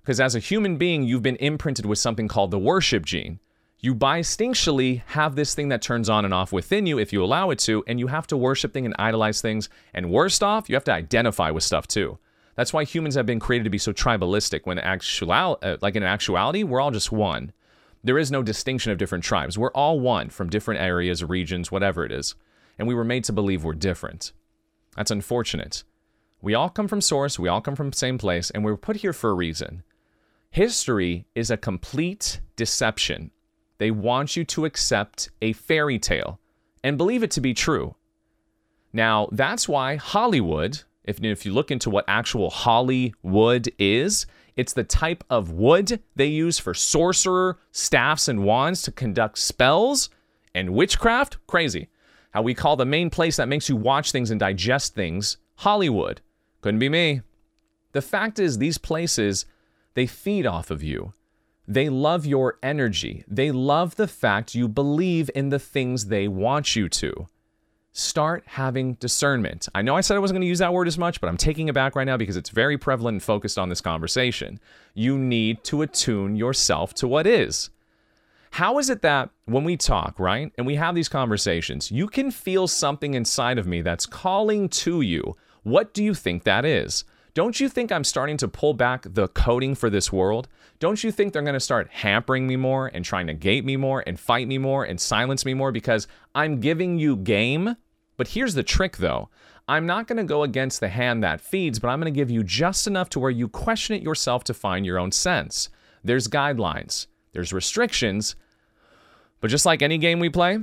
Because 0.00 0.20
as 0.20 0.34
a 0.34 0.38
human 0.38 0.76
being, 0.76 1.02
you've 1.02 1.22
been 1.22 1.36
imprinted 1.36 1.86
with 1.86 1.98
something 1.98 2.28
called 2.28 2.50
the 2.50 2.58
worship 2.58 3.04
gene. 3.04 3.40
You 3.80 3.94
instinctually 3.94 5.02
have 5.06 5.34
this 5.34 5.54
thing 5.54 5.68
that 5.68 5.82
turns 5.82 6.08
on 6.08 6.24
and 6.24 6.32
off 6.32 6.52
within 6.52 6.86
you 6.86 6.98
if 6.98 7.12
you 7.12 7.24
allow 7.24 7.50
it 7.50 7.58
to, 7.60 7.82
and 7.86 7.98
you 7.98 8.06
have 8.06 8.26
to 8.28 8.36
worship 8.36 8.72
things 8.72 8.86
and 8.86 8.94
idolize 8.98 9.40
things. 9.40 9.68
And 9.92 10.10
worst 10.10 10.42
off, 10.42 10.68
you 10.68 10.76
have 10.76 10.84
to 10.84 10.92
identify 10.92 11.50
with 11.50 11.64
stuff 11.64 11.86
too. 11.86 12.18
That's 12.54 12.72
why 12.72 12.84
humans 12.84 13.14
have 13.16 13.26
been 13.26 13.40
created 13.40 13.64
to 13.64 13.70
be 13.70 13.78
so 13.78 13.92
tribalistic 13.92 14.60
when 14.64 14.78
actual, 14.78 15.58
uh, 15.62 15.76
like 15.80 15.96
in 15.96 16.02
actuality, 16.02 16.62
we're 16.62 16.80
all 16.80 16.90
just 16.90 17.10
one. 17.10 17.52
There 18.02 18.18
is 18.18 18.30
no 18.30 18.42
distinction 18.42 18.92
of 18.92 18.98
different 18.98 19.24
tribes. 19.24 19.58
We're 19.58 19.72
all 19.72 19.98
one 19.98 20.30
from 20.30 20.50
different 20.50 20.80
areas, 20.80 21.24
regions, 21.24 21.72
whatever 21.72 22.04
it 22.04 22.12
is. 22.12 22.34
And 22.78 22.86
we 22.86 22.94
were 22.94 23.04
made 23.04 23.24
to 23.24 23.32
believe 23.32 23.64
we're 23.64 23.72
different. 23.72 24.32
That's 24.96 25.10
unfortunate. 25.10 25.84
We 26.42 26.54
all 26.54 26.68
come 26.68 26.88
from 26.88 27.00
source, 27.00 27.38
we 27.38 27.48
all 27.48 27.62
come 27.62 27.74
from 27.74 27.90
the 27.90 27.96
same 27.96 28.18
place, 28.18 28.50
and 28.50 28.62
we 28.62 28.70
were 28.70 28.76
put 28.76 28.96
here 28.96 29.14
for 29.14 29.30
a 29.30 29.34
reason. 29.34 29.82
History 30.50 31.26
is 31.34 31.50
a 31.50 31.56
complete 31.56 32.40
deception. 32.54 33.30
They 33.78 33.90
want 33.90 34.36
you 34.36 34.44
to 34.44 34.66
accept 34.66 35.30
a 35.40 35.54
fairy 35.54 35.98
tale 35.98 36.38
and 36.82 36.98
believe 36.98 37.22
it 37.22 37.30
to 37.32 37.40
be 37.40 37.54
true. 37.54 37.96
Now, 38.92 39.28
that's 39.32 39.68
why 39.68 39.96
Hollywood, 39.96 40.82
if, 41.04 41.22
if 41.22 41.44
you 41.44 41.52
look 41.52 41.70
into 41.70 41.90
what 41.90 42.04
actual 42.08 42.50
Hollywood 42.50 43.68
is, 43.78 44.26
it's 44.56 44.72
the 44.72 44.84
type 44.84 45.24
of 45.28 45.50
wood 45.50 46.00
they 46.16 46.26
use 46.26 46.58
for 46.58 46.74
sorcerer 46.74 47.58
staffs 47.72 48.28
and 48.28 48.44
wands 48.44 48.82
to 48.82 48.92
conduct 48.92 49.38
spells 49.38 50.10
and 50.54 50.70
witchcraft. 50.70 51.38
Crazy. 51.46 51.88
How 52.30 52.42
we 52.42 52.54
call 52.54 52.76
the 52.76 52.86
main 52.86 53.10
place 53.10 53.36
that 53.36 53.48
makes 53.48 53.68
you 53.68 53.76
watch 53.76 54.12
things 54.12 54.30
and 54.30 54.40
digest 54.40 54.94
things 54.94 55.36
Hollywood. 55.56 56.20
Couldn't 56.60 56.80
be 56.80 56.88
me. 56.88 57.20
The 57.92 58.02
fact 58.02 58.38
is, 58.38 58.58
these 58.58 58.78
places, 58.78 59.46
they 59.94 60.06
feed 60.06 60.46
off 60.46 60.70
of 60.70 60.82
you. 60.82 61.12
They 61.66 61.88
love 61.88 62.26
your 62.26 62.58
energy. 62.62 63.24
They 63.28 63.50
love 63.50 63.96
the 63.96 64.08
fact 64.08 64.54
you 64.54 64.68
believe 64.68 65.30
in 65.34 65.50
the 65.50 65.58
things 65.58 66.06
they 66.06 66.26
want 66.26 66.74
you 66.74 66.88
to 66.88 67.28
start 67.96 68.42
having 68.46 68.94
discernment. 68.94 69.68
I 69.72 69.80
know 69.80 69.96
I 69.96 70.00
said 70.00 70.16
I 70.16 70.18
wasn't 70.18 70.34
going 70.34 70.42
to 70.42 70.48
use 70.48 70.58
that 70.58 70.72
word 70.72 70.88
as 70.88 70.98
much, 70.98 71.20
but 71.20 71.28
I'm 71.28 71.36
taking 71.36 71.68
it 71.68 71.74
back 71.74 71.94
right 71.94 72.04
now 72.04 72.16
because 72.16 72.36
it's 72.36 72.50
very 72.50 72.76
prevalent 72.76 73.14
and 73.14 73.22
focused 73.22 73.56
on 73.56 73.68
this 73.68 73.80
conversation. 73.80 74.58
You 74.94 75.16
need 75.16 75.62
to 75.64 75.82
attune 75.82 76.34
yourself 76.34 76.92
to 76.94 77.06
what 77.06 77.24
is. 77.24 77.70
How 78.50 78.78
is 78.78 78.90
it 78.90 79.02
that 79.02 79.30
when 79.44 79.62
we 79.62 79.76
talk, 79.76 80.18
right, 80.18 80.52
and 80.58 80.66
we 80.66 80.74
have 80.74 80.96
these 80.96 81.08
conversations, 81.08 81.92
you 81.92 82.08
can 82.08 82.32
feel 82.32 82.66
something 82.66 83.14
inside 83.14 83.58
of 83.58 83.66
me 83.66 83.80
that's 83.80 84.06
calling 84.06 84.68
to 84.70 85.00
you? 85.00 85.36
What 85.62 85.94
do 85.94 86.02
you 86.02 86.14
think 86.14 86.42
that 86.42 86.64
is? 86.64 87.04
Don't 87.32 87.58
you 87.58 87.68
think 87.68 87.90
I'm 87.90 88.04
starting 88.04 88.36
to 88.38 88.48
pull 88.48 88.74
back 88.74 89.06
the 89.08 89.28
coding 89.28 89.76
for 89.76 89.88
this 89.88 90.12
world? 90.12 90.48
Don't 90.80 91.02
you 91.02 91.12
think 91.12 91.32
they're 91.32 91.42
going 91.42 91.54
to 91.54 91.60
start 91.60 91.90
hampering 91.90 92.46
me 92.46 92.56
more 92.56 92.88
and 92.92 93.04
trying 93.04 93.28
to 93.28 93.34
gate 93.34 93.64
me 93.64 93.76
more 93.76 94.02
and 94.04 94.18
fight 94.18 94.48
me 94.48 94.58
more 94.58 94.84
and 94.84 95.00
silence 95.00 95.44
me 95.44 95.54
more 95.54 95.72
because 95.72 96.06
I'm 96.34 96.60
giving 96.60 96.98
you 96.98 97.16
game 97.16 97.76
but 98.16 98.28
here's 98.28 98.54
the 98.54 98.62
trick 98.62 98.98
though 98.98 99.28
I'm 99.66 99.86
not 99.86 100.06
going 100.06 100.18
to 100.18 100.24
go 100.24 100.42
against 100.42 100.80
the 100.80 100.88
hand 100.88 101.22
that 101.22 101.40
feeds, 101.40 101.78
but 101.78 101.88
I'm 101.88 102.00
going 102.00 102.12
to 102.12 102.16
give 102.16 102.30
you 102.30 102.42
just 102.42 102.86
enough 102.86 103.08
to 103.10 103.20
where 103.20 103.30
you 103.30 103.48
question 103.48 103.96
it 103.96 104.02
yourself 104.02 104.44
to 104.44 104.54
find 104.54 104.84
your 104.84 104.98
own 104.98 105.10
sense. 105.10 105.70
There's 106.02 106.28
guidelines, 106.28 107.06
there's 107.32 107.52
restrictions, 107.52 108.36
but 109.40 109.50
just 109.50 109.64
like 109.64 109.80
any 109.80 109.96
game 109.96 110.20
we 110.20 110.28
play, 110.28 110.58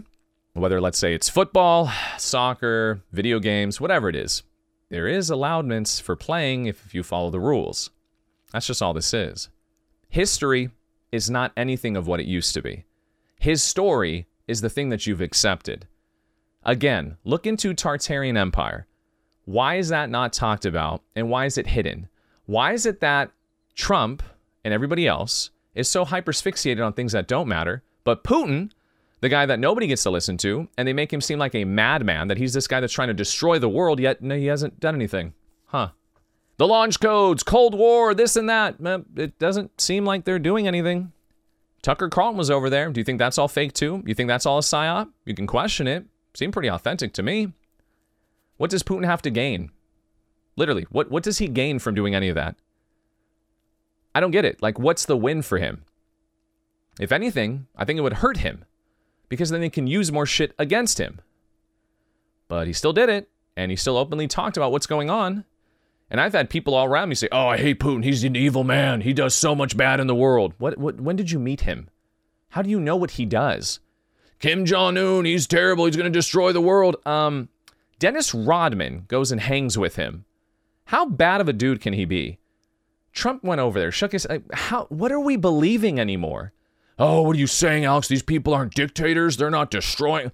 whether 0.53 0.79
let's 0.79 0.99
say 0.99 1.15
it's 1.15 1.29
football, 1.29 1.91
soccer, 2.17 3.01
video 3.11 3.39
games, 3.39 3.81
whatever 3.81 4.07
it 4.07 4.15
is, 4.15 4.43
there 4.89 5.07
is 5.07 5.29
allowance 5.29 5.99
for 5.99 6.15
playing 6.15 6.65
if 6.67 6.93
you 6.93 7.01
follow 7.01 7.29
the 7.29 7.39
rules. 7.39 7.89
That's 8.51 8.67
just 8.67 8.81
all 8.81 8.93
this 8.93 9.13
is. 9.13 9.49
History 10.09 10.69
is 11.11 11.29
not 11.29 11.53
anything 11.55 11.95
of 11.95 12.07
what 12.07 12.19
it 12.19 12.25
used 12.25 12.53
to 12.53 12.61
be. 12.61 12.85
His 13.39 13.63
story 13.63 14.27
is 14.47 14.61
the 14.61 14.69
thing 14.69 14.89
that 14.89 15.07
you've 15.07 15.21
accepted. 15.21 15.87
Again, 16.63 17.17
look 17.23 17.47
into 17.47 17.73
Tartarian 17.73 18.37
Empire. 18.37 18.87
Why 19.45 19.75
is 19.75 19.89
that 19.89 20.09
not 20.09 20.33
talked 20.33 20.65
about 20.65 21.01
and 21.15 21.29
why 21.29 21.45
is 21.45 21.57
it 21.57 21.67
hidden? 21.67 22.07
Why 22.45 22.73
is 22.73 22.85
it 22.85 22.99
that 22.99 23.31
Trump 23.75 24.23
and 24.63 24.73
everybody 24.73 25.07
else 25.07 25.49
is 25.75 25.89
so 25.89 26.05
hyper-asphyxiated 26.05 26.83
on 26.83 26.93
things 26.93 27.13
that 27.13 27.27
don't 27.27 27.47
matter. 27.47 27.83
But 28.03 28.23
Putin, 28.23 28.71
the 29.21 29.29
guy 29.29 29.45
that 29.45 29.59
nobody 29.59 29.87
gets 29.87 30.03
to 30.03 30.09
listen 30.09 30.37
to, 30.37 30.67
and 30.77 30.87
they 30.87 30.93
make 30.93 31.11
him 31.11 31.21
seem 31.21 31.39
like 31.39 31.55
a 31.55 31.65
madman, 31.65 32.27
that 32.27 32.37
he's 32.37 32.53
this 32.53 32.67
guy 32.67 32.79
that's 32.79 32.93
trying 32.93 33.07
to 33.07 33.13
destroy 33.13 33.59
the 33.59 33.69
world, 33.69 33.99
yet 33.99 34.21
no, 34.21 34.35
he 34.35 34.47
hasn't 34.47 34.79
done 34.79 34.95
anything. 34.95 35.33
Huh. 35.67 35.89
The 36.57 36.67
launch 36.67 36.99
codes, 36.99 37.43
Cold 37.43 37.73
War, 37.73 38.13
this 38.13 38.35
and 38.35 38.49
that. 38.49 38.75
It 39.15 39.39
doesn't 39.39 39.79
seem 39.79 40.05
like 40.05 40.25
they're 40.25 40.39
doing 40.39 40.67
anything. 40.67 41.11
Tucker 41.81 42.09
Carlton 42.09 42.37
was 42.37 42.51
over 42.51 42.69
there. 42.69 42.89
Do 42.91 42.99
you 42.99 43.03
think 43.03 43.17
that's 43.17 43.39
all 43.39 43.47
fake 43.47 43.73
too? 43.73 44.03
You 44.05 44.13
think 44.13 44.27
that's 44.27 44.45
all 44.45 44.59
a 44.59 44.61
psyop? 44.61 45.09
You 45.25 45.33
can 45.33 45.47
question 45.47 45.87
it. 45.87 46.05
Seemed 46.33 46.53
pretty 46.53 46.69
authentic 46.69 47.13
to 47.13 47.23
me. 47.23 47.53
What 48.57 48.69
does 48.69 48.83
Putin 48.83 49.05
have 49.05 49.21
to 49.23 49.29
gain? 49.29 49.71
Literally, 50.55 50.85
what, 50.89 51.09
what 51.09 51.23
does 51.23 51.39
he 51.39 51.47
gain 51.47 51.79
from 51.79 51.95
doing 51.95 52.13
any 52.13 52.29
of 52.29 52.35
that? 52.35 52.55
I 54.13 54.19
don't 54.19 54.31
get 54.31 54.45
it. 54.45 54.61
Like, 54.61 54.77
what's 54.77 55.05
the 55.05 55.17
win 55.17 55.41
for 55.41 55.57
him? 55.57 55.83
If 56.99 57.11
anything, 57.11 57.67
I 57.75 57.85
think 57.85 57.97
it 57.97 58.01
would 58.01 58.13
hurt 58.13 58.37
him 58.37 58.65
because 59.29 59.49
then 59.49 59.61
they 59.61 59.69
can 59.69 59.87
use 59.87 60.11
more 60.11 60.25
shit 60.25 60.53
against 60.59 60.99
him. 60.99 61.21
But 62.49 62.67
he 62.67 62.73
still 62.73 62.91
did 62.91 63.07
it, 63.07 63.29
and 63.55 63.71
he 63.71 63.77
still 63.77 63.97
openly 63.97 64.27
talked 64.27 64.57
about 64.57 64.73
what's 64.73 64.87
going 64.87 65.09
on. 65.09 65.45
And 66.09 66.19
I've 66.19 66.33
had 66.33 66.49
people 66.49 66.75
all 66.75 66.85
around 66.85 67.07
me 67.07 67.15
say, 67.15 67.29
"Oh, 67.31 67.47
I 67.47 67.57
hate 67.57 67.79
Putin. 67.79 68.03
He's 68.03 68.25
an 68.25 68.35
evil 68.35 68.65
man. 68.65 68.99
He 68.99 69.13
does 69.13 69.33
so 69.33 69.55
much 69.55 69.77
bad 69.77 70.01
in 70.01 70.07
the 70.07 70.15
world." 70.15 70.53
What, 70.57 70.77
what 70.77 70.99
when 70.99 71.15
did 71.15 71.31
you 71.31 71.39
meet 71.39 71.61
him? 71.61 71.89
How 72.49 72.61
do 72.61 72.69
you 72.69 72.81
know 72.81 72.97
what 72.97 73.11
he 73.11 73.25
does? 73.25 73.79
Kim 74.41 74.65
Jong 74.65 74.97
Un, 74.97 75.25
he's 75.25 75.47
terrible. 75.47 75.85
He's 75.85 75.95
going 75.95 76.11
to 76.11 76.17
destroy 76.17 76.51
the 76.51 76.59
world. 76.59 76.97
Um, 77.05 77.47
Dennis 77.99 78.33
Rodman 78.33 79.05
goes 79.07 79.31
and 79.31 79.39
hangs 79.39 79.77
with 79.77 79.95
him. 79.95 80.25
How 80.85 81.05
bad 81.05 81.39
of 81.39 81.47
a 81.47 81.53
dude 81.53 81.79
can 81.79 81.93
he 81.93 82.05
be? 82.05 82.39
Trump 83.13 83.43
went 83.43 83.61
over 83.61 83.79
there, 83.79 83.91
shook 83.91 84.13
his. 84.13 84.25
How? 84.51 84.85
What 84.85 85.11
are 85.11 85.19
we 85.19 85.35
believing 85.35 85.99
anymore? 85.99 86.53
Oh, 86.97 87.21
what 87.21 87.35
are 87.35 87.39
you 87.39 87.47
saying, 87.47 87.85
Alex? 87.85 88.07
These 88.07 88.23
people 88.23 88.53
aren't 88.53 88.73
dictators. 88.73 89.37
They're 89.37 89.49
not 89.49 89.71
destroying. 89.71 90.31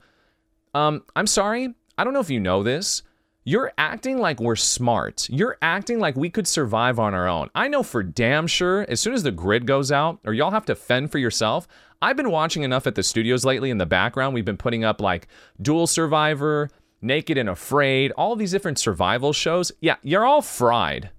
Um, 0.73 1.03
I'm 1.15 1.27
sorry. 1.27 1.73
I 1.97 2.03
don't 2.03 2.13
know 2.13 2.19
if 2.19 2.29
you 2.29 2.39
know 2.39 2.63
this. 2.63 3.03
You're 3.43 3.71
acting 3.77 4.19
like 4.19 4.39
we're 4.39 4.57
smart. 4.57 5.29
You're 5.29 5.57
acting 5.61 5.99
like 5.99 6.15
we 6.15 6.29
could 6.29 6.47
survive 6.47 6.99
on 6.99 7.13
our 7.13 7.27
own. 7.27 7.49
I 7.55 7.67
know 7.69 7.81
for 7.81 8.03
damn 8.03 8.45
sure, 8.45 8.85
as 8.89 8.99
soon 8.99 9.13
as 9.13 9.23
the 9.23 9.31
grid 9.31 9.65
goes 9.65 9.91
out, 9.91 10.19
or 10.25 10.33
y'all 10.33 10.51
have 10.51 10.65
to 10.65 10.75
fend 10.75 11.11
for 11.11 11.17
yourself. 11.17 11.67
I've 12.01 12.17
been 12.17 12.29
watching 12.29 12.63
enough 12.63 12.85
at 12.85 12.95
the 12.95 13.01
studios 13.01 13.43
lately 13.43 13.71
in 13.71 13.79
the 13.79 13.85
background. 13.85 14.35
We've 14.35 14.45
been 14.45 14.57
putting 14.57 14.83
up 14.83 15.01
like 15.01 15.27
Dual 15.59 15.87
Survivor, 15.87 16.69
Naked 17.01 17.37
and 17.37 17.49
Afraid, 17.49 18.11
all 18.11 18.35
these 18.35 18.51
different 18.51 18.77
survival 18.77 19.33
shows. 19.33 19.71
Yeah, 19.81 19.95
you're 20.03 20.25
all 20.25 20.43
fried. 20.43 21.09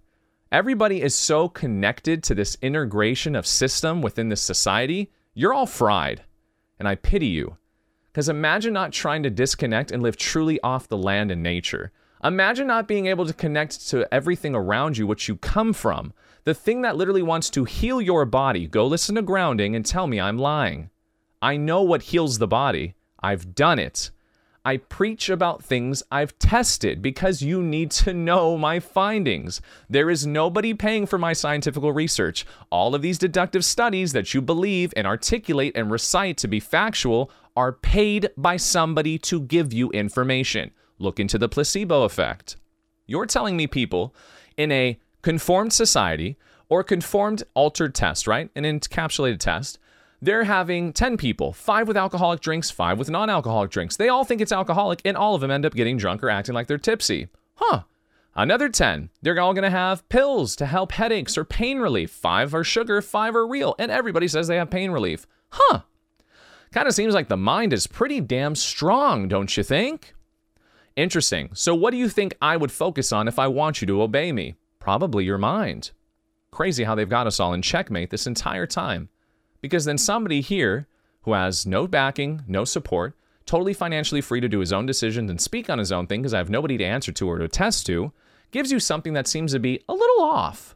Everybody 0.53 1.03
is 1.03 1.15
so 1.15 1.49
connected 1.49 2.23
to 2.25 2.35
this 2.35 2.57
integration 2.63 3.35
of 3.35 3.47
system 3.47 4.03
within 4.03 4.29
this 4.29 4.41
society. 4.41 5.11
You're 5.35 5.53
all 5.53 5.67
fried. 5.67 6.23
And 6.79 6.87
I 6.87 6.95
pity 6.95 7.27
you. 7.27 7.57
Because 8.13 8.29
imagine 8.29 8.73
not 8.73 8.93
trying 8.93 9.25
to 9.25 9.31
disconnect 9.31 9.91
and 9.91 10.03
live 10.03 10.17
truly 10.17 10.61
off 10.63 10.89
the 10.89 10.97
land 10.97 11.31
and 11.31 11.43
nature. 11.43 11.93
Imagine 12.23 12.67
not 12.67 12.89
being 12.89 13.07
able 13.07 13.27
to 13.27 13.33
connect 13.33 13.89
to 13.91 14.13
everything 14.13 14.55
around 14.55 14.97
you, 14.97 15.07
which 15.07 15.29
you 15.29 15.37
come 15.37 15.73
from. 15.73 16.13
The 16.49 16.55
thing 16.55 16.81
that 16.81 16.97
literally 16.97 17.21
wants 17.21 17.51
to 17.51 17.65
heal 17.65 18.01
your 18.01 18.25
body. 18.25 18.67
Go 18.67 18.87
listen 18.87 19.17
to 19.17 19.21
grounding 19.21 19.77
and 19.77 19.85
tell 19.85 20.07
me 20.07 20.19
I'm 20.19 20.39
lying. 20.39 20.89
I 21.43 21.59
know 21.59 21.83
what 21.83 22.05
heals 22.05 22.39
the 22.39 22.47
body. 22.49 22.95
I've 23.23 23.55
done 23.55 23.79
it. 23.79 24.11
I 24.65 24.79
preach 24.79 25.29
about 25.29 25.63
things 25.63 26.03
I've 26.11 26.39
tested 26.39 27.03
because 27.03 27.43
you 27.43 27.63
need 27.63 27.91
to 27.91 28.15
know 28.15 28.57
my 28.57 28.81
findings. 28.81 29.61
There 29.91 30.09
is 30.09 30.27
nobody 30.27 30.73
paying 30.73 31.05
for 31.05 31.19
my 31.19 31.35
scientific 31.35 31.83
research. 31.83 32.47
All 32.71 32.95
of 32.95 33.03
these 33.03 33.19
deductive 33.19 33.63
studies 33.63 34.15
that 34.15 34.33
you 34.33 34.41
believe 34.41 34.95
and 34.97 35.07
articulate 35.07 35.77
and 35.77 35.91
recite 35.91 36.39
to 36.39 36.49
be 36.49 36.61
factual 36.61 37.31
are 37.57 37.73
paid 37.73 38.31
by 38.39 38.57
somebody 38.57 39.19
to 39.19 39.43
give 39.43 39.75
you 39.75 39.91
information. 39.91 40.71
Look 40.99 41.21
into 41.21 41.37
the 41.37 41.51
placebo 41.51 42.05
effect. 42.05 42.57
You're 43.07 43.27
telling 43.27 43.55
me 43.55 43.67
people 43.67 44.15
in 44.57 44.73
a 44.73 44.99
conformed 45.23 45.73
society 45.73 46.37
or 46.69 46.85
conformed 46.85 47.43
altered 47.55 47.95
test, 47.95 48.27
right? 48.27 48.51
An 48.55 48.65
encapsulated 48.65 49.39
test, 49.39 49.79
they're 50.21 50.45
having 50.45 50.93
10 50.93 51.17
people, 51.17 51.53
five 51.53 51.87
with 51.87 51.97
alcoholic 51.97 52.41
drinks, 52.41 52.71
five 52.71 52.99
with 52.99 53.09
non 53.09 53.31
alcoholic 53.31 53.71
drinks. 53.71 53.97
They 53.97 54.09
all 54.09 54.25
think 54.25 54.41
it's 54.41 54.53
alcoholic, 54.53 55.01
and 55.05 55.17
all 55.17 55.35
of 55.35 55.41
them 55.41 55.51
end 55.51 55.65
up 55.65 55.75
getting 55.75 55.97
drunk 55.97 56.23
or 56.23 56.31
acting 56.31 56.55
like 56.55 56.67
they're 56.67 56.79
tipsy. 56.79 57.29
Huh. 57.55 57.83
Another 58.35 58.69
10, 58.69 59.11
they're 59.23 59.41
all 59.41 59.55
to 59.55 59.71
have 59.71 60.09
pills 60.09 60.55
to 60.57 60.67
help 60.67 60.93
headaches 60.93 61.37
or 61.37 61.45
pain 61.45 61.79
relief. 61.79 62.11
Five 62.11 62.55
are 62.55 62.63
sugar, 62.63 63.03
five 63.03 63.35
are 63.35 63.47
real, 63.47 63.75
and 63.79 63.91
everybody 63.91 64.29
says 64.29 64.47
they 64.47 64.57
have 64.57 64.71
pain 64.71 64.91
relief. 64.91 65.27
Huh. 65.51 65.81
Kind 66.73 66.87
of 66.87 66.95
seems 66.95 67.15
like 67.15 67.29
the 67.29 67.37
mind 67.37 67.73
is 67.73 67.87
pretty 67.87 68.21
damn 68.21 68.55
strong, 68.55 69.27
don't 69.27 69.57
you 69.57 69.63
think? 69.63 70.15
Interesting. 70.95 71.51
So, 71.55 71.75
what 71.75 71.91
do 71.91 71.97
you 71.97 72.09
think 72.09 72.37
I 72.43 72.57
would 72.57 72.73
focus 72.73 73.13
on 73.13 73.29
if 73.29 73.39
I 73.39 73.49
want 73.49 73.81
you 73.81 73.87
to 73.87 74.03
obey 74.03 74.33
me? 74.33 74.55
Probably 74.89 75.27
your 75.27 75.37
mind. 75.37 75.91
Crazy 76.51 76.85
how 76.85 76.95
they've 76.95 77.07
got 77.07 77.27
us 77.27 77.39
all 77.39 77.53
in 77.53 77.61
checkmate 77.61 78.09
this 78.09 78.27
entire 78.27 78.67
time. 78.67 79.11
Because 79.61 79.85
then 79.85 79.99
somebody 79.99 80.41
here 80.41 80.89
who 81.25 81.35
has 81.35 81.67
no 81.67 81.87
backing, 81.87 82.41
no 82.47 82.65
support, 82.65 83.15
totally 83.45 83.75
financially 83.75 84.23
free 84.23 84.41
to 84.41 84.49
do 84.49 84.61
his 84.61 84.73
own 84.73 84.87
decisions 84.87 85.31
and 85.31 85.43
speak 85.43 85.69
on 85.69 85.79
his 85.79 85.93
own 85.93 86.07
thing 86.07 86.23
because 86.23 86.33
I 86.33 86.39
have 86.39 86.49
nobody 86.49 86.79
to 86.79 86.87
answer 86.87 87.13
to 87.13 87.29
or 87.29 87.37
to 87.37 87.45
attest 87.45 87.85
to, 87.85 88.15
gives 88.51 88.73
you 88.73 88.81
something 88.81 89.13
that 89.13 89.27
seems 89.27 89.53
to 89.53 89.59
be 89.59 89.85
a 89.91 89.93
little 89.93 90.23
off. 90.23 90.75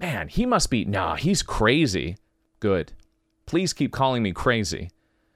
Man, 0.00 0.28
he 0.28 0.46
must 0.46 0.70
be, 0.70 0.86
nah, 0.86 1.16
he's 1.16 1.42
crazy. 1.42 2.16
Good. 2.58 2.92
Please 3.44 3.74
keep 3.74 3.92
calling 3.92 4.22
me 4.22 4.32
crazy. 4.32 4.88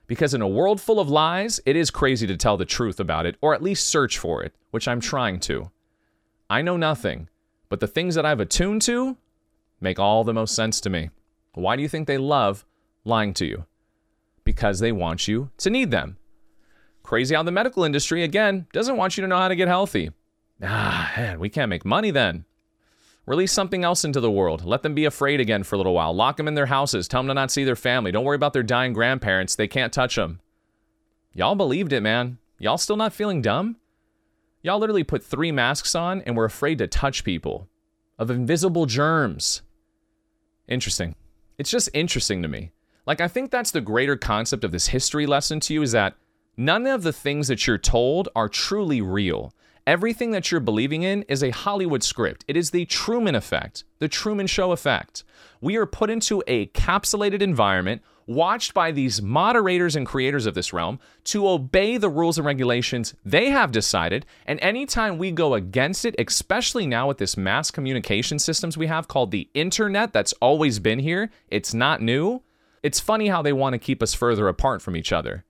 Because 0.07 0.33
in 0.33 0.41
a 0.41 0.49
world 0.49 0.81
full 0.81 1.01
of 1.01 1.11
lies, 1.11 1.61
it 1.67 1.77
is 1.77 1.91
crazy 1.91 2.27
to 2.29 2.39
tell 2.39 2.57
the 2.57 2.65
truth 2.65 2.99
about 2.99 3.27
it, 3.27 3.37
or 3.43 3.53
at 3.53 3.63
least 3.63 3.89
search 3.89 4.17
for 4.17 4.43
it, 4.43 4.55
which 4.71 4.89
I'm 4.89 5.01
trying 5.01 5.39
to. 5.41 5.71
I 6.49 6.63
know 6.63 6.79
nothing, 6.79 7.29
but 7.71 7.81
the 7.81 7.87
things 7.87 8.15
that 8.17 8.27
I've 8.27 8.41
attuned 8.41 8.83
to 8.83 9.17
make 9.81 9.99
all 9.99 10.25
the 10.25 10.35
most 10.35 10.55
sense 10.55 10.81
to 10.83 10.91
me. 10.91 11.09
Why 11.55 11.77
do 11.77 11.83
you 11.83 11.89
think 11.89 12.07
they 12.07 12.19
love 12.19 12.67
lying 13.05 13.33
to 13.35 13.47
you? 13.47 13.65
Because 14.45 14.81
they 14.81 14.93
want 14.93 15.27
you 15.27 15.51
to 15.59 15.71
need 15.71 15.91
them. 15.91 16.19
Crazy 17.03 17.35
how 17.35 17.43
the 17.43 17.51
medical 17.51 17.85
industry, 17.85 18.23
again, 18.23 18.67
doesn't 18.73 18.97
want 18.97 19.17
you 19.17 19.23
to 19.23 19.29
know 19.29 19.39
how 19.39 19.49
to 19.49 19.57
get 19.57 19.69
healthy. 19.69 20.11
Ah, 20.63 21.11
man, 21.17 21.41
we 21.41 21.49
can't 21.49 21.71
make 21.71 21.85
money 21.85 22.11
then. 22.11 22.45
Release 23.27 23.53
something 23.53 23.85
else 23.85 24.05
into 24.05 24.21
the 24.21 24.31
world. 24.31 24.65
Let 24.65 24.83
them 24.83 24.95
be 24.95 25.05
afraid 25.05 25.41
again 25.41 25.63
for 25.63 25.77
a 25.77 25.79
little 25.79 25.95
while. 25.95 26.13
Lock 26.13 26.37
them 26.37 26.49
in 26.49 26.55
their 26.55 26.67
houses. 26.67 27.07
Tell 27.07 27.21
them 27.21 27.29
to 27.29 27.35
not 27.35 27.51
see 27.51 27.65
their 27.65 27.77
family. 27.77 28.13
Don't 28.13 28.25
worry 28.25 28.37
about 28.37 28.53
their 28.53 28.63
dying 28.63 28.93
grandparents. 28.93 29.55
They 29.55 29.69
can't 29.69 29.93
touch 29.93 30.17
them. 30.17 30.41
Y'all 31.33 31.55
believed 31.55 31.93
it, 31.93 32.01
man. 32.01 32.39
Y'all 32.59 32.79
still 32.79 32.97
not 32.97 33.13
feeling 33.13 33.41
dumb? 33.41 33.77
Y'all 34.63 34.79
literally 34.79 35.05
put 35.05 35.25
three 35.25 35.53
masks 35.53 35.95
on 35.95 36.21
and 36.23 36.37
were 36.37 36.45
afraid 36.45 36.79
to 36.79 36.87
touch 36.87 37.25
people 37.25 37.69
of 38.19 38.31
invisible 38.31 38.85
germs. 38.85 39.63
Interesting. 40.69 41.15
It's 41.57 41.71
just 41.71 41.89
interesting 41.95 42.43
to 42.43 42.49
me. 42.49 42.71
Like, 43.07 43.21
I 43.21 43.29
think 43.29 43.51
that's 43.51 43.71
the 43.71 43.81
greater 43.81 44.17
concept 44.17 44.63
of 44.63 44.73
this 44.73 44.89
history 44.89 45.27
lesson 45.27 45.61
to 45.61 45.75
you 45.75 45.83
is 45.83 45.93
that 45.93 46.15
none 46.57 46.87
of 46.87 47.03
the 47.03 47.13
things 47.13 47.49
that 47.49 47.67
you're 47.67 47.79
told 47.79 48.29
are 48.37 48.49
truly 48.49 49.01
real. 49.01 49.55
Everything 49.87 50.31
that 50.33 50.51
you're 50.51 50.61
believing 50.61 51.03
in 51.03 51.23
is 51.23 51.43
a 51.43 51.51
Hollywood 51.51 52.03
script. 52.03 52.45
It 52.47 52.57
is 52.57 52.71
the 52.71 52.85
Truman 52.85 53.35
effect, 53.35 53.85
the 53.99 54.09
Truman 54.09 54.47
Show 54.47 54.73
effect. 54.73 55.25
We 55.63 55.77
are 55.77 55.87
put 55.87 56.11
into 56.11 56.45
a 56.47 56.67
capsulated 56.67 57.41
environment, 57.41 58.03
watched 58.31 58.73
by 58.73 58.93
these 58.93 59.21
moderators 59.21 59.97
and 59.97 60.07
creators 60.07 60.47
of 60.47 60.55
this 60.55 60.73
realm 60.73 61.01
to 61.25 61.49
obey 61.49 61.97
the 61.97 62.09
rules 62.09 62.39
and 62.39 62.47
regulations 62.47 63.13
they 63.25 63.51
have 63.51 63.73
decided. 63.73 64.25
And 64.47 64.61
anytime 64.61 65.19
we 65.19 65.33
go 65.33 65.55
against 65.55 66.05
it, 66.05 66.15
especially 66.17 66.87
now 66.87 67.09
with 67.09 67.19
this 67.19 67.37
mass 67.37 67.73
communication 67.73 68.39
systems 68.39 68.79
we 68.79 68.87
have 68.87 69.09
called 69.09 69.33
the 69.33 69.49
internet 69.53 70.13
that's 70.13 70.33
always 70.35 70.79
been 70.79 71.01
here, 71.01 71.31
it's 71.49 71.75
not 71.75 72.01
new. 72.01 72.43
It's 72.85 73.01
funny 73.01 73.29
how 73.29 73.43
they 73.43 73.53
want 73.53 73.75
to 73.75 73.79
keep 73.79 74.01
us 74.01 74.15
further 74.15 74.47
apart 74.47 74.81
from 74.81 74.97
each 74.97 75.13
other. 75.13 75.45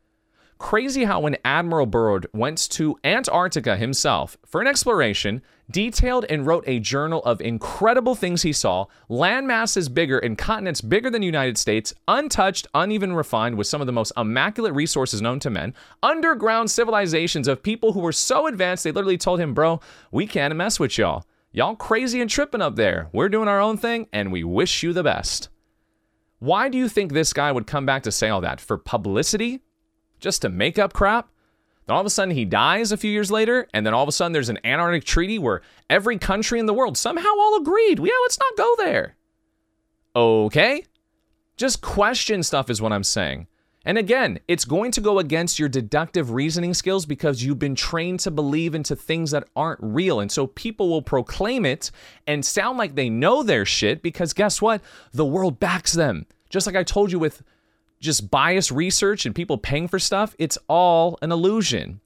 Crazy 0.59 1.05
how 1.05 1.20
when 1.20 1.37
Admiral 1.45 1.87
Byrd 1.87 2.26
went 2.33 2.59
to 2.70 2.99
Antarctica 3.05 3.76
himself 3.76 4.37
for 4.45 4.61
an 4.61 4.66
exploration, 4.66 5.43
detailed 5.71 6.25
and 6.29 6.47
wrote 6.47 6.64
a 6.66 6.79
journal 6.79 7.23
of 7.25 7.41
incredible 7.41 8.14
things 8.14 8.43
he 8.43 8.53
saw, 8.53 8.87
land 9.09 9.47
masses 9.47 9.89
bigger 9.89 10.18
and 10.18 10.37
continents 10.37 10.81
bigger 10.81 11.11
than 11.11 11.21
the 11.21 11.27
United 11.27 11.57
States, 11.59 11.95
untouched, 12.09 12.66
uneven 12.75 13.12
refined 13.12 13.57
with 13.57 13.66
some 13.66 13.81
of 13.81 13.87
the 13.87 13.93
most 13.93 14.12
immaculate 14.16 14.75
resources 14.75 15.23
known 15.23 15.39
to 15.41 15.51
men, 15.51 15.75
underground 16.03 16.71
civilizations 16.71 17.49
of 17.49 17.62
people 17.62 17.93
who 17.93 18.01
were 18.01 18.12
so 18.12 18.47
advanced 18.47 18.85
they 18.85 18.93
literally 18.93 19.18
told 19.18 19.41
him, 19.41 19.55
"Bro, 19.55 19.81
we 20.11 20.27
can't 20.27 20.57
mess 20.57 20.81
with 20.81 20.99
y'all. 20.99 21.25
Y'all 21.53 21.77
crazy 21.77 22.21
and 22.21 22.31
tripping 22.31 22.62
up 22.62 22.77
there. 22.77 23.09
We're 23.12 23.29
doing 23.29 23.49
our 23.49 23.61
own 23.61 23.77
thing 23.77 24.07
and 24.12 24.31
we 24.31 24.45
wish 24.45 24.83
you 24.83 24.93
the 24.93 25.03
best." 25.03 25.49
Why 26.39 26.68
do 26.68 26.79
you 26.79 26.89
think 26.89 27.12
this 27.12 27.33
guy 27.33 27.53
would 27.53 27.66
come 27.66 27.85
back 27.85 28.03
to 28.05 28.12
say 28.12 28.29
all 28.29 28.41
that? 28.41 28.61
For 28.61 28.79
publicity? 28.79 29.61
just 30.21 30.43
to 30.43 30.49
make 30.49 30.79
up 30.79 30.93
crap. 30.93 31.29
Then 31.91 31.97
all 31.97 32.03
of 32.03 32.07
a 32.07 32.11
sudden 32.11 32.36
he 32.36 32.45
dies 32.45 32.93
a 32.93 32.97
few 32.97 33.11
years 33.11 33.32
later, 33.32 33.66
and 33.74 33.84
then 33.84 33.95
all 33.95 34.05
of 34.05 34.09
a 34.09 34.12
sudden 34.12 34.30
there's 34.30 34.49
an 34.49 34.61
Antarctic 34.64 35.03
treaty 35.03 35.41
where 35.41 35.61
every 35.88 36.18
country 36.18 36.61
in 36.61 36.66
the 36.66 36.72
world 36.72 36.97
somehow 36.97 37.30
all 37.36 37.57
agreed, 37.61 37.99
yeah, 37.99 38.12
let's 38.22 38.38
not 38.38 38.57
go 38.57 38.76
there. 38.78 39.16
Okay. 40.14 40.84
Just 41.57 41.80
question 41.80 42.45
stuff, 42.45 42.70
is 42.70 42.80
what 42.80 42.93
I'm 42.93 43.03
saying. 43.03 43.49
And 43.84 43.99
again, 43.99 44.38
it's 44.47 44.64
going 44.64 44.93
to 44.93 45.01
go 45.01 45.18
against 45.18 45.59
your 45.59 45.68
deductive 45.68 46.30
reasoning 46.30 46.74
skills 46.74 47.07
because 47.07 47.43
you've 47.43 47.59
been 47.59 47.74
trained 47.74 48.20
to 48.20 48.30
believe 48.30 48.76
into 48.76 48.95
things 48.95 49.32
that 49.32 49.49
aren't 49.57 49.80
real. 49.82 50.20
And 50.20 50.30
so 50.30 50.47
people 50.47 50.91
will 50.91 51.03
proclaim 51.03 51.66
it 51.66 51.91
and 52.24 52.47
sound 52.47 52.78
like 52.78 52.95
they 52.95 53.11
know 53.11 53.43
their 53.43 53.64
shit 53.64 54.01
because 54.01 54.32
guess 54.32 54.62
what? 54.62 54.80
The 55.12 55.26
world 55.26 55.59
backs 55.59 55.95
them. 55.95 56.26
Just 56.51 56.68
like 56.68 56.76
I 56.76 56.84
told 56.84 57.11
you 57.11 57.18
with 57.18 57.43
just 58.01 58.31
biased 58.31 58.71
research 58.71 59.27
and 59.27 59.35
people 59.35 59.59
paying 59.59 59.89
for 59.89 59.99
stuff, 59.99 60.35
it's 60.39 60.59
all 60.69 61.19
an 61.23 61.33
illusion. 61.33 62.01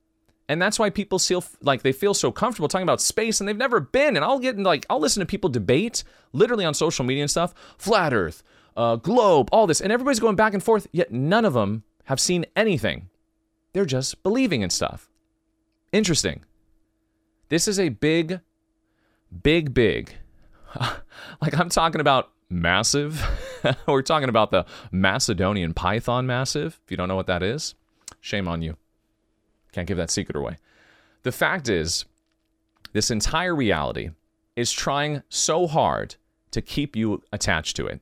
And 0.49 0.61
that's 0.61 0.79
why 0.79 0.91
people 0.91 1.19
feel 1.19 1.43
like 1.63 1.83
they 1.83 1.93
feel 1.93 2.13
so 2.13 2.31
comfortable 2.31 2.69
talking 2.69 2.83
about 2.83 3.01
space 3.01 3.41
and 3.41 3.49
they've 3.49 3.57
never 3.57 3.81
been. 3.81 4.17
And 4.17 4.25
I'll 4.25 4.39
get 4.39 4.59
like, 4.59 4.85
I'll 4.91 5.01
listen 5.01 5.21
to 5.21 5.27
people 5.27 5.49
debate 5.49 6.05
literally 6.33 6.65
on 6.65 6.75
social 6.75 7.05
media 7.05 7.23
and 7.23 7.31
stuff 7.31 7.55
flat 7.79 8.13
earth, 8.13 8.43
uh, 8.77 8.97
globe, 8.97 9.49
all 9.53 9.67
this. 9.67 9.81
And 9.81 9.91
everybody's 9.91 10.21
going 10.21 10.37
back 10.37 10.53
and 10.53 10.63
forth, 10.63 10.87
yet 10.93 11.13
none 11.13 11.45
of 11.45 11.55
them 11.55 11.85
have 12.05 12.21
seen 12.21 12.45
anything. 12.55 13.09
They're 13.73 13.87
just 13.87 14.23
believing 14.23 14.61
in 14.61 14.71
stuff. 14.71 15.09
Interesting. 15.93 16.45
This 17.49 17.67
is 17.67 17.79
a 17.79 17.89
big, 17.89 18.41
big, 19.43 19.73
big, 19.73 20.15
like 21.41 21.59
I'm 21.59 21.69
talking 21.69 22.01
about 22.01 22.31
massive. 22.55 23.23
We're 23.87 24.03
talking 24.03 24.29
about 24.29 24.51
the 24.51 24.65
Macedonian 24.91 25.75
Python 25.75 26.27
massive. 26.27 26.81
If 26.85 26.91
you 26.91 26.97
don't 26.97 27.09
know 27.09 27.17
what 27.17 27.27
that 27.27 27.43
is, 27.43 27.75
shame 28.21 28.49
on 28.49 28.63
you. 28.63 28.77
Can't 29.73 29.89
give 29.89 29.97
that 29.97 30.11
secret 30.11 30.37
away. 30.37 30.57
The 31.25 31.33
fact 31.33 31.69
is, 31.69 32.05
this 32.93 33.11
entire 33.11 33.55
reality 33.55 34.11
is 34.57 34.71
trying 34.71 35.23
so 35.29 35.67
hard 35.67 36.15
to 36.53 36.63
keep 36.63 36.95
you 36.95 37.23
attached 37.33 37.77
to 37.77 37.87
it. 37.87 38.01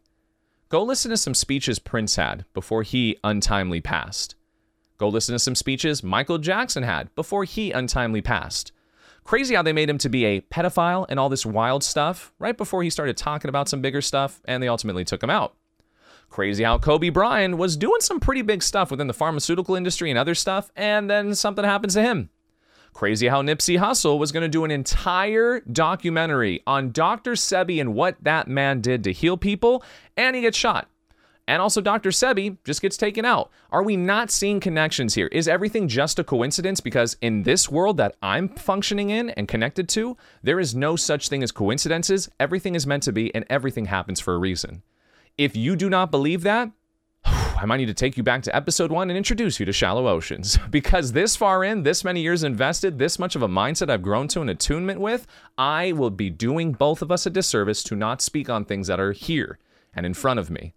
Go 0.69 0.83
listen 0.83 1.11
to 1.11 1.17
some 1.17 1.35
speeches 1.35 1.79
Prince 1.79 2.17
had 2.17 2.45
before 2.53 2.83
he 2.83 3.17
untimely 3.25 3.81
passed. 3.81 4.35
Go 4.99 5.09
listen 5.09 5.33
to 5.33 5.39
some 5.39 5.55
speeches 5.55 6.03
Michael 6.03 6.39
Jackson 6.39 6.83
had 6.83 7.15
before 7.15 7.45
he 7.45 7.73
untimely 7.73 8.23
passed. 8.23 8.73
Crazy 9.25 9.55
how 9.55 9.63
they 9.63 9.73
made 9.73 9.89
him 9.89 9.99
to 9.99 10.09
be 10.09 10.25
a 10.25 10.41
pedophile 10.41 11.07
and 11.09 11.19
all 11.19 11.29
this 11.29 11.47
wild 11.47 11.85
stuff 11.85 12.33
right 12.39 12.57
before 12.57 12.83
he 12.83 12.91
started 12.91 13.17
talking 13.17 13.49
about 13.49 13.69
some 13.69 13.81
bigger 13.81 14.01
stuff, 14.01 14.41
and 14.45 14.63
they 14.63 14.69
ultimately 14.69 15.05
took 15.05 15.23
him 15.23 15.31
out. 15.31 15.55
Crazy 16.29 16.65
how 16.65 16.79
Kobe 16.79 17.11
Bryant 17.11 17.59
was 17.59 17.77
doing 17.77 18.01
some 18.01 18.19
pretty 18.19 18.43
big 18.43 18.63
stuff 18.63 18.91
within 18.91 19.07
the 19.07 19.13
pharmaceutical 19.13 19.75
industry 19.75 20.11
and 20.11 20.19
other 20.19 20.35
stuff, 20.35 20.71
and 20.75 21.09
then 21.09 21.35
something 21.35 21.65
happens 21.65 21.95
to 21.95 22.03
him. 22.03 22.31
Crazy 22.95 23.29
how 23.29 23.43
Nipsey 23.43 23.79
Hussle 23.79 24.19
was 24.19 24.33
going 24.33 24.43
to 24.43 24.49
do 24.49 24.65
an 24.65 24.71
entire 24.71 25.61
documentary 25.61 26.63
on 26.67 26.91
Dr. 26.93 27.33
Sebi 27.33 27.81
and 27.81 27.95
what 27.95 28.17
that 28.23 28.49
man 28.49 28.81
did 28.81 29.05
to 29.05 29.13
heal 29.13 29.37
people, 29.37 29.85
and 30.17 30.37
he 30.37 30.43
gets 30.43 30.59
shot. 30.59 30.89
And 31.49 31.61
also, 31.61 31.81
Dr. 31.81 32.11
Sebi 32.11 32.57
just 32.65 32.81
gets 32.81 32.97
taken 32.97 33.25
out. 33.25 33.51
Are 33.71 33.83
we 33.83 33.97
not 33.97 34.31
seeing 34.31 34.61
connections 34.61 35.15
here? 35.15 35.27
Is 35.29 35.49
everything 35.49 35.89
just 35.89 36.19
a 36.19 36.25
coincidence? 36.25 36.81
Because 36.81 37.17
in 37.21 37.43
this 37.43 37.69
world 37.69 37.97
that 37.97 38.15
I'm 38.23 38.49
functioning 38.49 39.11
in 39.11 39.31
and 39.31 39.49
connected 39.49 39.89
to, 39.91 40.17
there 40.43 40.61
is 40.61 40.75
no 40.75 40.95
such 40.95 41.29
thing 41.29 41.43
as 41.43 41.51
coincidences. 41.51 42.31
Everything 42.39 42.77
is 42.77 42.87
meant 42.87 43.03
to 43.05 43.13
be, 43.13 43.35
and 43.35 43.45
everything 43.51 43.87
happens 43.87 44.21
for 44.21 44.35
a 44.35 44.39
reason. 44.39 44.83
If 45.37 45.57
you 45.57 45.75
do 45.75 45.91
not 45.91 46.13
believe 46.13 46.43
that, 46.43 46.71
I 47.25 47.65
might 47.67 47.79
need 47.79 47.87
to 47.87 47.95
take 47.95 48.17
you 48.17 48.23
back 48.23 48.43
to 48.43 48.55
episode 48.55 48.93
one 48.93 49.11
and 49.11 49.17
introduce 49.17 49.59
you 49.59 49.67
to 49.67 49.73
shallow 49.73 50.07
oceans. 50.07 50.59
Because 50.71 51.13
this 51.13 51.35
far 51.35 51.65
in, 51.65 51.83
this 51.83 52.05
many 52.05 52.21
years 52.21 52.45
invested, 52.45 52.99
this 52.99 53.19
much 53.19 53.35
of 53.35 53.43
a 53.43 53.49
mindset 53.49 53.91
I've 53.91 54.03
grown 54.03 54.29
to 54.29 54.43
an 54.43 54.49
attunement 54.49 55.01
with, 55.01 55.27
I 55.59 55.91
will 55.93 56.11
be 56.11 56.31
doing 56.31 56.73
both 56.73 57.03
of 57.03 57.11
us 57.11 57.27
a 57.27 57.31
disservice 57.31 57.83
to 57.85 57.97
not 57.97 58.23
speak 58.23 58.49
on 58.49 58.65
things 58.65 58.87
that 58.87 59.01
are 59.01 59.13
here 59.13 59.59
and 59.93 60.07
in 60.07 60.15
front 60.15 60.39
of 60.39 60.49
me. 60.49 60.75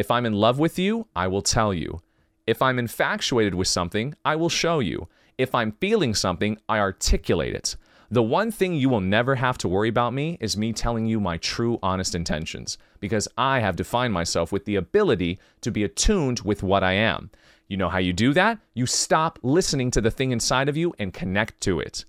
If 0.00 0.10
I'm 0.10 0.24
in 0.24 0.32
love 0.32 0.58
with 0.58 0.78
you, 0.78 1.08
I 1.14 1.26
will 1.26 1.42
tell 1.42 1.74
you. 1.74 2.00
If 2.46 2.62
I'm 2.62 2.78
infatuated 2.78 3.54
with 3.54 3.68
something, 3.68 4.14
I 4.24 4.34
will 4.34 4.48
show 4.48 4.78
you. 4.78 5.08
If 5.36 5.54
I'm 5.54 5.72
feeling 5.72 6.14
something, 6.14 6.56
I 6.70 6.78
articulate 6.78 7.54
it. 7.54 7.76
The 8.10 8.22
one 8.22 8.50
thing 8.50 8.72
you 8.72 8.88
will 8.88 9.02
never 9.02 9.34
have 9.34 9.58
to 9.58 9.68
worry 9.68 9.90
about 9.90 10.14
me 10.14 10.38
is 10.40 10.56
me 10.56 10.72
telling 10.72 11.04
you 11.04 11.20
my 11.20 11.36
true, 11.36 11.78
honest 11.82 12.14
intentions, 12.14 12.78
because 12.98 13.28
I 13.36 13.60
have 13.60 13.76
defined 13.76 14.14
myself 14.14 14.52
with 14.52 14.64
the 14.64 14.76
ability 14.76 15.38
to 15.60 15.70
be 15.70 15.84
attuned 15.84 16.40
with 16.40 16.62
what 16.62 16.82
I 16.82 16.92
am. 16.92 17.30
You 17.68 17.76
know 17.76 17.90
how 17.90 17.98
you 17.98 18.14
do 18.14 18.32
that? 18.32 18.58
You 18.72 18.86
stop 18.86 19.38
listening 19.42 19.90
to 19.90 20.00
the 20.00 20.10
thing 20.10 20.32
inside 20.32 20.70
of 20.70 20.78
you 20.78 20.94
and 20.98 21.12
connect 21.12 21.60
to 21.64 21.78
it. 21.78 22.06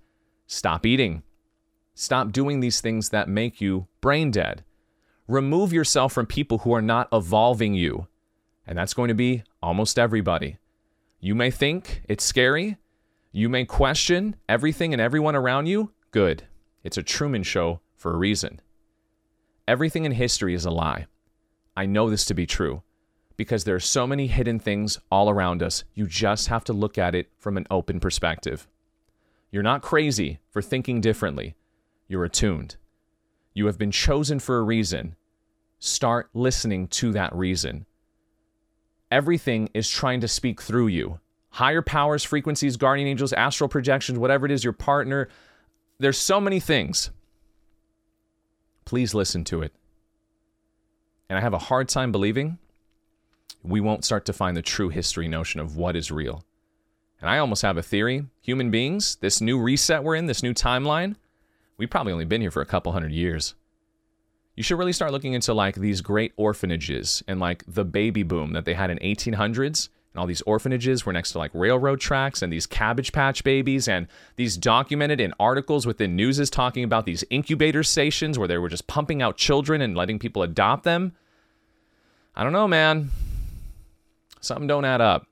Stop 0.47 0.85
eating. 0.85 1.23
Stop 1.93 2.31
doing 2.31 2.61
these 2.61 2.79
things 2.79 3.09
that 3.09 3.27
make 3.27 3.59
you 3.59 3.87
brain 3.99 4.31
dead. 4.31 4.63
Remove 5.27 5.71
yourself 5.71 6.13
from 6.13 6.25
people 6.25 6.59
who 6.59 6.73
are 6.73 6.81
not 6.81 7.07
evolving 7.11 7.73
you. 7.73 8.07
And 8.67 8.77
that's 8.77 8.93
going 8.93 9.07
to 9.07 9.13
be 9.13 9.43
almost 9.61 9.97
everybody. 9.97 10.57
You 11.19 11.35
may 11.35 11.51
think 11.51 12.03
it's 12.07 12.23
scary. 12.23 12.77
You 13.31 13.47
may 13.47 13.65
question 13.65 14.35
everything 14.49 14.93
and 14.93 15.01
everyone 15.01 15.35
around 15.35 15.67
you. 15.67 15.91
Good. 16.11 16.43
It's 16.83 16.97
a 16.97 17.03
Truman 17.03 17.43
Show 17.43 17.79
for 17.95 18.13
a 18.13 18.17
reason. 18.17 18.59
Everything 19.67 20.05
in 20.05 20.11
history 20.11 20.53
is 20.53 20.65
a 20.65 20.71
lie. 20.71 21.05
I 21.77 21.85
know 21.85 22.09
this 22.09 22.25
to 22.25 22.33
be 22.33 22.45
true 22.45 22.81
because 23.37 23.63
there 23.63 23.75
are 23.75 23.79
so 23.79 24.05
many 24.05 24.27
hidden 24.27 24.59
things 24.59 24.99
all 25.09 25.29
around 25.29 25.63
us. 25.63 25.83
You 25.93 26.07
just 26.07 26.47
have 26.47 26.63
to 26.65 26.73
look 26.73 26.97
at 26.97 27.15
it 27.15 27.29
from 27.37 27.57
an 27.57 27.67
open 27.71 27.99
perspective. 27.99 28.67
You're 29.51 29.63
not 29.63 29.81
crazy 29.81 30.39
for 30.49 30.61
thinking 30.61 31.01
differently, 31.01 31.55
you're 32.07 32.23
attuned. 32.25 32.75
You 33.53 33.65
have 33.65 33.77
been 33.77 33.91
chosen 33.91 34.39
for 34.39 34.57
a 34.57 34.63
reason, 34.63 35.15
start 35.79 36.29
listening 36.33 36.87
to 36.87 37.11
that 37.11 37.35
reason. 37.35 37.85
Everything 39.09 39.69
is 39.73 39.89
trying 39.89 40.21
to 40.21 40.27
speak 40.27 40.61
through 40.61 40.87
you. 40.87 41.19
Higher 41.49 41.81
powers, 41.81 42.23
frequencies, 42.23 42.77
guardian 42.77 43.09
angels, 43.09 43.33
astral 43.33 43.67
projections, 43.67 44.17
whatever 44.17 44.45
it 44.45 44.51
is, 44.51 44.63
your 44.63 44.71
partner. 44.71 45.27
There's 45.99 46.17
so 46.17 46.39
many 46.39 46.61
things. 46.61 47.11
Please 48.85 49.13
listen 49.13 49.43
to 49.45 49.61
it. 49.61 49.73
And 51.29 51.37
I 51.37 51.41
have 51.41 51.53
a 51.53 51.57
hard 51.57 51.89
time 51.89 52.11
believing 52.11 52.57
we 53.63 53.81
won't 53.81 54.05
start 54.05 54.25
to 54.25 54.33
find 54.33 54.55
the 54.55 54.61
true 54.61 54.89
history 54.89 55.27
notion 55.27 55.59
of 55.59 55.77
what 55.77 55.95
is 55.95 56.11
real. 56.11 56.43
And 57.19 57.29
I 57.29 57.37
almost 57.37 57.61
have 57.61 57.77
a 57.77 57.83
theory 57.83 58.25
human 58.41 58.71
beings, 58.71 59.17
this 59.17 59.41
new 59.41 59.59
reset 59.59 60.03
we're 60.03 60.15
in, 60.15 60.25
this 60.25 60.41
new 60.41 60.53
timeline, 60.53 61.15
we've 61.81 61.89
probably 61.89 62.13
only 62.13 62.25
been 62.25 62.41
here 62.41 62.51
for 62.51 62.61
a 62.61 62.65
couple 62.65 62.91
hundred 62.91 63.11
years. 63.11 63.55
You 64.55 64.61
should 64.61 64.77
really 64.77 64.93
start 64.93 65.11
looking 65.11 65.33
into 65.33 65.51
like 65.51 65.73
these 65.73 65.99
great 66.01 66.31
orphanages 66.37 67.23
and 67.27 67.39
like 67.39 67.63
the 67.67 67.83
baby 67.83 68.21
boom 68.21 68.53
that 68.53 68.65
they 68.65 68.75
had 68.75 68.91
in 68.91 68.99
1800s 68.99 69.89
and 70.13 70.19
all 70.19 70.27
these 70.27 70.43
orphanages 70.43 71.07
were 71.07 71.13
next 71.13 71.31
to 71.31 71.39
like 71.39 71.49
railroad 71.55 71.99
tracks 71.99 72.43
and 72.43 72.53
these 72.53 72.67
cabbage 72.67 73.11
patch 73.13 73.43
babies 73.43 73.87
and 73.87 74.07
these 74.35 74.57
documented 74.57 75.19
in 75.19 75.33
articles 75.39 75.87
within 75.87 76.15
newses 76.15 76.51
talking 76.51 76.83
about 76.83 77.07
these 77.07 77.23
incubator 77.31 77.81
stations 77.81 78.37
where 78.37 78.47
they 78.47 78.59
were 78.59 78.69
just 78.69 78.85
pumping 78.85 79.23
out 79.23 79.35
children 79.35 79.81
and 79.81 79.97
letting 79.97 80.19
people 80.19 80.43
adopt 80.43 80.83
them. 80.83 81.13
I 82.35 82.43
don't 82.43 82.53
know 82.53 82.67
man. 82.67 83.09
Something 84.39 84.67
don't 84.67 84.85
add 84.85 85.01
up. 85.01 85.25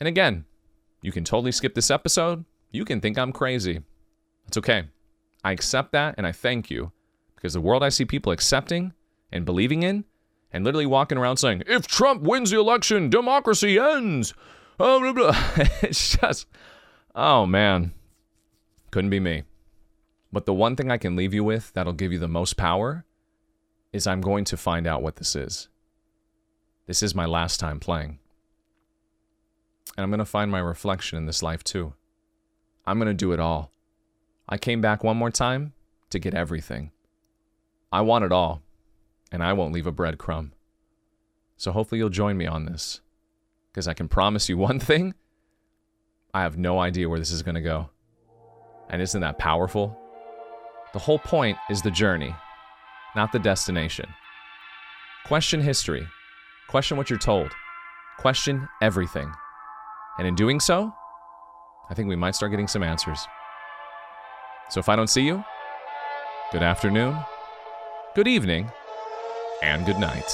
And 0.00 0.08
again 0.08 0.46
you 1.02 1.12
can 1.12 1.24
totally 1.24 1.52
skip 1.52 1.74
this 1.74 1.90
episode. 1.90 2.46
You 2.70 2.86
can 2.86 3.02
think 3.02 3.18
i'm 3.18 3.30
crazy. 3.30 3.82
It's 4.46 4.56
okay 4.56 4.84
i 5.44 5.52
accept 5.52 5.92
that 5.92 6.14
and 6.16 6.26
i 6.26 6.32
thank 6.32 6.70
you 6.70 6.90
because 7.44 7.52
the 7.52 7.60
world 7.60 7.82
I 7.82 7.90
see 7.90 8.06
people 8.06 8.32
accepting 8.32 8.94
and 9.30 9.44
believing 9.44 9.82
in 9.82 10.06
and 10.50 10.64
literally 10.64 10.86
walking 10.86 11.18
around 11.18 11.36
saying, 11.36 11.62
if 11.66 11.86
Trump 11.86 12.22
wins 12.22 12.50
the 12.50 12.58
election, 12.58 13.10
democracy 13.10 13.78
ends. 13.78 14.32
Oh, 14.80 14.98
blah, 14.98 15.12
blah. 15.12 15.36
it's 15.82 16.16
just, 16.16 16.46
oh 17.14 17.44
man, 17.44 17.92
couldn't 18.90 19.10
be 19.10 19.20
me. 19.20 19.42
But 20.32 20.46
the 20.46 20.54
one 20.54 20.74
thing 20.74 20.90
I 20.90 20.96
can 20.96 21.16
leave 21.16 21.34
you 21.34 21.44
with 21.44 21.70
that'll 21.74 21.92
give 21.92 22.12
you 22.12 22.18
the 22.18 22.28
most 22.28 22.56
power 22.56 23.04
is 23.92 24.06
I'm 24.06 24.22
going 24.22 24.46
to 24.46 24.56
find 24.56 24.86
out 24.86 25.02
what 25.02 25.16
this 25.16 25.36
is. 25.36 25.68
This 26.86 27.02
is 27.02 27.14
my 27.14 27.26
last 27.26 27.60
time 27.60 27.78
playing. 27.78 28.20
And 29.98 30.02
I'm 30.02 30.10
going 30.10 30.18
to 30.18 30.24
find 30.24 30.50
my 30.50 30.60
reflection 30.60 31.18
in 31.18 31.26
this 31.26 31.42
life 31.42 31.62
too. 31.62 31.92
I'm 32.86 32.98
going 32.98 33.08
to 33.08 33.12
do 33.12 33.32
it 33.32 33.38
all. 33.38 33.70
I 34.48 34.58
came 34.58 34.80
back 34.80 35.02
one 35.02 35.16
more 35.16 35.30
time 35.30 35.72
to 36.10 36.18
get 36.18 36.34
everything. 36.34 36.90
I 37.90 38.02
want 38.02 38.24
it 38.24 38.32
all, 38.32 38.62
and 39.32 39.42
I 39.42 39.52
won't 39.52 39.72
leave 39.72 39.86
a 39.86 39.92
breadcrumb. 39.92 40.50
So 41.56 41.72
hopefully 41.72 41.98
you'll 41.98 42.10
join 42.10 42.36
me 42.36 42.46
on 42.46 42.66
this, 42.66 43.00
because 43.72 43.88
I 43.88 43.94
can 43.94 44.08
promise 44.08 44.48
you 44.48 44.58
one 44.58 44.80
thing 44.80 45.14
I 46.34 46.42
have 46.42 46.58
no 46.58 46.80
idea 46.80 47.08
where 47.08 47.18
this 47.18 47.30
is 47.30 47.42
going 47.42 47.54
to 47.54 47.60
go. 47.60 47.90
And 48.90 49.00
isn't 49.00 49.20
that 49.20 49.38
powerful? 49.38 49.96
The 50.92 50.98
whole 50.98 51.18
point 51.18 51.56
is 51.70 51.80
the 51.80 51.90
journey, 51.90 52.34
not 53.16 53.32
the 53.32 53.38
destination. 53.38 54.06
Question 55.26 55.60
history, 55.60 56.06
question 56.68 56.96
what 56.96 57.08
you're 57.08 57.18
told, 57.18 57.50
question 58.18 58.68
everything. 58.82 59.32
And 60.18 60.26
in 60.26 60.34
doing 60.34 60.60
so, 60.60 60.92
I 61.88 61.94
think 61.94 62.08
we 62.08 62.16
might 62.16 62.34
start 62.34 62.50
getting 62.50 62.68
some 62.68 62.82
answers. 62.82 63.26
So 64.68 64.80
if 64.80 64.88
I 64.88 64.96
don't 64.96 65.10
see 65.10 65.22
you, 65.22 65.44
good 66.52 66.62
afternoon 66.62 67.16
good 68.14 68.28
evening, 68.28 68.70
and 69.62 69.84
good 69.84 69.98
night. 69.98 70.30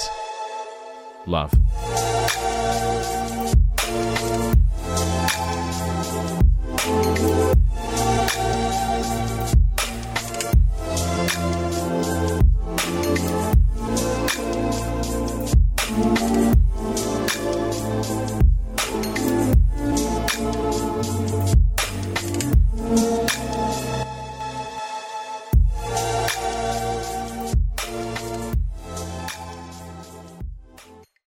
Love. 1.25 1.51